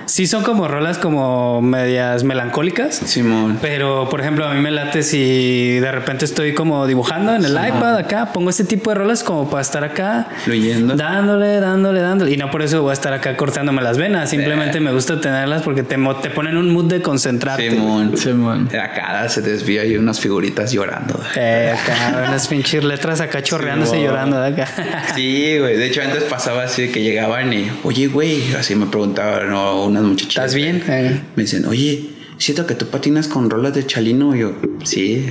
[0.06, 2.96] Sí, son como rolas como medias melancólicas.
[3.06, 3.58] Simón.
[3.62, 7.52] Pero, por ejemplo, a mí me late si de repente estoy como dibujando en el
[7.54, 10.96] iPad acá, pongo este tipo de rolas como para estar acá Fluyendo.
[10.96, 12.32] dándole, dándole, dándole.
[12.32, 15.64] Y no por eso voy a estar acá cortándome las venas, simplemente me gusta tenerlas
[15.64, 17.72] porque te, mo- te ponen un mood de concentrarte.
[17.72, 18.18] Simón.
[18.18, 18.70] Simón.
[18.70, 21.20] Acá se desvía y unas figuritas llorando.
[21.36, 24.68] Eh, acá, unas pinches letras acá chorreándose y llorando de acá.
[25.16, 25.78] Sí, güey.
[25.78, 29.95] De hecho, antes pasaba así que llegaban y, oye, güey, así me preguntaban ¿no?
[30.00, 30.46] Unas muchachitas.
[30.46, 30.84] ¿Estás bien?
[30.88, 31.22] Eh.
[31.36, 34.36] Me dicen, oye, siento que tú patinas con rolas de Chalino.
[34.36, 35.26] Y yo, sí.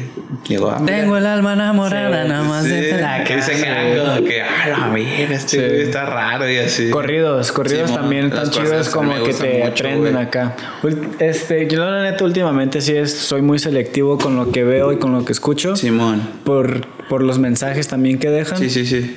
[0.49, 0.83] Digo, ah.
[0.85, 4.89] Tengo el alma enamorada, Sí, nada más Sí, de que dicen algo que, ah, la
[4.89, 5.83] verga, este Sí.
[5.83, 6.91] está raro y así.
[6.91, 10.57] Corridos, corridos también tan chidos como que te mucho, prenden acá.
[11.19, 14.99] Este, yo la neta últimamente sí es, soy muy selectivo con lo que veo y
[14.99, 15.77] con lo que escucho.
[15.77, 16.23] Simón.
[16.45, 18.59] Por, por los mensajes también que dejan.
[18.59, 19.17] Sí, sí, sí.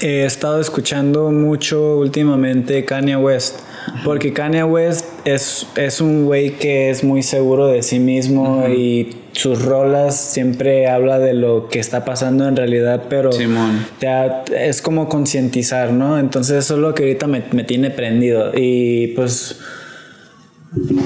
[0.00, 3.60] He estado escuchando mucho últimamente Kanye West.
[4.04, 9.16] Porque Kanye West es, es un güey que es muy seguro de sí mismo y
[9.32, 13.84] sus rolas siempre habla de lo que está pasando en realidad, pero Simón.
[13.98, 16.18] te ha- es como concientizar, ¿no?
[16.18, 18.52] Entonces eso es lo que ahorita me, me tiene prendido.
[18.54, 19.58] Y pues...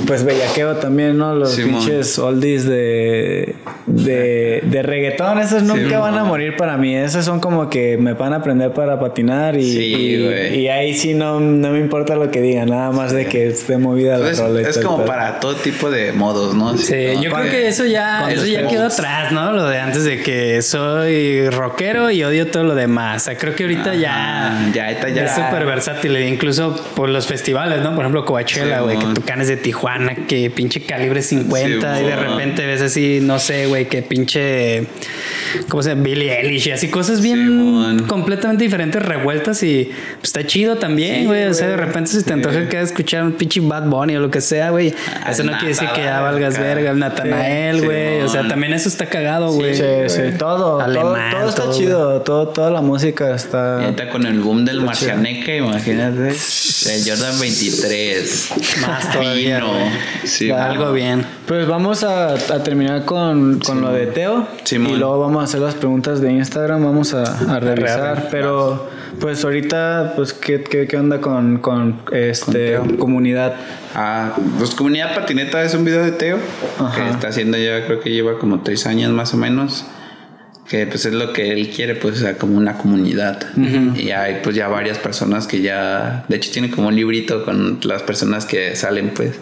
[0.06, 1.34] Pues bellaqueo también, ¿no?
[1.34, 1.80] Los Simón.
[1.84, 3.54] pinches oldies de,
[3.86, 6.00] de, de reggaetón, esos nunca Simón.
[6.00, 6.96] van a morir para mí.
[6.96, 11.12] Esos son como que me van a aprender para patinar y, Sí, y- ahí sí
[11.12, 14.38] no, no me importa lo que digan, nada más de que esté movida la Es,
[14.38, 14.60] rola.
[14.66, 16.76] es como para todo tipo de modos, ¿no?
[16.78, 17.22] Sí, ¿no?
[17.22, 19.52] yo creo que eso ya, eso ya quedó atrás, ¿no?
[19.52, 23.22] Lo de antes de que soy rockero y odio todo lo demás.
[23.22, 25.24] O sea, creo que ahorita ya, ya, ya.
[25.26, 26.16] es súper versátil.
[26.16, 27.90] e Incluso por los festivales, ¿no?
[27.94, 32.02] Por ejemplo, Coachella, Sí, güey, que tú canes de Tijuana, que pinche calibre 50 Sí,
[32.02, 34.86] y de repente ves así, no sé, güey, que pinche,
[35.68, 36.02] ¿cómo se llama?
[36.02, 41.20] Billie Eilish y así cosas bien Sí, completamente diferentes, revueltas y pues, está chido también,
[41.20, 41.44] Sí, güey.
[41.44, 44.30] o sea, de repente si te antoja que escuchar un pinche Bad Bunny o lo
[44.30, 44.94] que sea, güey.
[45.24, 46.62] Ah, Eso no quiere decir que ya valgas acá.
[46.64, 48.20] verga, el Natanael, Sí, güey.
[48.22, 49.74] o sea, también eso está cagado, güey.
[49.74, 53.84] Sí, sí, todo, todo, Alemán, todo está todo, chido, todo, toda la música Y está...
[53.84, 56.28] ahorita con el boom del Marcianeque, imagínate.
[56.28, 58.50] El Jordan 23.
[58.82, 59.47] Más todavía,
[60.24, 61.24] Sí, Algo bien.
[61.46, 64.92] Pues vamos a, a terminar con, con lo de Teo Simón.
[64.92, 67.22] y luego vamos a hacer las preguntas de Instagram, vamos a,
[67.56, 68.88] a revisar, pero
[69.20, 73.54] pues ahorita pues qué, qué, qué onda con, con este comunidad.
[73.94, 76.38] Ah, pues Comunidad Patineta es un video de Teo
[76.78, 76.94] Ajá.
[77.04, 79.86] que está haciendo ya, creo que lleva como tres años más o menos.
[80.68, 83.56] Que pues es lo que él quiere, pues, o sea, como una comunidad.
[83.96, 87.80] Y hay pues ya varias personas que ya, de hecho tiene como un librito con
[87.84, 89.38] las personas que salen, pues.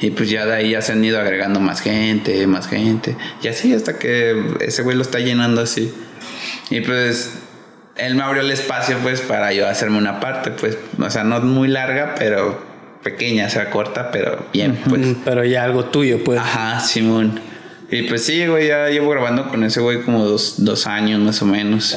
[0.00, 3.16] Y pues ya de ahí ya se han ido agregando más gente, más gente.
[3.42, 5.94] Y así hasta que ese güey lo está llenando así.
[6.68, 7.38] Y pues
[7.96, 11.40] él me abrió el espacio pues para yo hacerme una parte, pues, o sea, no
[11.40, 12.60] muy larga, pero
[13.02, 15.14] pequeña, o sea, corta, pero bien, pues.
[15.24, 16.40] Pero ya algo tuyo, pues.
[16.40, 17.40] Ajá, Simón.
[17.90, 21.40] Y pues sí, güey, ya llevo grabando con ese güey como dos, dos años más
[21.42, 21.96] o menos.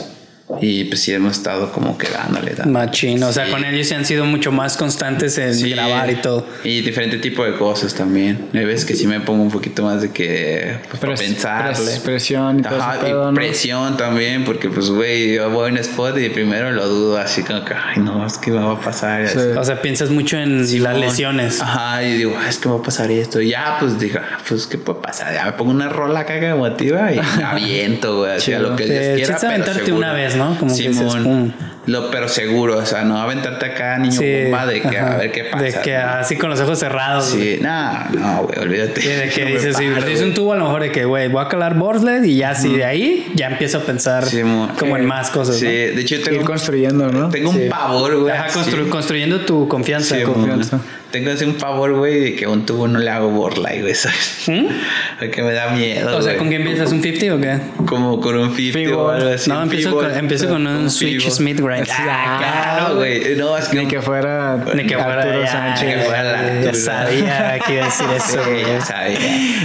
[0.61, 2.53] Y pues sí, hemos estado como que dándole.
[2.53, 3.51] O sea, Sí.
[3.51, 5.69] con ellos se han sido mucho más constantes en Sí.
[5.69, 6.45] grabar y todo.
[6.63, 8.47] Y diferente tipo de cosas también.
[8.53, 11.75] Hay veces que sí me pongo un poquito más de que pues, Pres- pensarle.
[11.75, 16.29] pres- presión y todo presión también, porque pues güey, yo voy a un spot y
[16.29, 19.27] primero lo dudo así como que, ay no, es que me va a pasar.
[19.27, 19.37] Sí.
[19.55, 21.61] O sea, piensas mucho en las lesiones.
[21.61, 23.39] Ajá, y digo, "Ah, es que va a pasar esto.
[23.39, 25.33] Y ya, pues digo, ah, pues qué puede pasar.
[25.33, 28.83] Ya me pongo una rola acá que me motiva y aviento, güey, a lo que
[28.85, 29.37] Sí, Dios quiera.
[29.39, 29.97] pero aventarte seguro.
[29.97, 30.38] una vez, ¿no?
[30.59, 31.23] Como que dices, Simón.
[31.23, 31.51] pum.
[31.85, 35.13] Lo, pero seguro, o sea, no aventarte acá, niño bomba, de que ajá.
[35.13, 35.63] a ver qué pasa.
[35.63, 36.07] De que ¿no?
[36.09, 37.33] así con los ojos cerrados.
[37.33, 37.55] güey.
[37.57, 39.01] Sí, no, no, güey, olvídate.
[39.03, 41.29] Y de que No dices, si perdiste un tubo, a lo mejor de que, güey,
[41.29, 44.69] voy a calar Borsled y ya así de ahí ya empiezo a pensar Simón.
[44.77, 45.57] como en más cosas.
[45.57, 45.71] Sí, ¿no?
[45.71, 47.29] de hecho yo Ir tengo, construyendo, ¿no?
[47.29, 48.33] tengo un pavor, güey.
[48.33, 50.15] Ajá, constru- construyendo tu confianza.
[50.15, 50.77] Sí, con- confianza.
[50.77, 50.85] mon.
[51.11, 53.95] Tengo así un pavor, güey, de que a un tubo no le hago borla, güey,
[53.95, 54.43] ¿sabes?
[54.47, 54.65] ¿Mm?
[55.19, 56.15] Porque me da miedo.
[56.15, 56.37] O sea.
[56.37, 56.91] ¿con qué empiezas?
[56.91, 57.57] ¿Un 50 o qué?
[57.87, 59.01] Como con un 50 Fibo.
[59.05, 59.49] o algo así.
[59.49, 61.31] No, un empiezo con, empiezo con un Switch Fibo.
[61.35, 61.87] Smith Grind.
[61.91, 62.37] Ah,
[62.77, 63.35] claro, güey.
[63.37, 63.77] No, es que.
[63.79, 65.95] Ni que fuera Ni que fuera Arturo ya, Sánchez.
[65.95, 66.73] que fuera la- ya Arturo.
[66.75, 68.43] sabía que iba a decir eso.
[68.43, 69.19] Sí, ya sabía.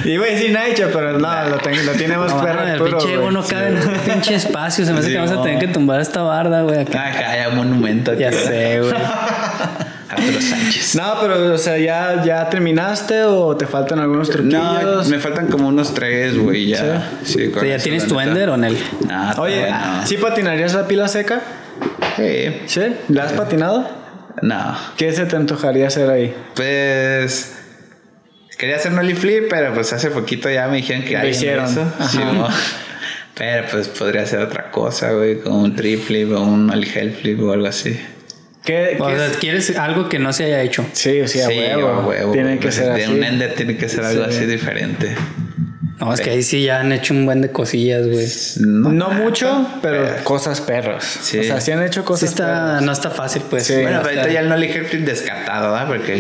[0.05, 3.17] Y güey, sí, Naicha, pero no, lo, tengo, lo tiene más No, perro el pinche
[3.19, 4.87] no cabe en un pinche espacio.
[4.87, 6.81] Se me hace que vamos a tener que tumbar esta barda, güey.
[6.81, 7.09] acá.
[7.09, 8.15] Acá hay un monumento.
[8.15, 8.95] Ya sé, güey.
[10.17, 10.95] Sánchez.
[10.97, 15.09] No, pero, o sea, ¿ya, ¿ya terminaste o te faltan algunos No, truquillos?
[15.09, 17.11] me faltan como unos tres, güey, ya.
[17.25, 18.19] Sí, O con sea, ¿ya eso, tienes tu.
[18.21, 18.79] Ender o en él?
[19.09, 20.07] No, Oye, todavía no.
[20.07, 21.41] ¿sí patinarías la pila seca?
[22.17, 22.57] Sí.
[22.67, 22.81] ¿Sí?
[23.09, 23.89] ¿La has patinado?
[24.43, 24.77] No.
[24.97, 26.35] ¿Qué se te antojaría hacer ahí?
[26.55, 27.57] Pues.
[28.59, 31.67] Quería hacer un ollie flip, pero pues hace poquito ya me dijeron que Lo hicieron.
[31.69, 32.47] Sí, mo.
[33.35, 37.11] pero pues podría hacer otra cosa, güey, como un trip flip o un ollie hell
[37.11, 37.99] flip o algo así.
[38.65, 39.37] ¿Qué, O qué sea, es?
[39.37, 40.87] quieres algo que no se haya hecho.
[40.93, 41.89] Sí, sí, a huevo.
[41.89, 43.13] a huevo, Tiene que Pues, ser de así.
[43.13, 44.31] un ender tiene que ser algo Sí.
[44.37, 45.15] así diferente.
[46.01, 48.27] No, es que ahí sí ya han hecho un buen de cosillas, güey.
[48.27, 51.05] Sí No mucho, pero pero- cosas perros.
[51.05, 51.39] Sí.
[51.39, 52.83] O sea, sí han hecho cosas está, perros.
[52.83, 53.65] no está fácil, pues.
[53.67, 53.75] Sí.
[53.75, 54.69] Bueno, O pero sea, ahorita ya el Nolly
[55.05, 55.87] descartado, ¿verdad?
[55.87, 56.17] Porque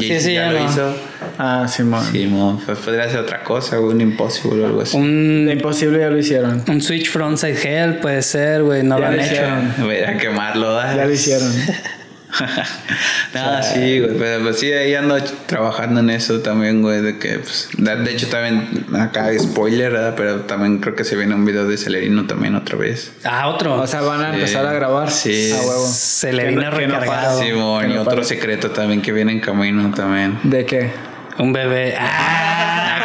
[0.00, 0.70] Sí, sí, ya ya lo no.
[0.70, 0.96] hizo.
[1.38, 2.04] Ah, Simón.
[2.12, 4.96] Sí, mo, pues podría ser otra cosa, güey, un impossible o algo así.
[4.96, 6.62] Un, imposible ya lo hicieron.
[6.68, 8.82] un Switch Frontside Hell puede ser, güey.
[8.82, 9.42] No Ya lo han lo hecho.
[9.84, 10.96] Voy a quemarlo, ¿verdad?
[10.96, 11.52] Ya lo hicieron.
[13.34, 15.16] no, sí, güey, pero pues sí, ahí ando
[15.46, 20.14] trabajando en eso también, güey, de que, pues, de de hecho también, acá spoiler, ¿verdad?
[20.16, 23.12] Pero también creo que se viene un video de Celerino también otra vez.
[23.24, 23.80] Ah, otro.
[23.80, 25.10] O sea, van a empezar a grabar.
[25.10, 25.52] Sí.
[25.52, 25.86] A huevo.
[25.86, 27.38] Se le Que viene no- que no recargado.
[27.38, 27.46] pare.
[27.46, 28.24] Sí, que y no otro pare.
[28.24, 30.38] secreto también que viene en camino también.
[30.42, 30.90] ¿De qué?
[31.38, 31.96] Un bebé.
[31.98, 32.98] Ah,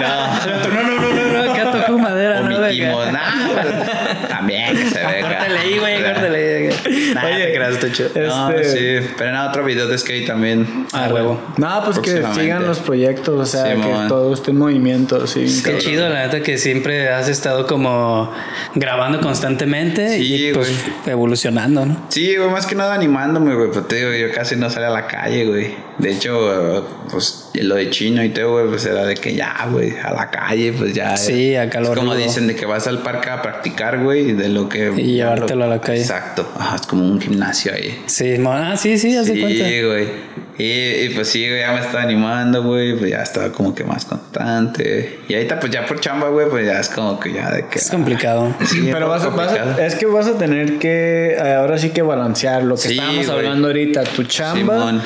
[0.00, 0.72] no.
[0.72, 2.56] no, no, no, no, no, acá tocó madera, ¿no?
[2.56, 5.20] Omitimos, nah, también que se ve.
[5.20, 6.68] Córtale ahí, güey, córtale.
[7.14, 8.10] Nah, Oye, te creas, está chido.
[8.14, 10.86] No, Este- sí, pero nada, otro video de skate también.
[10.92, 11.40] Ah, huevo.
[11.56, 15.44] No, pues que sigan los proyectos, o sea, que todo esté en movimiento, sí.
[15.62, 15.80] Qué cabrón.
[15.80, 18.32] chido, la neta, que siempre has estado como
[18.74, 20.72] grabando constantemente Sí, y pues
[21.06, 21.96] evolucionando, ¿no?
[22.08, 23.70] Sí, güey, más que nada animándome, güey.
[23.70, 25.74] Pues te digo, yo casi no salía a la calle, güey.
[25.98, 29.92] De hecho, pues lo de chino y todo, güey, pues era de que ya, güey,
[30.02, 31.16] a la calle, pues ya.
[31.16, 32.22] Sí, a calor Es como rudo.
[32.22, 34.92] dicen, de que vas al parque a practicar, güey, y de lo que.
[34.96, 36.00] Y llevártelo a la calle.
[36.00, 36.50] Exacto.
[36.58, 38.02] Ajá, es como un gimnasio ahí.
[38.06, 39.64] Sí, ah, sí, sí, haz de Sí, cuenta.
[39.86, 40.34] güey.
[40.56, 42.96] Y, y, pues sí, güey, ya me estaba animando, güey.
[42.96, 45.20] Pues ya estaba como que más constante.
[45.28, 47.78] Y ahorita, pues ya por chamba, güey, pues ya es como que ya de que.
[47.78, 48.54] Es complicado.
[48.64, 49.82] Sí, Pero vas a, vas a- complicado.
[49.84, 53.26] es que vas a tener que eh, ahora sí que balancear lo que Sí, estábamos
[53.26, 53.38] güey.
[53.38, 55.02] hablando ahorita, tu chamba, Simón.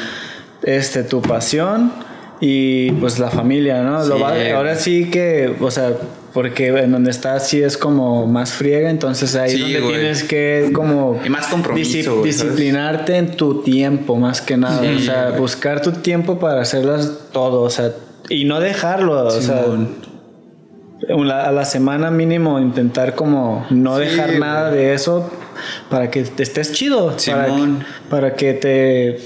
[0.63, 1.93] este tu pasión
[2.41, 4.05] y pues la familia, ¿no?
[4.05, 5.93] Lo va- ahora sí que, o sea,
[6.33, 9.95] porque en donde estás sí es como más friega, entonces ahí Sí, donde güey.
[9.95, 15.31] tienes que como Y más compromiso, disciplinarte en tu tiempo más que nada, o sea,
[15.39, 17.91] buscar tu tiempo para hacerlas todo, o sea,
[18.29, 19.65] y no dejarlo, o sea,
[21.09, 25.31] una- a la semana mínimo intentar como no dejar nada de eso
[25.91, 27.49] para que te estés chido para,
[28.11, 29.19] para que te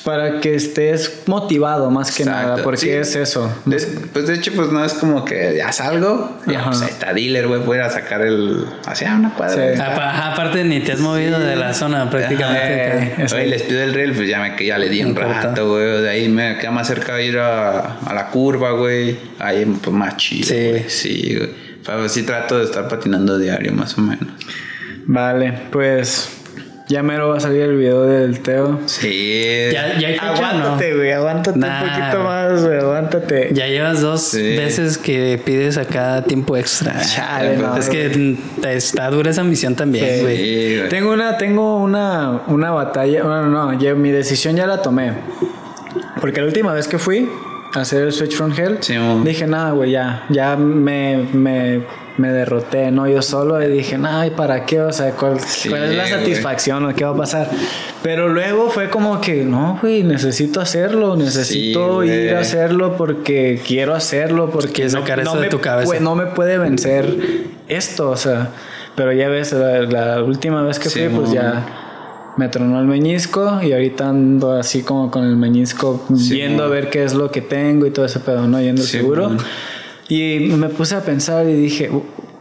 [0.00, 2.90] para que estés motivado más que Exacto, nada porque sí.
[2.90, 3.78] es eso De-
[4.12, 6.70] pues de hecho, pues no es como que ya salgo, ya Ajá.
[6.70, 8.64] pues ahí está dealer, güey, voy a ir a sacar el.
[8.86, 9.74] hacia una cuadra.
[9.74, 9.80] Sí.
[9.80, 13.22] ajá, Aparte, ni te has movido de la zona prácticamente.
[13.24, 13.34] Ajá.
[13.36, 15.42] Oye, les pido el reel, pues ya me ya le di un importa.
[15.42, 16.02] rato, güey.
[16.02, 19.16] De ahí me queda más cerca de ir a, a la curva, güey.
[19.38, 20.68] Ahí pues más chido, Sí.
[20.70, 20.84] güey.
[20.88, 21.50] Sí, güey.
[21.84, 24.26] Pero sí trato de estar patinando diario, más o menos.
[25.06, 26.28] vale pues
[26.86, 29.68] ya mero va a salir el video del Teo Sí.
[29.72, 30.46] ¿Ya, ya hay fecha o no?
[30.46, 34.56] aguántate güey aguántate Nah, un poquito más güey aguántate Ya llevas dos Sí.
[34.56, 37.00] veces que pides acá tiempo extra.
[37.00, 40.36] Chale, no, es que está dura esa misión también, güey.
[40.36, 40.88] Sí, güey.
[40.90, 43.22] Tengo una, tengo una, una batalla.
[43.22, 45.12] Bueno, no, ya, mi decisión ya la tomé.
[46.20, 47.28] Porque la última vez que fui
[47.82, 48.94] hacer el Switch from Hell, Sí,
[49.24, 51.80] dije, nada, güey, ya, ya me, me,
[52.16, 53.08] me derroté, ¿no?
[53.08, 54.80] Yo solo y dije, nada, ¿y para qué?
[54.80, 57.48] O sea, ¿cuál, Sí, cuál es la satisfacción o qué va a pasar?
[58.02, 63.60] Pero luego fue como que, no, güey, necesito hacerlo, necesito Sí, ir a hacerlo porque
[63.66, 65.92] quiero hacerlo, porque Quieres sacar eso de me tu cabeza.
[66.00, 67.16] no me puede vencer
[67.68, 68.48] esto, o sea.
[68.96, 71.64] Pero ya ves, la, la última vez que fui, pues ya
[72.36, 76.68] me tronó el meñisco y ahorita ando así como con el meñisco Sí, viendo a
[76.68, 78.60] ver qué es lo que tengo y todo ese pedo, ¿no?
[78.60, 79.36] Yendo Sí, seguro.
[80.08, 81.90] Y me puse a pensar y dije,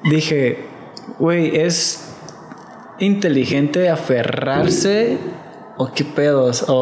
[0.09, 0.65] dije,
[1.19, 2.09] güey, es
[2.99, 5.17] inteligente aferrarse
[5.75, 6.73] o qué pedos o,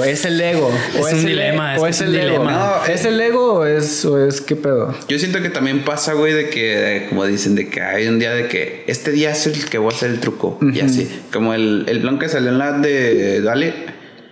[0.00, 2.26] o es el ego o Es un el- dilema, o es es un el ego
[2.32, 2.52] dilema.
[2.86, 6.14] No, es el ego o es o es qué pedo Yo siento que también pasa,
[6.14, 9.30] güey, de que, eh, como dicen, de que hay un día de que este día
[9.32, 10.58] es el que voy a hacer el truco.
[10.62, 11.06] Y así.
[11.32, 13.74] Como el, el plan que salió en la de Dale.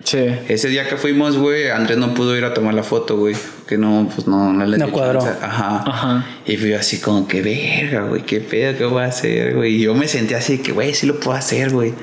[0.03, 3.35] sí Ese día que fuimos, güey, Andrés no pudo ir a tomar la foto, güey.
[3.67, 5.19] Que no, pues no, no le No cuadró.
[5.19, 5.83] Ajá.
[5.85, 6.25] Ajá.
[6.47, 9.75] Y fui así como que, verga, güey, qué pedo, qué voy a hacer, güey.
[9.75, 11.93] Y yo me sentí así que, güey, sí lo puedo hacer, güey.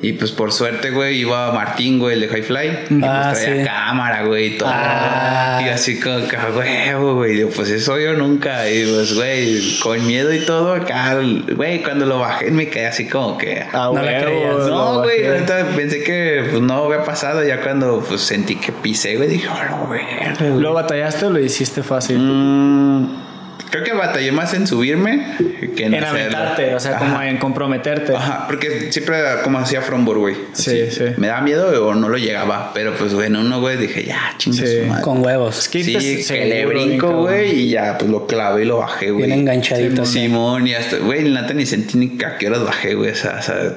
[0.00, 2.68] Y pues por suerte, güey, iba Martín, güey, el de High Fly.
[2.90, 3.68] Y Ah, pues traía sí.
[3.68, 4.70] cámara, güey, y todo.
[4.72, 5.60] Ah.
[5.64, 7.32] Y así como que, "Ah, güey, güey.
[7.34, 8.70] Digo, pues eso yo nunca.
[8.70, 11.16] Y pues, güey, con miedo y todo acá,
[11.56, 13.64] güey, cuando lo bajé me quedé así como que.
[13.72, 14.56] Ah, No huevo, creías.
[14.68, 17.42] No, güey, ahorita pensé que pues no había pasado.
[17.44, 20.60] Ya cuando pues sentí que pisé, güey, dije, oh, no, güey.
[20.60, 22.18] ¿Lo batallaste o lo hiciste fácil?
[22.20, 23.27] Mm,
[23.70, 25.36] Creo que batallé más en subirme
[25.76, 28.14] que en, En aventarte, o sea, como en comprometerte.
[28.14, 30.36] Ajá, porque siempre como hacía Frombor, güey.
[30.52, 31.04] Sí, sí.
[31.16, 32.72] Me daba miedo o no lo llegaba.
[32.74, 34.80] Pero pues, en uno, güey, dije, ya, chingue Sí.
[34.80, 35.02] su madre.
[35.02, 35.58] Con huevos.
[35.58, 38.78] Es que Sí, que seguro, le brinco, güey, y ya, pues lo clavé y lo
[38.78, 39.26] bajé, güey.
[39.26, 40.04] Bien enganchadito.
[40.04, 43.10] Simón, y hasta, güey, la neta ni sentí ni a qué horas bajé, güey.
[43.10, 43.74] O sea, o sea,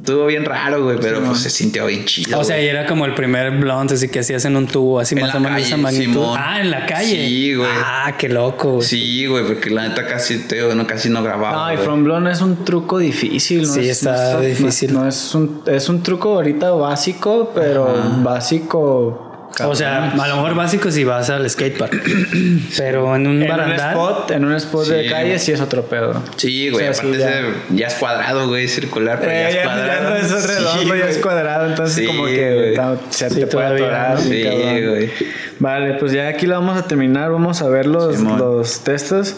[0.00, 2.38] estuvo bien raro, güey, pero pues se sintió bien chido.
[2.38, 5.14] O sea, y era como el primer blunt así que hacías en un tubo, así
[5.14, 6.12] En más o menos de esa magnitud.
[6.12, 6.38] Simón.
[6.40, 7.26] Ah, en la calle.
[7.28, 7.68] Sí, güey.
[7.72, 8.72] Ah, qué loco.
[8.74, 8.82] güey.
[8.86, 11.72] Sí, güey, porque la neta casi, te no, casi no grababa.
[11.72, 11.84] No, y.
[11.84, 13.72] From Blonde es un truco difícil, ¿no?
[13.74, 14.92] Sí, es, está no es- difícil.
[14.92, 19.26] No, es, un, es un truco ahorita básico, pero básico.
[19.64, 21.92] O sea, a lo mejor básico si vas al skatepark.
[22.78, 23.90] Pero en un en un barandal.
[23.92, 26.22] spot, en un spot de calle sí es otro pedo.
[26.36, 27.38] Sí, güey, O sea, aparte sí, ya.
[27.40, 30.02] ese ya es cuadrado, güey, circular, pero ya Eh, es cuadrado.
[30.02, 33.46] ya no es redondo, Sí, ya es cuadrado, entonces Sí, como que se Sí, te
[33.48, 34.18] puede atorar.
[34.20, 35.10] Sí, güey.
[35.58, 39.36] Vale, pues ya aquí lo vamos a terminar, vamos a ver los, los textos.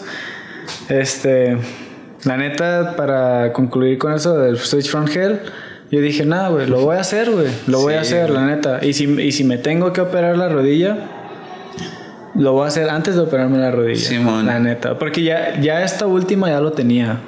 [0.89, 1.57] Este,
[2.23, 5.41] la neta, para concluir con eso del Switch from Hell,
[5.93, 8.83] yo dije, nada, güey, lo voy a hacer, güey, lo voy a hacer, la neta.
[8.83, 10.97] Y si, y si me tengo que operar la rodilla,
[12.33, 14.09] lo voy a hacer antes de operarme la rodilla.
[14.09, 14.47] Simón.
[14.47, 17.19] La neta, porque ya, ya esta última ya lo tenía.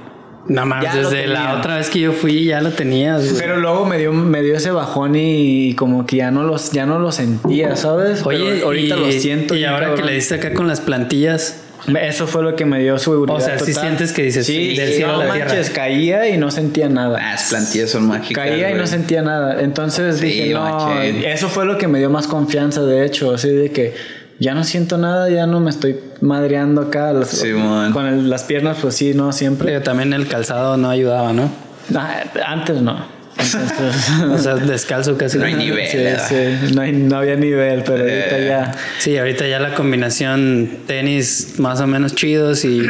[0.47, 3.23] No mames, desde la otra vez que yo fui ya lo tenías.
[3.29, 3.39] güey.
[3.39, 6.87] Pero luego me dio, me dio ese bajón y, como que ya no los, ya
[6.87, 8.25] no lo sentía, ¿sabes?
[8.25, 9.55] Oye, Pero ahorita y, lo siento.
[9.55, 11.64] Y ahora que le diste acá con las plantillas,
[12.01, 13.35] Eso fue lo que me dio seguridad.
[13.37, 13.83] O sea, sí total.
[13.89, 15.49] sientes que dices, sí, del sí, cielo no a la tierra.
[15.53, 17.19] manches, caía y no sentía nada.
[17.21, 18.43] Ah, Las plantillas son mágicas.
[18.43, 19.61] Caía y no sentía nada.
[19.61, 23.49] Entonces Sí, dije, no, eso fue lo que me dio más confianza, de hecho, así
[23.49, 23.93] de que
[24.39, 27.13] ya no siento nada, ya no me estoy madreando acá.
[27.13, 27.93] Las- Simón.
[27.93, 29.67] con el- las piernas, pues sí, no, siempre.
[29.67, 31.49] pero también el calzado no ayudaba, ¿no?
[31.95, 33.13] Ah, antes no.
[33.37, 35.37] Entonces, O sea, descalzo casi.
[35.37, 38.47] No hay nivel, sí, no, hay- no había nivel, pero ahorita Eh.
[38.47, 38.71] ya.
[38.99, 42.81] Sí, ahorita ya la combinación tenis más o menos chidos y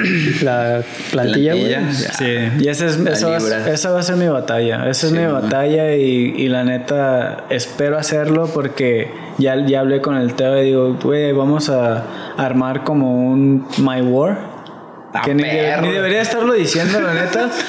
[0.43, 0.81] la
[1.11, 1.53] plantilla.
[1.53, 1.93] Plantilla.
[1.93, 3.73] Sí, y esa, es, esa, va, a ser- libra.
[3.73, 4.87] esa va a ser mi batalla.
[4.89, 9.99] Esa es Sí, mi batalla y, y la neta espero hacerlo porque ya, ya hablé
[10.01, 12.03] con el Teo y digo, güey, vamos a
[12.37, 14.37] armar como un My War.
[15.13, 17.49] Ah, que ni, ni debería estarlo diciendo, la neta.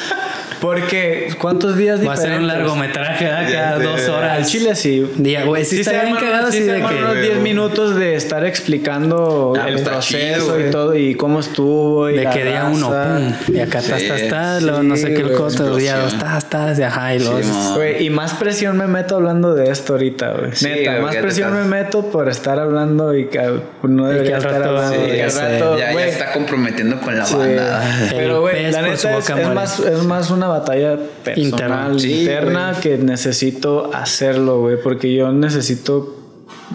[0.61, 2.57] Porque, ¿cuántos días Va a ser un diferentes?
[2.59, 4.39] largometraje cada dos horas.
[4.39, 5.11] Al chile sí.
[5.17, 6.95] Día, güey, sí, está bien cagado sí así se de que...
[6.95, 11.15] unos 10 minutos de estar explicando Ah, el pues está proceso chido, y todo y
[11.15, 13.17] cómo estuvo y De la que día uno, raza.
[13.47, 16.83] pum, y acá estás, sí, luego no sé qué el coto, día dos, estás, y
[16.83, 17.75] ajá, y mo.
[17.77, 20.53] Güey, y más presión me meto hablando de esto ahorita, güey.
[20.55, 23.41] Sí, Neta, güey, más presión estás- me meto por estar hablando y que
[23.83, 25.07] no debería estar rato- hablando.
[25.07, 27.83] sí, al rato, Ya, ya está comprometiendo con la banda.
[28.11, 31.99] Pero, güey, la neta es, más, es más una batalla personal, Interna.
[31.99, 32.83] Sí, interna, güey.
[32.83, 36.17] que necesito hacerlo, güey, porque yo necesito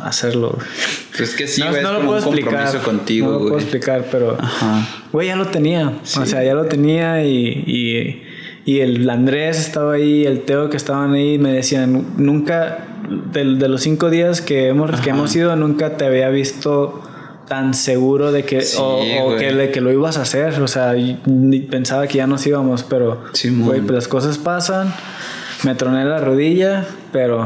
[0.02, 0.58] hacerlo.
[1.10, 2.82] Pues es que sí, no, lo puedo explicar.
[2.82, 4.38] contigo, no lo puedo explicar, pero.
[5.12, 6.00] Güey, ya lo tenía.
[6.20, 8.24] O sea, ya lo tenía y, y,
[8.66, 12.86] y el Andrés estaba ahí, el Teo que estaban ahí, me decían, nunca,
[13.34, 17.02] de, de los cinco días que hemos, que hemos ido, nunca te había visto
[17.52, 20.62] tan seguro de que, Sí, o, o que, de que lo ibas a hacer.
[20.62, 20.94] O sea,
[21.70, 23.68] pensaba que ya nos íbamos, pero, Simón.
[23.68, 24.94] güey, pues las cosas pasan.
[25.64, 27.46] Me troné la rodilla, pero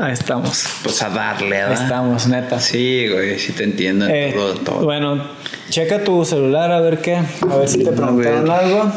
[0.00, 0.64] ahí estamos.
[0.82, 1.82] Pues a darle, Ahí ¿verdad?
[1.84, 2.58] estamos, neta.
[2.58, 4.84] Sí, güey, sí te entiendo en Eh, todo, todo.
[4.84, 5.22] Bueno,
[5.70, 7.14] checa tu celular a ver qué.
[7.16, 8.90] A ver si te preguntaron algo.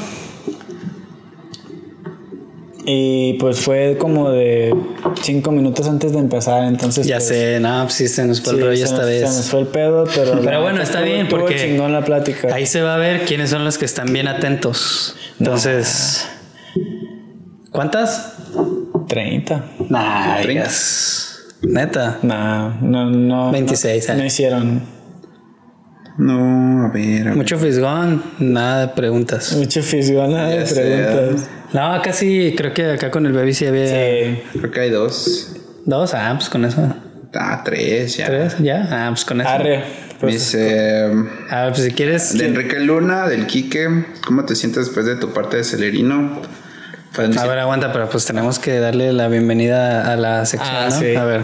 [2.89, 4.73] Y pues fue como de
[5.21, 7.05] cinco minutos antes de empezar, entonces.
[7.05, 9.05] Ya pues, sé, no, pues sí se nos fue sí, el rollo se esta nos-
[9.07, 9.29] vez.
[9.29, 10.39] Se nos fue el pedo, pero.
[10.41, 12.47] Pero bueno, está estuvo- bien porque chingón la plática.
[12.55, 15.17] ahí se va a ver quiénes son los que están bien atentos.
[15.37, 16.27] Entonces,
[17.71, 18.35] ¿cuántas?
[19.09, 19.65] 30.
[19.89, 20.47] Nah, 30.
[20.47, 21.39] digas.
[21.63, 22.19] Neta.
[22.21, 23.51] Nah, no, no.
[23.51, 24.17] 26, No, eh.
[24.17, 24.81] no hicieron.
[26.17, 27.35] No, a ver, a ver.
[27.35, 29.53] Mucho fisgón, nada de preguntas.
[29.57, 31.49] Mucho fisgón, nada de Ya preguntas.
[31.73, 34.41] No, acá sí, creo que acá con el baby sí había Sí.
[34.59, 35.55] Creo que hay dos.
[35.85, 36.13] dos.
[36.13, 36.95] Ah, pues con eso.
[37.33, 38.25] Ah, tres, ya.
[38.27, 38.55] ¿Tres?
[38.59, 38.87] ¿Ya?
[38.89, 39.49] Ah, pues con eso.
[39.49, 39.83] Arre.
[40.19, 41.11] Pues, Dice.
[41.49, 42.35] Ah, pues si quieres.
[42.37, 44.05] De Enrique Luna, del Quique.
[44.25, 46.41] ¿Cómo te sientes después de tu parte de Celerino?
[47.15, 50.87] Pues, A ver, aguanta, pero pues tenemos que darle la bienvenida a la sección, Ah,
[50.89, 50.99] ¿no?
[50.99, 51.15] sí.
[51.15, 51.41] A ver.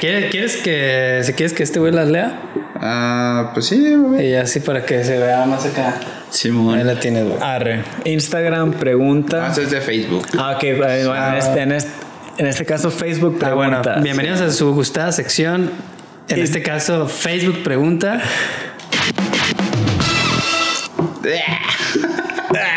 [0.00, 2.38] ¿Quieres, quieres que si quieres que este güey las lea?
[2.80, 4.28] ah, pues sí, güey.
[4.30, 5.94] Y así para que se vea más acá.
[6.30, 6.78] Simón.
[6.78, 7.38] Ahí la tienes, güey.
[7.42, 7.82] arre.
[8.04, 9.46] Instagram pregunta.
[9.46, 10.26] Ah, eso es de Facebook.
[10.38, 10.64] Ah, ok.
[10.76, 11.90] Bueno, en, este, en, este,
[12.38, 14.02] en este caso, Facebook Ah, bueno, pregunta.
[14.02, 15.70] bienvenidos a su gustada sección.
[16.28, 18.20] En Y- este caso, Facebook pregunta.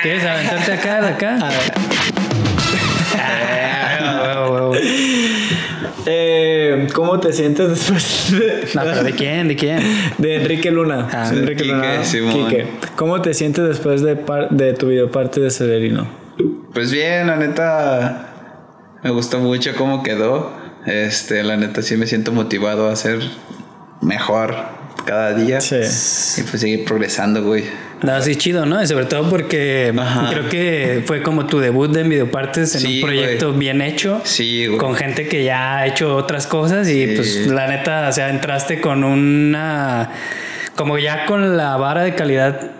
[0.01, 1.37] ¿Quieres aventarte acá, de acá?
[1.41, 1.88] Ah, huevo,
[6.05, 9.47] Eh, ¿Cómo te sientes después de, No, pero ¿de quién?
[9.47, 9.79] ¿De quién?
[10.17, 11.07] de Enrique Luna?
[11.11, 12.01] Ah, Sí, Enrique Quique, Luna.
[12.49, 12.67] Quique.
[12.95, 16.07] ¿Cómo te sientes después de, par- de tu videoparte de Severino?
[16.73, 20.51] Pues bien, la neta me gustó mucho cómo quedó.
[20.85, 23.19] Este, la neta sí me siento motivado a ser
[24.01, 24.55] mejor
[25.05, 25.59] cada día.
[25.61, 25.75] Sí.
[25.75, 27.65] Y pues seguir progresando, güey.
[28.01, 28.81] No, sí, chido, ¿no?
[28.81, 30.29] Y sobre todo porque Ajá.
[30.31, 34.21] creo que fue como tu debut de videopartes en Sí, un proyecto bien hecho.
[34.23, 34.77] Sí, güey.
[34.77, 37.13] Con gente que ya ha hecho otras cosas y Sí.
[37.15, 40.11] pues la neta, o sea, entraste con una...
[40.75, 42.71] Como ya con la vara de calidad.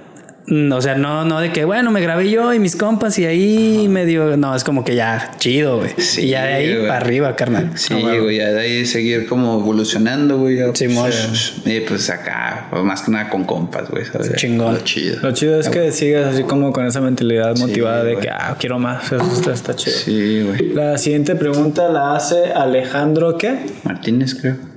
[0.49, 3.25] Mm, O sea, no, no de que, bueno, me grabé yo y mis compas y
[3.25, 4.37] ahí medio...
[4.37, 5.91] No, es como que ya, chido, güey.
[5.97, 6.87] Sí, y ya de ahí güey.
[6.87, 7.71] para arriba, carnal.
[7.75, 10.57] Sí, güey, ya de ahí seguir como evolucionando, güey.
[10.73, 11.09] Simón.
[11.09, 14.33] pues, Y pues acá, pues, más que nada con compas, güey, ¿sabes?
[14.35, 14.73] Chingón.
[14.73, 15.17] Lo chido.
[15.21, 18.79] Lo chido es que sigas así como con esa mentalidad motivada de que, ah, quiero
[18.79, 19.11] más.
[19.11, 19.97] Eso está, está chido.
[19.97, 20.73] Sí, güey.
[20.73, 23.57] La siguiente pregunta la hace Alejandro, ¿qué?
[23.83, 24.68] Martínez, creo.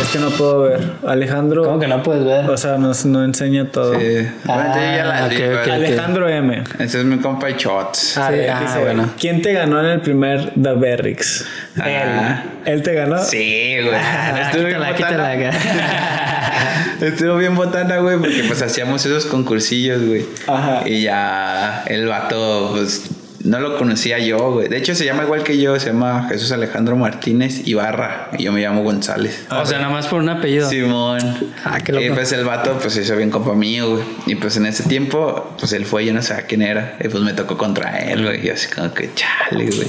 [0.00, 0.80] Es que no puedo ver.
[1.06, 1.64] Alejandro.
[1.64, 2.48] ¿Cómo que no puedes ver?
[2.48, 3.98] O sea, nos, no enseña todo.
[3.98, 4.28] Sí.
[4.44, 5.58] Bueno, yo ya la Ah, di, ok, güey.
[5.60, 5.68] ok.
[5.68, 6.64] Alejandro M.
[6.78, 8.16] Ese es mi compa Shots.
[8.18, 9.10] Ah, Sí, ah, dice, bueno.
[9.18, 11.44] ¿Quién te ganó en el primer The Berrix?
[11.80, 12.42] Ah.
[12.64, 12.72] Él.
[12.74, 13.18] ¿Él te ganó?
[13.22, 13.94] Sí, güey.
[13.94, 15.52] Ah, Estuvo bien quítala, quítala.
[17.00, 20.24] Estuvo bien botana, güey, porque pues hacíamos esos concursillos, güey.
[20.46, 20.82] Ajá.
[20.86, 23.08] Y ya el vato, pues
[23.48, 24.68] no lo conocía yo, güey.
[24.68, 28.28] De hecho, se llama igual que yo, se llama Jesús Alejandro Martínez Ibarra.
[28.38, 29.46] Y yo me llamo González.
[29.50, 30.68] o sea, nada más por un apellido.
[30.68, 31.18] Simón.
[31.64, 32.04] Ah, qué loco.
[32.04, 34.04] Y pues el vato, pues se hizo bien compa mío, güey.
[34.26, 36.96] Y pues en ese tiempo, pues él fue, yo no sabía quién era.
[37.00, 38.46] Y pues me tocó contra él, güey.
[38.46, 39.88] Y así como que chale, güey.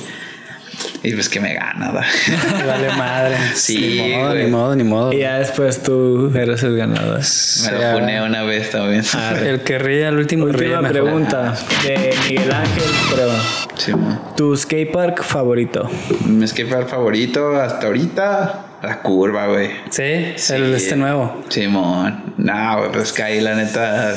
[1.03, 2.05] Y pues que me gana, ¿da?
[2.67, 3.35] Vale madre.
[3.55, 4.43] Sí, Ni modo, güey.
[4.45, 5.13] ni modo, ni modo.
[5.13, 7.19] Y ya después tú eres el ganador.
[7.19, 9.03] Me lo funé una vez también.
[9.43, 10.91] El que ríe al último ríe Última mejor.
[11.03, 11.53] pregunta
[11.85, 12.83] de Miguel Ángel
[13.13, 13.39] Prueba.
[13.77, 14.19] Simón.
[14.35, 15.89] ¿Tu skatepark favorito?
[16.25, 19.69] Mi skatepark favorito hasta ahorita, la curva, güey.
[19.89, 20.53] Sí, Sí.
[20.53, 21.43] el este nuevo.
[21.49, 22.33] Simón.
[22.37, 24.13] No, güey, pues que ahí la neta.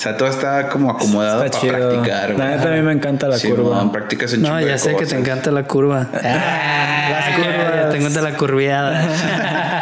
[0.00, 1.90] O sea, todo está como acomodado Está para chido.
[1.90, 2.30] practicar.
[2.30, 3.92] La neta a mí me encanta la Simón, curva.
[3.92, 5.18] practicas un No, ya sé que te cosas.
[5.20, 6.06] encanta la curva.
[6.14, 7.90] Las Ya curvas.
[7.90, 9.02] Te encanta la curviada.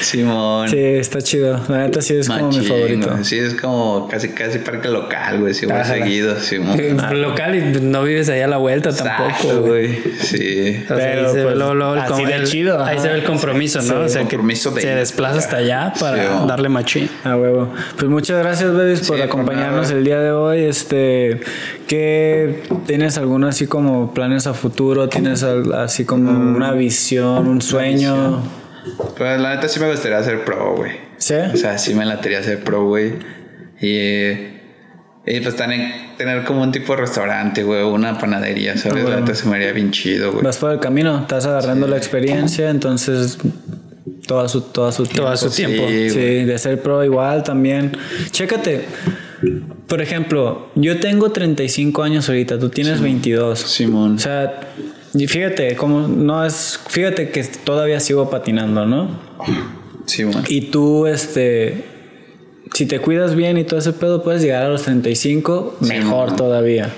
[0.00, 0.68] Simón.
[0.68, 1.60] Sí, está chido.
[1.68, 3.10] La neta sí es como mi favorito.
[3.10, 3.24] güey.
[3.24, 5.54] Sí, es como casi casi parque local, güey.
[5.54, 6.78] Si voy seguido, Simón.
[7.20, 9.86] Local y no vives allá a la vuelta tampoco, Exacto, güey.
[9.88, 10.02] güey.
[10.20, 10.84] Sí.
[10.88, 13.02] Pero, ahí se ve pues, así de el- chido, Ahí ajá.
[13.02, 13.84] se ve el compromiso, ¿no?
[13.84, 17.08] Sí, o sea, que compromiso de se desplaza hasta allá para Sí, darle machín.
[17.24, 17.72] A huevo.
[17.96, 20.62] Pues muchas gracias, Bebis, por Sí, por acompañarnos el día de hoy.
[20.64, 21.40] Este,
[21.86, 25.08] ¿qué tienes alguno así como planes a futuro?
[25.08, 28.42] ¿Tienes así como Mm, una visión, un sueño?
[29.16, 30.92] Pues la neta sí me gustaría ser pro, güey.
[31.16, 31.34] ¿Sí?
[31.34, 33.14] O sea, sí me latería ser pro, güey.
[33.80, 34.30] Y,
[35.26, 38.98] y pues tener, tener como un tipo de restaurante, güey, una panadería, ¿sabes?
[38.98, 39.08] Ah, bueno.
[39.10, 40.44] La neta se me haría bien chido, güey.
[40.44, 43.38] Vas por el camino, estás agarrando la experiencia, entonces
[44.26, 45.24] toda su, toda su tiempo.
[45.24, 45.86] Todo su tiempo.
[45.88, 47.96] Sí, de ser pro igual también.
[48.30, 48.84] Chécate.
[49.86, 53.58] Por ejemplo, yo tengo 35 años ahorita, tú tienes 22.
[53.58, 54.16] Simón.
[54.16, 54.60] O sea,
[55.14, 59.08] y fíjate, como no es, fíjate que todavía sigo patinando, ¿no?
[60.06, 60.44] Simón.
[60.48, 61.84] Y tú, este,
[62.74, 66.36] si te cuidas bien y todo ese pedo, puedes llegar a los 35 mejor man.
[66.36, 66.90] todavía.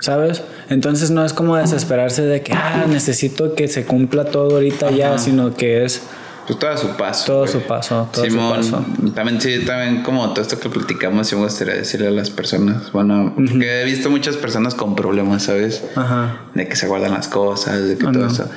[0.00, 0.42] ¿Sabes?
[0.68, 5.16] Entonces no es como desesperarse de que, ah, necesito que se cumpla todo ahorita ya,
[5.18, 6.02] sino que es
[6.46, 7.24] Pues todo a su paso.
[7.26, 7.52] todo güey.
[7.52, 8.84] su paso, todo Simón, su paso.
[9.14, 12.90] también sí, también como todo esto que platicamos, sí me gustaría decirle a las personas,
[12.92, 15.84] bueno, porque he visto muchas personas con problemas, ¿sabes?
[15.94, 16.40] Ajá.
[16.54, 18.32] De que se guardan las cosas, de que Ah, todo no.
[18.32, 18.48] eso.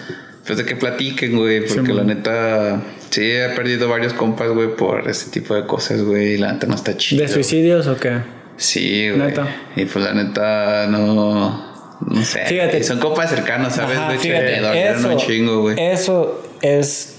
[0.45, 5.07] Pues de que platiquen, güey, porque la neta, sí he perdido varios compas, güey, por
[5.09, 7.21] este tipo de cosas, güey, y la neta no está chido.
[7.23, 8.19] ¿De suicidios o qué?
[8.57, 9.19] Sí, güey.
[9.27, 9.47] Neta.
[9.75, 11.73] Y pues la neta, no.
[12.07, 12.45] No sé.
[12.45, 12.83] Fíjate.
[12.83, 13.97] Son compas cercanos, ¿sabes?
[13.97, 15.77] Ajá, fíjate, me dolieron un chingo, güey.
[15.79, 17.14] Eso es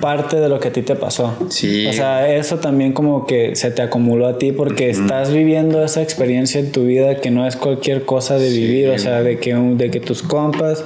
[0.00, 1.34] parte de lo que a ti te pasó.
[1.48, 1.86] Sí.
[1.86, 6.02] O sea, eso también como que se te acumuló a ti porque estás viviendo esa
[6.02, 8.90] experiencia en tu vida que no es cualquier cosa de vivir.
[8.90, 10.84] O sea, de que, un- de que tus compas,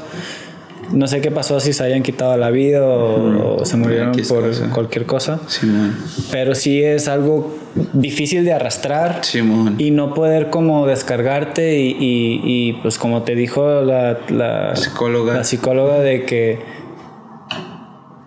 [0.92, 4.28] no sé qué pasó, si se hayan quitado la vida o, o se murieron X
[4.28, 4.70] por cosa.
[4.72, 5.40] cualquier cosa.
[5.48, 5.96] Simón.
[6.32, 7.56] Pero sí es algo
[7.92, 9.76] difícil de arrastrar Simón.
[9.78, 15.34] y no poder como descargarte y, y- y, pues como te dijo la, la Psicóloga.
[15.34, 16.58] la psicóloga de que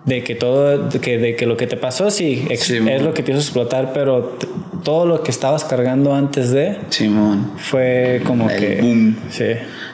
[0.05, 2.69] de que todo de que, de que lo que te pasó sí, es
[3.01, 4.37] lo que te hizo explotar pero
[4.83, 7.51] todo lo que estabas cargando antes de Simón.
[7.57, 9.17] fue como El que boom.
[9.29, 9.45] sí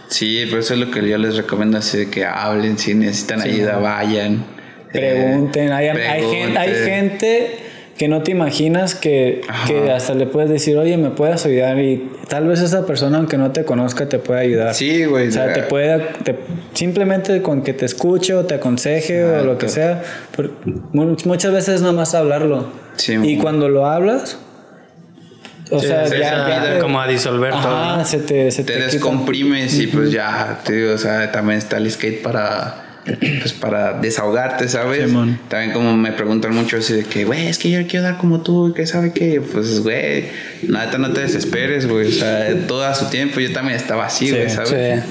[0.09, 3.41] Sí, pero eso es lo que yo les recomiendo, así de que hablen, si necesitan
[3.41, 4.43] ayuda, vayan.
[4.91, 6.43] pregunten hay, hay, pregunten.
[6.45, 7.57] gente, hay gente
[7.99, 12.09] que no te imaginas que, que hasta le puedes decir, oye, me puedes ayudar y
[12.29, 14.73] tal vez esa persona, aunque no te conozca, te puede ayudar.
[14.73, 15.27] Sí, güey.
[15.27, 16.37] O sea, te puede, te-
[16.73, 20.01] simplemente con que te escuche o te aconseje o lo que sea.
[20.35, 20.49] por-
[20.93, 22.67] muchas veces nada más hablarlo.
[22.95, 24.39] Sí, y cuando lo hablas,
[25.69, 27.75] o Sí, sea, sí, ya, te- como a disolver todo.
[27.75, 28.05] Ajá, ¿no?
[28.05, 31.75] se te, se te te descomprimes y pues ya, te digo, o sea, también está
[31.77, 35.07] el skate para pues para desahogarte, ¿sabes?
[35.07, 35.39] Simón.
[35.47, 38.41] También como me preguntan mucho así de que, güey, es que yo quiero dar como
[38.41, 40.25] tú, que sabe qué, pues, güey,
[40.67, 44.27] nada, no te desesperes, güey, o sea, todo a su tiempo, yo también estaba así,
[44.27, 45.03] Sí, güey, ¿sabes?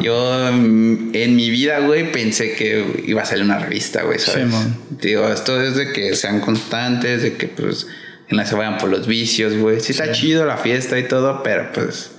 [0.00, 4.44] Yo mm, en mi vida, güey, pensé que iba a salir una revista, güey, ¿sabes?
[4.44, 4.76] Simón.
[5.00, 7.86] Digo, esto es de que sean constantes, de que pues
[8.28, 9.80] que no se vayan por los vicios, güey.
[9.80, 12.10] Sí está chido la fiesta y todo, pero pues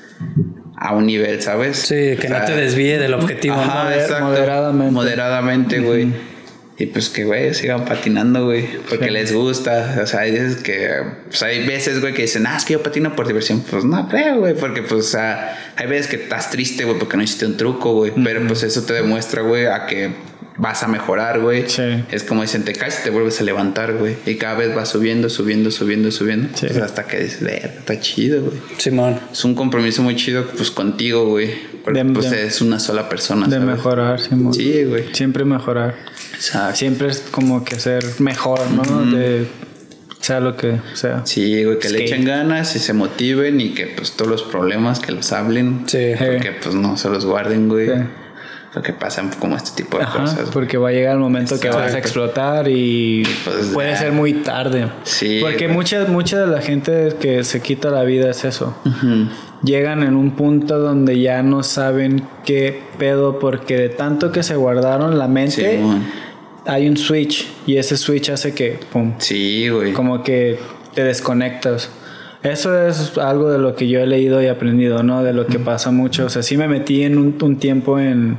[0.81, 1.77] a un nivel, ¿sabes?
[1.77, 3.55] Sí, que O no te desvíe del objetivo.
[3.55, 3.61] ¿no?
[3.61, 4.25] Ajá, exacto.
[4.25, 4.91] moderadamente.
[4.93, 6.13] Moderadamente, güey.
[6.77, 8.65] Y pues que, güey, sigan patinando, güey.
[8.87, 9.99] Porque les gusta.
[10.01, 10.89] O sea, hay veces que...
[11.27, 13.61] Pues hay veces, güey, que dicen, ah, es que yo patino por diversión.
[13.69, 14.53] Pues no creo, güey.
[14.53, 17.93] Porque, pues, o sea, hay veces que estás triste, güey, porque no hiciste un truco,
[17.95, 18.13] güey.
[18.23, 20.11] Pero, pues, eso te demuestra, güey, a que
[20.61, 21.69] vas a mejorar, güey.
[21.69, 21.81] Sí.
[22.11, 24.15] Es como dicen, te caes y te vuelves a levantar, güey.
[24.25, 26.49] Y cada vez vas subiendo, subiendo, subiendo, subiendo.
[26.55, 26.67] Sí.
[26.67, 28.57] Pues hasta que dices, "Verga, está chido, güey.
[28.77, 29.19] Simón.
[29.31, 31.49] Es un compromiso muy chido, pues, contigo, güey.
[31.83, 33.67] Porque, De- pues, de- es una sola persona, De ¿sabes?
[33.77, 34.53] mejorar, Simón.
[34.53, 35.05] Sí, güey.
[35.13, 35.95] Siempre mejorar.
[36.35, 36.75] Exacto.
[36.75, 39.05] Siempre es como que ser mejor, ¿no?
[39.11, 39.47] De
[40.21, 41.25] sea lo que sea.
[41.25, 44.99] Sí, güey, que le echen ganas y se motiven y que pues todos los problemas
[44.99, 45.83] que los hablen.
[45.87, 46.11] Sí.
[46.17, 47.87] Porque pues no se los guarden, güey.
[47.87, 47.93] Sí.
[48.73, 50.49] Porque pasan como este tipo de Ajá, cosas.
[50.53, 51.97] porque va a llegar el momento que vas a Exacto.
[52.07, 54.87] explotar y Pues, puede ser muy tarde.
[55.03, 55.75] Sí, Porque güey.
[55.75, 58.75] mucha, mucha de la gente que se quita la vida es eso.
[58.85, 59.27] Ujú.
[59.63, 64.55] Llegan en un punto donde ya no saben qué pedo porque de tanto que se
[64.55, 66.03] guardaron la mente Simón.
[66.65, 69.93] hay un switch y ese switch hace que pum, Sí, güey.
[69.93, 70.59] como que
[70.93, 71.89] te desconectas.
[72.43, 75.23] Eso es algo de lo que yo he leído y aprendido, ¿no?
[75.23, 76.25] De lo que pasa mucho.
[76.27, 78.37] O sea, sí me metí en un, un tiempo en,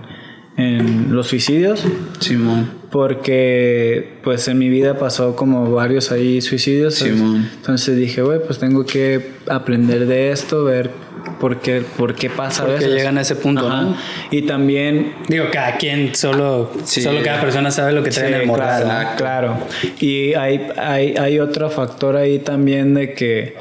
[0.56, 1.84] en los suicidios
[2.18, 2.70] Simón.
[2.90, 6.96] porque pues en mi vida pasó como varios ahí suicidios.
[6.96, 7.48] Simón.
[7.56, 10.90] Entonces dije, güey, pues tengo que aprender de esto, ver
[11.38, 12.98] por qué, por qué pasa a Por qué veces.
[12.98, 13.96] llegan a ese punto, ¿no?
[14.30, 17.00] Y también Digo, cada quien solo, Sí.
[17.00, 18.82] solo cada persona sabe lo que trae en el Sí, morral.
[18.82, 19.16] claro, ¿no?
[19.16, 19.56] claro.
[20.00, 23.54] Y hay, hay, hay otro factor ahí también de que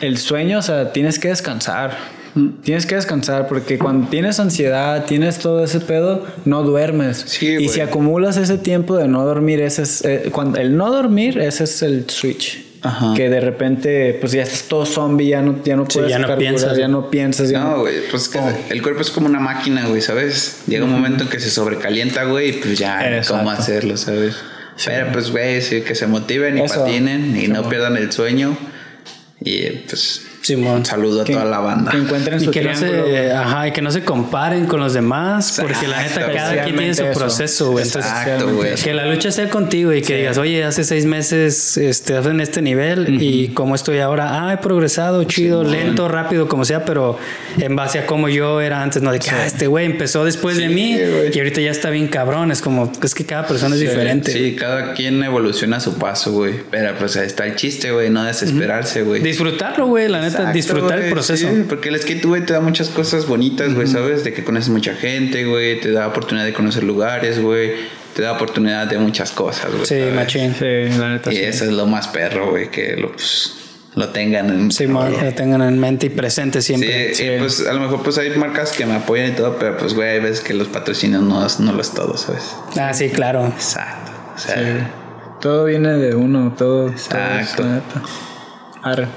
[0.00, 1.96] el sueño, o sea, tienes que descansar.
[2.64, 7.24] Tienes que descansar porque cuando tienes ansiedad, tienes todo ese pedo, no duermes.
[7.26, 10.90] Sí, y si acumulas ese tiempo de no dormir, ese es, eh, cuando, el no
[10.90, 12.64] dormir, ese es el switch.
[12.84, 13.14] Ajá.
[13.14, 16.18] Que de repente, pues ya estás todo zombie, ya no, ya no Sí, puedes ya
[16.18, 16.76] no piensas.
[16.76, 17.48] ya no piensas.
[17.50, 18.40] Ya No, güey, pues que
[18.70, 20.62] el cuerpo es como una máquina, güey, ¿sabes?
[20.66, 23.38] Llega un momento en que se sobrecalienta, güey, y pues ya, Exacto.
[23.38, 24.34] cómo hacerlo, ¿sabes?
[24.84, 26.80] Pero pues, güey, sí, que se motiven y Eso.
[26.80, 28.56] patinen y no pierdan el sueño.
[29.44, 30.78] Y pues, Simón.
[30.78, 31.90] un saludo a que, toda la banda.
[31.90, 34.92] que encuentren Y su que, no se, ajá, y que no se comparen con los
[34.94, 37.18] demás, porque la neta, cada quien tiene su eso.
[37.18, 37.84] proceso, güey.
[37.84, 38.74] Entonces, Exacto, güey.
[38.74, 42.62] que la lucha sea contigo y que digas, oye, hace seis meses este, en este
[42.62, 44.46] nivel y cómo estoy ahora.
[44.48, 47.18] Ah, he progresado, chido, lento, rápido, como sea, pero
[47.58, 50.56] en base a cómo yo era antes, no de que ah, este güey empezó después
[50.56, 51.34] de mí güey.
[51.34, 52.50] y ahorita ya está bien cabrón.
[52.50, 54.32] Es como, es que cada persona es diferente.
[54.32, 56.54] Sí, cada quien evoluciona a su paso, güey.
[56.70, 59.22] Pero pues ahí está el chiste, güey, no desesperarse, güey.
[59.22, 61.48] Disfrutarlo, güey, la neta, Exacto, disfrutar el proceso.
[61.48, 64.24] sí, porque el skate, güey, te da muchas cosas bonitas, güey, ¿sabes?
[64.24, 67.72] De que conoces mucha gente, güey, te da oportunidad de conocer lugares, güey,
[68.14, 69.86] te da oportunidad de muchas cosas, güey.
[69.86, 70.14] Sí, ¿sabes?
[70.14, 70.54] machín.
[70.58, 71.32] Sí, la neta.
[71.32, 71.42] Y sí.
[71.42, 73.54] eso es lo más perro, güey, que lo, pues,
[73.94, 74.70] lo tengan en...
[74.72, 75.04] Sí, lo
[75.34, 77.12] tengan en mente y presente Sí, siempre.
[77.36, 79.92] y, pues a lo mejor pues hay marcas que me apoyan y todo, pero pues
[79.94, 82.56] güey, hay veces que los patrocinios no, es- no lo es todo, ¿sabes?
[82.78, 83.46] Ah, sí, claro.
[83.48, 84.12] Exacto.
[84.34, 84.90] O sea,
[85.42, 86.86] Todo viene de uno, todo.
[86.86, 87.64] todo es, Exacto.
[87.64, 88.02] la neta.
[88.82, 89.08] Arre.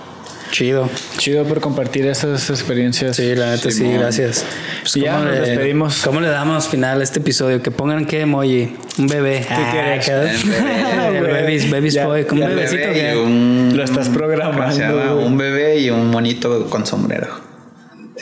[0.55, 0.89] Chido.
[1.17, 3.17] Chido por compartir esas experiencias.
[3.17, 4.45] Sí, la neta sí, gracias.
[4.83, 6.01] Pues, ya ¿cómo nos le- despedimos.
[6.01, 7.61] ¿Cómo le damos final a este episodio?
[7.61, 8.73] Que pongan qué emoji.
[8.97, 9.45] Un bebé.
[9.45, 10.07] ¿Qué quieres?
[10.45, 11.33] El bebé.
[11.41, 12.25] baby's, baby's Ya, boy.
[12.31, 12.87] Un bebecito.
[12.87, 13.73] bebé un...
[13.75, 15.19] Lo estás programando.
[15.25, 17.27] Un bebé y un monito con sombrero.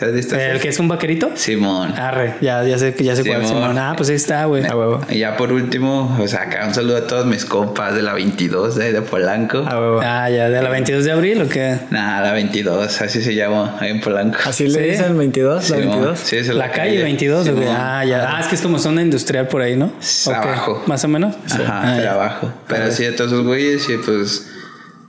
[0.03, 0.59] ¿Se has visto El ese?
[0.61, 1.31] que es un vaquerito.
[1.35, 1.93] Simón.
[1.97, 3.45] Arre, ya, ya sé, ya sé cuál.
[3.45, 3.61] Simón.
[3.63, 3.77] Simón.
[3.77, 4.65] Ah, pues ahí está, güey.
[4.65, 5.01] A huevo.
[5.09, 8.13] Y ya por último, o sea, acá un saludo a todos mis compas de la
[8.13, 9.59] 22 de, de Polanco.
[9.59, 9.99] A huevo.
[10.03, 11.77] Ah, ya, de la 22 de abril o qué?
[11.89, 14.37] Nada, la 22, así se llama ahí en Polanco.
[14.45, 14.89] Así le Sí.
[14.91, 15.91] dicen 22, la Simón.
[15.91, 16.19] 22.
[16.19, 17.61] Sí, es en La, calle 22 o qué?
[17.61, 17.75] Simón.
[17.77, 18.35] Ah, ya.
[18.37, 19.91] Ah, es que es como zona industrial por ahí, ¿no?
[20.27, 20.83] Abajo.
[20.87, 21.35] Más o menos.
[21.51, 22.13] Ajá, Ah, pero ya.
[22.13, 22.53] abajo.
[22.67, 24.49] Pero sí, a todos esos güeyes y pues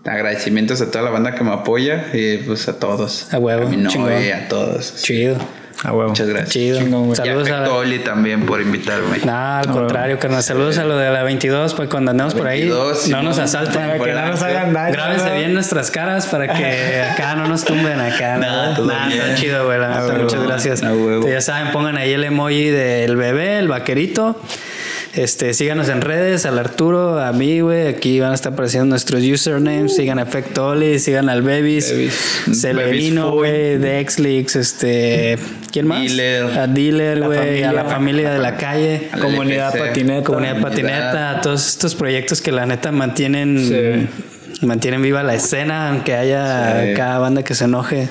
[0.05, 3.33] agradecimientos a toda la banda que me apoya y pues a todos.
[3.33, 5.03] A huevo, A mi novia, a todos.
[5.03, 5.37] Chido.
[5.83, 6.11] A huevo.
[6.11, 6.51] Muchas gracias.
[6.51, 6.79] Chido.
[6.79, 7.15] Chingón.
[7.17, 9.19] Saludos y a a Oli también por invitarme.
[9.25, 10.43] No, al contrario, carnal.
[10.43, 13.75] Saludos a lo de la 22, pues cuando andemos por ahí, 22, no nos asalten.
[13.75, 14.93] Para que no nos hagan daño.
[14.95, 15.37] Grábense ¿no?
[15.37, 18.39] bien nuestras caras para que acá no nos tumben acá.
[18.39, 18.87] Nah, ¿no?
[18.87, 19.13] bien.
[19.13, 19.79] está chido, güey.
[20.23, 20.83] Muchas gracias.
[20.83, 21.29] A huevo.
[21.29, 24.41] Ya saben, pongan ahí el emoji del bebé, el vaquerito.
[25.17, 27.87] Este, síganos en redes, al Arturo, a mí, güey.
[27.87, 29.95] Aquí van a estar apareciendo nuestros usernames.
[29.95, 32.15] Sigan a Efectoli, sigan al Bebis, Bebis.
[32.61, 35.39] Celerino, güey, Dexlix, este.
[35.71, 36.01] ¿Quién más?
[36.03, 36.59] Dealer.
[36.59, 39.09] A Dealer, güey, a la familia de la calle.
[39.13, 40.25] A la Comunidad patineta.
[40.25, 40.61] Comunidad Comunidad.
[40.63, 44.09] patineta, todos estos proyectos que la neta mantienen
[44.63, 46.95] mantienen viva la escena, aunque haya Sí.
[46.97, 48.09] cada banda que se enoje.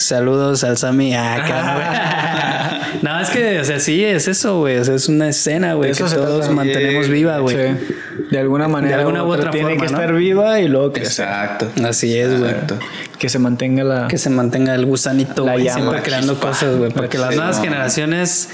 [0.00, 1.14] Saludos al Sammy.
[1.14, 4.78] Ah, no, es que, o sea, sí, es eso, güey.
[4.78, 6.52] O sea, es una escena, güey, que todos trata.
[6.54, 7.54] mantenemos viva, güey.
[7.56, 7.94] Sí.
[8.30, 8.96] De alguna manera.
[8.96, 9.98] De alguna u otra tiene forma, que ¿no?
[10.00, 11.68] estar viva y luego que, Exacto.
[11.86, 12.50] Así es, güey.
[12.50, 12.78] Exacto.
[13.18, 14.08] que se mantenga la.
[14.08, 16.48] Que se mantenga el gusanito, güey, siempre creando chispa.
[16.48, 16.90] cosas, güey.
[16.90, 17.62] Para que las Sí, nuevas no.
[17.64, 18.48] generaciones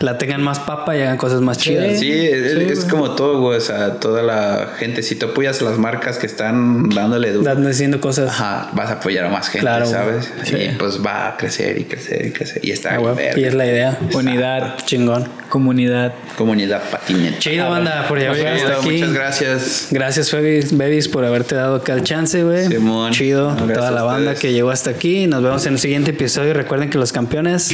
[0.00, 1.98] la tengan más papa y hagan cosas más chidas.
[2.00, 3.58] Sí, es, es como todo, güey.
[3.58, 5.02] O sea, toda la gente.
[5.02, 8.28] Si tú apoyas las marcas que están dándole duro, Dando diciendo cosas.
[8.30, 10.32] ajá, vas a apoyar a más gente, Claro, ¿sabes?
[10.50, 10.66] güey.
[10.66, 12.64] Y pues va a crecer y crecer y crecer.
[12.64, 13.98] Y está Ah, y es la idea.
[14.14, 15.28] Unidad, Chingón.
[15.48, 16.14] comunidad.
[16.36, 17.38] Comunidad patineta.
[17.38, 18.90] Chido, banda, por haber Chido, aquí.
[18.90, 19.88] Muchas gracias.
[19.90, 22.66] Gracias, Babies, Babies, por haberte dado acá el chance, güey.
[22.68, 23.12] Simón.
[23.12, 23.54] Chido.
[23.54, 25.26] No, Toda la banda que llegó hasta aquí.
[25.26, 26.52] Nos vemos en el siguiente episodio.
[26.54, 27.72] Recuerden que los campeones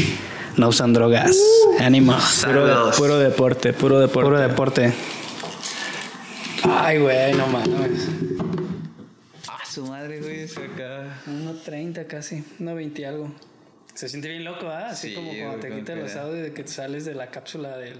[0.56, 1.36] no usan drogas.
[1.78, 2.16] Ánimo.
[2.96, 4.24] Puro, deporte, puro deporte.
[4.28, 4.92] Puro deporte.
[6.64, 8.08] Ay, güey, no mames.
[9.48, 10.40] Ah, su madre, güey.
[10.40, 11.20] es acá.
[11.26, 13.32] 1.30 casi, 1.20 y algo.
[13.94, 14.88] Se siente bien loco, ¿ah?
[14.90, 17.76] Así Sí, como cuando te que- los audios de que te sales de la cápsula
[17.76, 17.98] del,